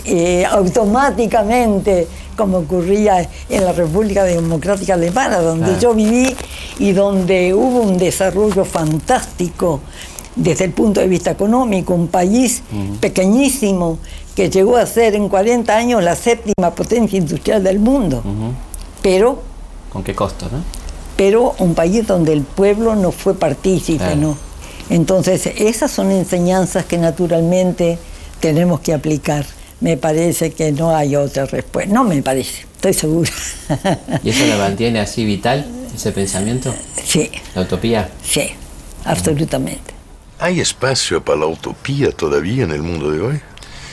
eh, 0.05 0.45
automáticamente 0.51 2.09
como 2.37 2.59
ocurría 2.59 3.29
en 3.49 3.65
la 3.65 3.73
República 3.73 4.25
Democrática 4.25 4.95
Alemana, 4.95 5.39
donde 5.39 5.79
yo 5.79 5.95
viví 5.95 6.35
y 6.79 6.93
donde 6.93 7.55
hubo 7.55 7.81
un 7.81 7.99
desarrollo 7.99 8.65
fantástico 8.65 9.81
desde 10.35 10.65
el 10.65 10.73
punto 10.73 11.01
de 11.01 11.09
vista 11.09 11.31
económico, 11.31 11.95
un 11.95 12.09
país 12.09 12.63
pequeñísimo 13.01 13.99
que 14.35 14.49
llegó 14.49 14.77
a 14.77 14.87
ser 14.87 15.15
en 15.15 15.29
40 15.29 15.77
años 15.77 16.03
la 16.03 16.17
séptima 16.17 16.75
potencia 16.75 17.19
industrial 17.19 17.63
del 17.63 17.79
mundo. 17.79 18.23
Pero... 19.03 19.43
¿Con 19.93 20.03
qué 20.03 20.15
costo, 20.15 20.47
no? 20.51 20.59
Pero 21.17 21.55
un 21.59 21.75
país 21.75 22.07
donde 22.07 22.33
el 22.33 22.43
pueblo 22.43 22.95
no 22.97 23.13
fue 23.13 23.35
partícipe, 23.35 24.17
¿no? 24.17 24.37
Entonces, 24.91 25.47
esas 25.47 25.91
son 25.91 26.11
enseñanzas 26.11 26.85
que 26.85 26.99
naturalmente 26.99 27.99
tenemos 28.41 28.81
que 28.81 28.93
aplicar. 28.93 29.47
Me 29.81 29.97
parece 29.97 30.53
que 30.53 30.71
no 30.73 30.95
hay 30.95 31.17
otra 31.17 31.47
respuesta. 31.47 31.93
No 31.93 32.05
me 32.05 32.23
parece, 32.23 32.67
estoy 32.75 32.95
segura. 32.95 33.31
¿Y 34.23 34.31
eso 34.31 34.47
la 34.47 34.59
mantiene 34.59 35.01
así 35.01 35.25
vital, 35.25 35.67
ese 35.95 36.13
pensamiento? 36.13 36.75
Sí. 37.05 37.31
¿La 37.55 37.63
utopía? 37.63 38.11
Sí, 38.25 38.51
absolutamente. 39.05 39.93
¿Hay 40.39 40.61
espacio 40.61 41.25
para 41.25 41.41
la 41.41 41.47
utopía 41.47 42.11
todavía 42.11 42.65
en 42.65 42.73
el 42.73 42.83
mundo 42.83 43.11
de 43.11 43.21
hoy? 43.21 43.41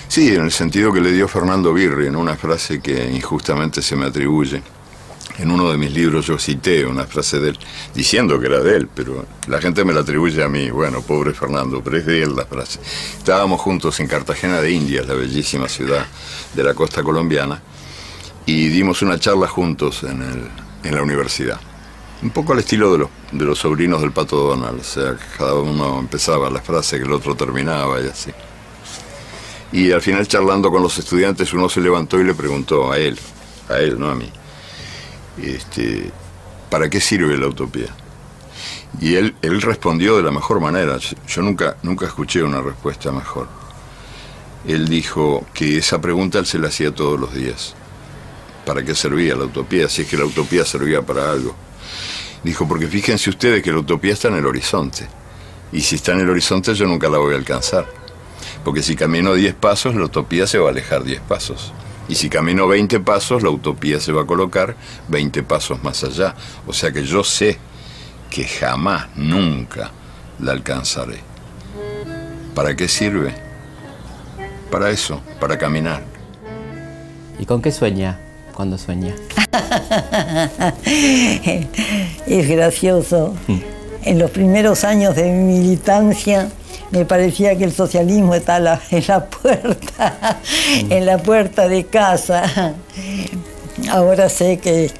Sí, 0.08 0.30
en 0.30 0.46
el 0.46 0.52
sentido 0.52 0.92
que 0.92 1.02
le 1.02 1.12
dio 1.12 1.28
Fernando 1.28 1.72
Birri 1.72 2.08
en 2.08 2.16
una 2.16 2.36
frase 2.36 2.82
que 2.82 3.12
injustamente 3.12 3.84
se 3.84 3.96
me 3.96 4.08
atribuye. 4.08 4.64
En 5.40 5.52
uno 5.52 5.72
de 5.72 5.78
mis 5.78 5.94
libros 5.94 6.26
yo 6.26 6.38
cité 6.38 6.86
una 6.86 7.06
frase 7.06 7.40
de 7.40 7.50
él, 7.52 7.60
diciendo 7.96 8.38
que 8.42 8.48
era 8.48 8.60
de 8.60 8.76
él, 8.76 8.90
pero 8.94 9.26
la 9.48 9.62
gente 9.62 9.86
me 9.86 9.94
la 9.94 10.02
atribuye 10.02 10.44
a 10.44 10.50
mí. 10.50 10.70
Bueno, 10.70 11.02
pobre 11.02 11.34
Fernando, 11.34 11.82
pero 11.82 11.98
es 11.98 12.06
de 12.06 12.24
él 12.24 12.36
la 12.36 12.46
frase. 12.46 12.82
Estábamos 13.18 13.62
juntos 13.62 13.98
en 14.02 14.08
Cartagena 14.08 14.60
de 14.60 14.72
Indias, 14.72 15.08
la 15.08 15.14
bellísima 15.14 15.70
ciudad 15.70 16.06
de 16.54 16.64
la 16.64 16.74
costa 16.74 17.04
colombiana, 17.04 17.62
y 18.46 18.68
dimos 18.68 19.02
una 19.02 19.18
charla 19.18 19.48
juntos 19.48 20.04
en, 20.04 20.50
la 20.84 21.02
universidad. 21.02 21.60
Un 22.22 22.32
poco 22.32 22.52
al 22.52 22.60
estilo 22.60 22.92
de 22.92 22.98
los, 22.98 23.10
de 23.32 23.46
los 23.46 23.60
sobrinos 23.60 24.02
del 24.02 24.12
Pato 24.12 24.36
Donald, 24.36 24.82
o 24.82 24.84
sea, 24.84 25.16
cada 25.38 25.54
uno 25.56 26.00
empezaba 26.00 26.50
la 26.50 26.62
frase 26.62 26.98
que 26.98 27.06
el 27.06 27.14
otro 27.14 27.34
terminaba 27.36 28.02
y 28.02 28.08
así. 28.08 28.32
Y 29.72 29.92
al 29.92 30.02
final 30.02 30.28
charlando 30.28 30.70
con 30.70 30.84
los 30.84 30.98
estudiantes 30.98 31.54
uno 31.54 31.70
se 31.70 31.80
levantó 31.80 32.20
y 32.20 32.26
le 32.26 32.34
preguntó 32.34 32.92
a 32.92 32.98
él, 32.98 33.18
a 33.70 33.78
él, 33.78 33.98
no 33.98 34.10
a 34.10 34.16
mí, 34.16 34.30
este, 35.38 36.11
¿para 36.69 36.89
qué 36.89 36.99
sirve 36.99 37.38
la 37.38 37.47
utopía? 37.47 37.88
Y 39.01 39.15
él, 39.15 39.36
él 39.41 39.61
respondió 39.61 40.17
de 40.17 40.23
la 40.23 40.32
mejor 40.32 40.59
manera, 40.59 40.97
yo 40.97 41.41
nunca, 41.41 41.77
nunca 41.84 42.05
escuché 42.05 42.43
una 42.43 42.61
respuesta 42.61 43.11
mejor. 43.11 43.47
Él 44.67 44.88
dijo 44.88 45.45
que 45.53 45.77
esa 45.77 46.01
pregunta 46.01 46.39
él 46.39 46.45
se 46.45 46.59
la 46.59 46.67
hacía 46.67 46.93
todos 46.93 47.19
los 47.19 47.34
días. 47.34 47.75
¿Para 48.65 48.84
qué 48.84 48.93
servía 48.93 49.36
la 49.36 49.45
utopía? 49.45 49.88
Si 49.88 50.01
es 50.01 50.07
que 50.07 50.17
la 50.17 50.25
utopía 50.25 50.65
servía 50.65 51.01
para 51.01 51.32
algo. 51.32 51.55
Dijo, 52.43 52.67
porque 52.67 52.88
fíjense 52.88 53.30
ustedes 53.30 53.63
que 53.63 53.71
la 53.71 53.80
utopía 53.80 54.13
está 54.13 54.27
en 54.27 54.36
el 54.36 54.45
horizonte. 54.45 55.07
Y 55.71 55.82
si 55.82 55.95
está 55.95 56.13
en 56.13 56.21
el 56.21 56.30
horizonte 56.30 56.73
yo 56.73 56.86
nunca 56.86 57.09
la 57.09 57.17
voy 57.17 57.34
a 57.34 57.38
alcanzar. 57.38 57.88
Porque 58.63 58.84
si 58.84 58.95
camino 58.95 59.34
10 59.34 59.55
pasos, 59.55 59.95
la 59.95 60.05
utopía 60.05 60.45
se 60.47 60.57
va 60.57 60.67
a 60.67 60.71
alejar 60.71 61.03
10 61.03 61.21
pasos. 61.21 61.73
Y 62.10 62.16
si 62.16 62.28
camino 62.28 62.68
20 62.68 62.99
pasos, 63.01 63.43
la 63.43 63.51
utopía 63.51 63.99
se 63.99 64.12
va 64.12 64.24
a 64.24 64.26
colocar 64.26 64.76
20 65.10 65.43
pasos 65.43 65.82
más 65.84 66.03
allá. 66.03 66.34
O 66.66 66.74
sea 66.74 66.91
que 66.91 67.03
yo 67.03 67.24
sé 67.24 67.60
que 68.32 68.45
jamás, 68.45 69.07
nunca 69.16 69.91
la 70.39 70.53
alcanzaré. 70.53 71.20
¿Para 72.55 72.76
qué 72.76 72.88
sirve? 72.88 73.36
Para 74.72 74.89
eso, 74.89 75.22
para 75.39 75.60
caminar. 75.60 76.03
¿Y 77.39 77.45
con 77.45 77.62
qué 77.62 77.72
sueña 77.72 78.20
cuando 78.55 78.80
sueña? 78.80 79.14
es 80.86 82.49
gracioso. 82.49 83.36
En 84.03 84.18
los 84.18 84.32
primeros 84.32 84.84
años 84.84 85.16
de 85.16 85.32
mi 85.32 85.60
militancia 85.60 86.49
me 86.92 87.06
parecía 87.06 87.58
que 87.58 87.64
el 87.64 87.74
socialismo 87.74 88.36
estaba 88.36 88.80
en 88.92 89.04
la 89.08 89.26
puerta, 89.26 90.40
en 90.90 91.06
la 91.06 91.18
puerta 91.18 91.68
de 91.68 91.86
casa. 91.86 92.74
Ahora 93.90 94.30
sé 94.30 94.58
que 94.58 94.92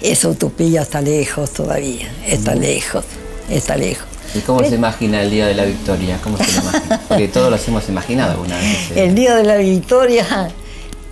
esa 0.00 0.28
utopía 0.28 0.82
está 0.82 1.00
lejos 1.00 1.50
todavía, 1.52 2.12
está 2.26 2.54
lejos, 2.54 3.04
está 3.48 3.76
lejos. 3.76 4.06
¿Y 4.34 4.40
cómo 4.40 4.64
se 4.64 4.74
imagina 4.74 5.22
el 5.22 5.30
día 5.30 5.46
de 5.46 5.54
la 5.54 5.64
victoria? 5.64 6.18
¿Cómo 6.22 6.38
se 6.38 6.52
lo 6.52 6.62
imagina? 6.62 7.00
Porque 7.08 7.28
todos 7.28 7.50
lo 7.50 7.56
hemos 7.56 7.88
imaginado 7.88 8.32
alguna 8.32 8.56
vez. 8.56 8.90
¿eh? 8.92 9.04
El 9.04 9.14
día 9.14 9.34
de 9.36 9.44
la 9.44 9.56
victoria 9.56 10.50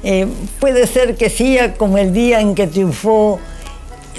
eh, 0.02 0.26
puede 0.58 0.86
ser 0.86 1.16
que 1.16 1.28
sea 1.28 1.74
como 1.74 1.98
el 1.98 2.14
día 2.14 2.40
en 2.40 2.54
que 2.54 2.66
triunfó, 2.66 3.38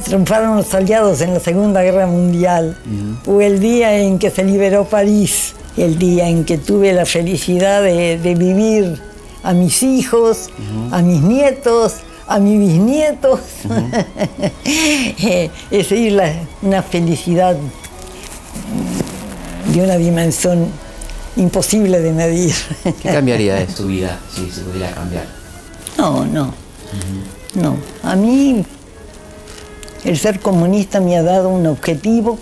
triunfaron 0.05 0.55
los 0.55 0.73
aliados 0.75 1.21
en 1.21 1.33
la 1.33 1.39
Segunda 1.39 1.81
Guerra 1.81 2.05
Mundial, 2.05 2.77
o 3.25 3.41
el 3.41 3.59
día 3.59 3.97
en 3.97 4.19
que 4.19 4.29
se 4.29 4.43
liberó 4.43 4.85
París, 4.85 5.55
el 5.77 5.97
día 5.97 6.27
en 6.27 6.43
que 6.43 6.57
tuve 6.57 6.93
la 6.93 7.05
felicidad 7.05 7.83
de, 7.83 8.35
vivir 8.37 9.01
a 9.43 9.53
mis 9.53 9.83
hijos, 9.83 10.49
a 10.91 11.01
mis 11.01 11.21
nietos, 11.21 11.95
a 12.27 12.39
mis 12.39 12.59
bisnietos. 12.59 13.39
Eh, 15.23 15.49
es 15.69 15.89
decir, 15.89 16.19
una 16.61 16.81
felicidad 16.81 17.55
de 19.73 19.83
una 19.83 19.97
dimensión 19.97 20.67
imposible 21.35 21.99
de 21.99 22.11
medir. 22.11 22.55
¿Qué 23.01 23.09
cambiaría 23.09 23.55
de 23.55 23.65
tu 23.65 23.87
vida 23.87 24.19
si 24.35 24.49
se 24.49 24.61
pudiera 24.61 24.91
cambiar? 24.91 25.25
No, 25.97 26.25
no. 26.25 26.53
No. 27.53 27.77
A 28.03 28.15
mí 28.15 28.65
el 30.03 30.17
ser 30.17 30.39
comunista 30.39 30.99
me 30.99 31.17
ha 31.17 31.23
dado 31.23 31.49
un 31.49 31.67
objetivo 31.67 32.39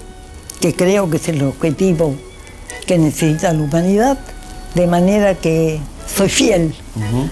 que 0.62 0.74
creo 0.76 1.10
que 1.10 1.18
es 1.18 1.28
el 1.30 1.44
objetivo 1.44 2.16
que 2.90 2.98
necesita 2.98 3.54
la 3.54 3.62
humanidad, 3.62 4.18
de 4.74 4.88
manera 4.88 5.36
que 5.36 5.80
soy 6.08 6.28
fiel 6.28 6.74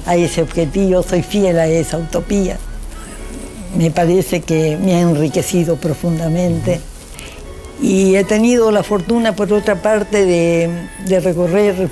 a 0.06 0.16
ese 0.16 0.44
objetivo, 0.44 1.02
soy 1.02 1.24
fiel 1.24 1.58
a 1.58 1.66
esa 1.66 1.98
utopía. 1.98 2.60
Me 3.76 3.90
parece 3.90 4.42
que 4.42 4.78
me 4.78 4.94
ha 4.94 5.00
enriquecido 5.00 5.76
profundamente. 5.78 6.80
Y 7.82 8.18
he 8.18 8.24
tenido 8.24 8.70
la 8.70 8.84
fortuna, 8.84 9.36
por 9.36 9.52
otra 9.52 9.82
parte, 9.82 10.28
de, 10.28 10.70
de 11.08 11.20
recorrer 11.22 11.90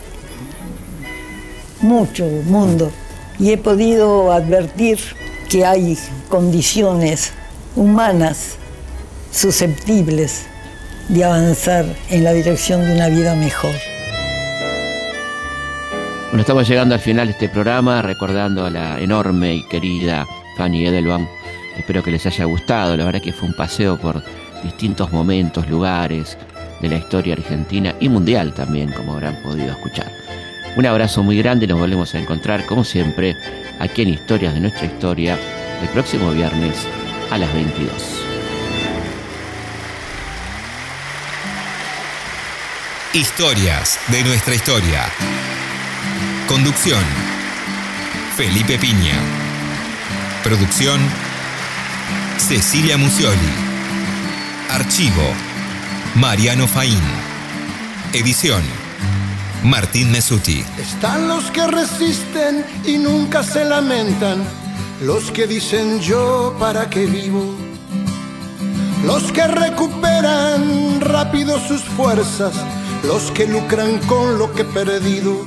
mucho 1.82 2.24
mundo 2.46 2.92
y 3.40 3.52
he 3.52 3.58
podido 3.58 4.32
advertir 4.32 5.00
que 5.50 5.66
hay 5.66 5.98
condiciones 6.30 7.32
humanas 7.76 8.58
susceptibles 9.32 10.44
de 11.10 11.24
avanzar 11.24 11.86
en 12.10 12.24
la 12.24 12.34
dirección 12.34 12.86
de 12.86 12.94
una 12.94 13.10
vida 13.10 13.36
mejor. 13.36 13.76
Bueno, 16.30 16.42
estamos 16.42 16.68
llegando 16.68 16.96
al 16.96 17.02
final 17.02 17.28
de 17.28 17.34
este 17.34 17.50
programa, 17.50 18.02
recordando 18.02 18.66
a 18.66 18.70
la 18.70 19.00
enorme 19.00 19.56
y 19.56 19.64
querida 19.68 20.26
Fanny 20.58 20.88
Edelman. 20.88 21.28
Espero 21.78 22.04
que 22.04 22.12
les 22.12 22.26
haya 22.26 22.46
gustado, 22.46 22.98
la 22.98 23.06
verdad 23.06 23.22
que 23.22 23.34
fue 23.34 23.50
un 23.50 23.56
paseo 23.56 23.98
por 23.98 24.24
distintos 24.64 25.12
momentos, 25.12 25.70
lugares 25.70 26.38
de 26.82 26.90
la 26.90 26.98
historia 26.98 27.34
argentina 27.34 27.96
y 28.00 28.10
mundial 28.10 28.54
también, 28.54 28.92
como 28.92 29.14
habrán 29.14 29.42
podido 29.44 29.72
escuchar. 29.72 30.12
Un 30.76 30.86
abrazo 30.86 31.24
muy 31.24 31.38
grande, 31.38 31.68
nos 31.68 31.80
volvemos 31.80 32.14
a 32.16 32.20
encontrar 32.20 32.66
como 32.66 32.84
siempre 32.84 33.36
aquí 33.80 34.02
en 34.02 34.10
Historias 34.10 34.54
de 34.54 34.60
nuestra 34.60 34.86
historia 34.86 35.38
el 35.82 35.90
próximo 35.90 36.32
viernes 36.32 36.86
a 37.32 37.38
las 37.38 37.54
22. 37.54 38.25
Historias 43.16 43.98
de 44.10 44.26
nuestra 44.26 44.56
historia. 44.56 45.06
Conducción. 46.50 47.02
Felipe 48.36 48.78
Piña. 48.78 49.16
Producción. 50.44 51.00
Cecilia 52.38 52.98
Musioli. 52.98 53.54
Archivo. 54.70 55.24
Mariano 56.16 56.68
Faín. 56.68 57.00
Edición. 58.12 58.62
Martín 59.64 60.12
Mesuti. 60.12 60.66
Están 60.78 61.30
los 61.30 61.50
que 61.52 61.66
resisten 61.68 62.66
y 62.84 62.98
nunca 62.98 63.44
se 63.44 63.64
lamentan, 63.64 64.44
los 65.02 65.32
que 65.32 65.48
dicen 65.48 66.02
yo 66.02 66.54
para 66.60 66.90
qué 66.90 67.06
vivo, 67.06 67.56
los 69.06 69.32
que 69.32 69.48
recuperan 69.48 71.00
rápido 71.00 71.66
sus 71.66 71.82
fuerzas, 71.82 72.54
los 73.06 73.32
que 73.32 73.48
lucran 73.48 74.00
con 74.08 74.38
lo 74.38 74.52
que 74.54 74.64
he 74.64 74.66
perdido. 74.66 75.46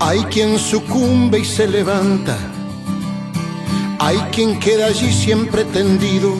Hay 0.00 0.20
quien 0.24 0.58
sucumbe 0.58 1.40
y 1.40 1.44
se 1.44 1.66
levanta, 1.66 2.36
hay 3.98 4.18
quien 4.32 4.58
queda 4.58 4.86
allí 4.86 5.12
siempre 5.12 5.64
tendido. 5.64 6.34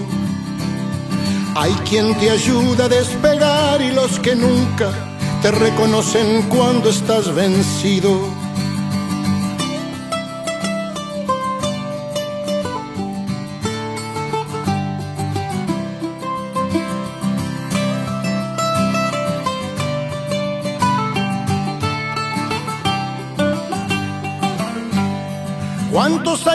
Hay 1.59 1.73
quien 1.89 2.14
te 2.19 2.31
ayuda 2.31 2.85
a 2.85 2.89
despegar 2.91 3.81
y 3.81 3.91
los 3.91 4.21
que 4.21 4.37
nunca 4.37 4.93
te 5.41 5.51
reconocen 5.51 6.43
cuando 6.51 6.91
estás 6.91 7.35
vencido. 7.35 8.36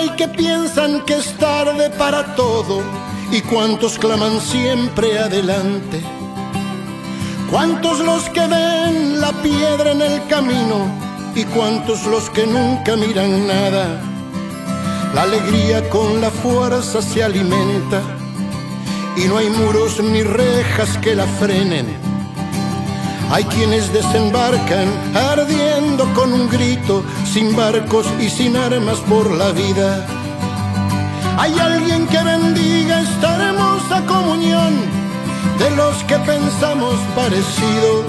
Hay 0.01 0.09
que 0.15 0.27
piensan 0.27 1.05
que 1.05 1.15
es 1.15 1.37
tarde 1.37 1.89
para 1.91 2.35
todo? 2.35 2.81
¿Y 3.31 3.41
cuántos 3.41 3.99
claman 3.99 4.41
siempre 4.41 5.19
adelante? 5.19 6.01
¿Cuántos 7.51 7.99
los 7.99 8.23
que 8.29 8.41
ven 8.47 9.21
la 9.21 9.31
piedra 9.43 9.91
en 9.91 10.01
el 10.01 10.25
camino? 10.27 10.77
¿Y 11.35 11.43
cuántos 11.45 12.05
los 12.07 12.29
que 12.31 12.47
nunca 12.47 12.95
miran 12.95 13.47
nada? 13.47 14.01
La 15.13 15.23
alegría 15.23 15.87
con 15.89 16.19
la 16.19 16.31
fuerza 16.31 17.01
se 17.01 17.23
alimenta 17.23 18.01
y 19.15 19.25
no 19.25 19.37
hay 19.37 19.49
muros 19.49 20.01
ni 20.01 20.23
rejas 20.23 20.97
que 20.97 21.13
la 21.15 21.27
frenen. 21.27 22.10
Hay 23.31 23.45
quienes 23.45 23.93
desembarcan 23.93 24.89
ardiendo 25.15 26.05
con 26.13 26.33
un 26.33 26.49
grito, 26.49 27.01
sin 27.23 27.55
barcos 27.55 28.05
y 28.19 28.29
sin 28.29 28.57
armas 28.57 28.97
por 29.07 29.31
la 29.31 29.51
vida. 29.53 30.05
Hay 31.37 31.57
alguien 31.57 32.07
que 32.07 32.21
bendiga 32.21 32.99
esta 32.99 33.49
hermosa 33.49 34.05
comunión 34.05 34.73
de 35.59 35.71
los 35.77 35.95
que 36.03 36.17
pensamos 36.17 36.95
parecido. 37.15 38.03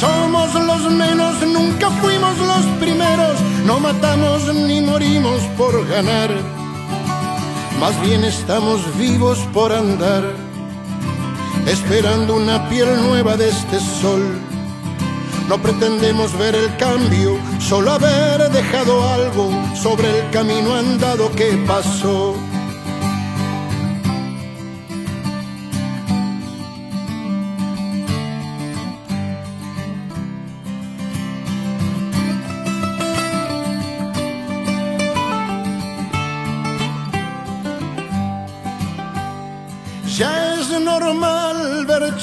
Somos 0.00 0.54
los 0.54 0.90
menos, 0.90 1.34
nunca 1.42 1.90
fuimos 2.00 2.38
los 2.38 2.64
primeros, 2.80 3.38
no 3.66 3.78
matamos 3.78 4.54
ni 4.54 4.80
morimos 4.80 5.42
por 5.58 5.86
ganar. 5.86 6.30
Más 7.78 8.00
bien 8.00 8.24
estamos 8.24 8.80
vivos 8.96 9.38
por 9.52 9.70
andar, 9.70 10.24
esperando 11.66 12.36
una 12.36 12.68
piel 12.68 12.88
nueva 13.02 13.36
de 13.36 13.48
este 13.48 13.80
sol. 13.80 14.22
No 15.48 15.58
pretendemos 15.58 16.36
ver 16.38 16.54
el 16.54 16.76
cambio, 16.76 17.38
solo 17.60 17.92
haber 17.92 18.50
dejado 18.50 19.06
algo 19.08 19.50
sobre 19.74 20.20
el 20.20 20.30
camino 20.30 20.74
andado 20.74 21.30
que 21.32 21.56
pasó. 21.66 22.34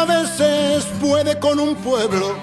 A 0.00 0.06
veces 0.06 0.86
puede 0.98 1.38
con 1.38 1.60
un 1.60 1.74
pueblo 1.74 2.34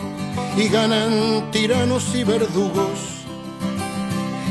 y 0.56 0.68
ganan 0.68 1.50
tiranos 1.50 2.14
y 2.14 2.24
verdugos. 2.24 3.00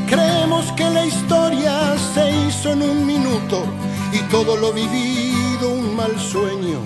Creemos 0.08 0.72
que 0.72 0.90
la 0.90 1.06
historia 1.06 1.94
se 2.14 2.28
hizo 2.32 2.72
en 2.72 2.82
un 2.82 3.06
minuto 3.06 3.64
y 4.12 4.18
todo 4.28 4.56
lo 4.56 4.72
vivido 4.72 5.70
un 5.70 5.94
mal 5.94 6.18
sueño. 6.18 6.80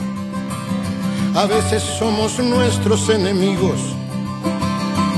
A 1.34 1.46
veces 1.46 1.82
somos 1.98 2.38
nuestros 2.38 3.08
enemigos, 3.08 3.80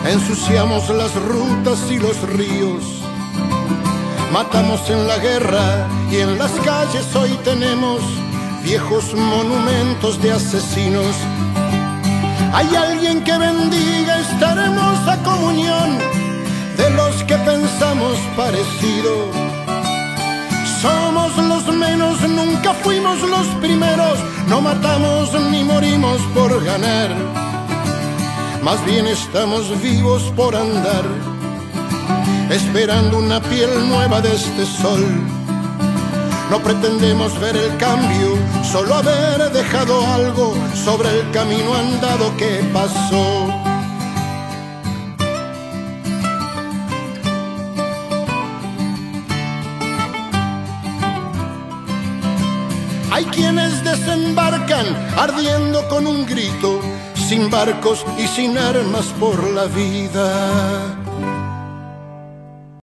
ensuciamos 0.07 0.89
las 0.91 1.13
rutas 1.17 1.81
y 1.91 1.99
los 1.99 2.17
ríos. 2.31 2.85
Matamos 4.33 4.89
en 4.89 5.09
la 5.09 5.19
guerra 5.19 5.89
y 6.13 6.19
en 6.19 6.39
las 6.39 6.53
calles 6.61 7.07
hoy 7.17 7.31
tenemos 7.43 8.22
viejos 8.63 9.15
monumentos 9.15 10.21
de 10.23 10.33
asesinos. 10.33 11.17
Hay 12.53 12.75
alguien 12.75 13.23
que 13.25 13.37
bendiga 13.37 14.21
esta 14.21 14.53
hermosa 14.53 15.19
comunión 15.23 15.99
de 16.77 16.91
los 16.91 17.23
que 17.25 17.37
pensamos 17.39 18.19
parecido. 18.37 19.31
Somos 20.81 21.37
los 21.37 21.67
menos, 21.75 22.21
nunca 22.29 22.75
fuimos 22.75 23.21
los 23.23 23.47
primeros, 23.61 24.19
no 24.49 24.61
matamos 24.61 25.33
ni 25.51 25.65
morimos 25.65 26.21
por 26.35 26.63
ganar. 26.65 27.11
Más 28.63 28.85
bien 28.85 29.07
estamos 29.07 29.81
vivos 29.81 30.23
por 30.37 30.55
andar, 30.55 31.05
esperando 32.51 33.19
una 33.19 33.41
piel 33.41 33.71
nueva 33.89 34.21
de 34.21 34.35
este 34.35 34.67
sol. 34.67 35.42
No 36.51 36.63
pretendemos 36.63 37.39
ver 37.41 37.57
el 37.57 37.77
cambio, 37.79 38.37
solo 38.63 38.95
haber 38.95 39.51
dejado 39.53 40.07
algo 40.07 40.55
sobre 40.75 41.09
el 41.21 41.31
camino 41.31 41.75
andado 41.75 42.37
que 42.37 42.63
pasó. 42.73 43.49
Hay 53.11 53.25
quienes 53.27 53.85
desembarcan 53.85 54.87
ardiendo 55.19 55.87
con 55.89 56.07
un 56.07 56.25
grito, 56.25 56.81
sin 57.15 57.51
barcos 57.51 58.07
y 58.19 58.27
sin 58.27 58.57
armas 58.57 59.07
por 59.21 59.43
la 59.51 59.67
vida. 59.67 61.02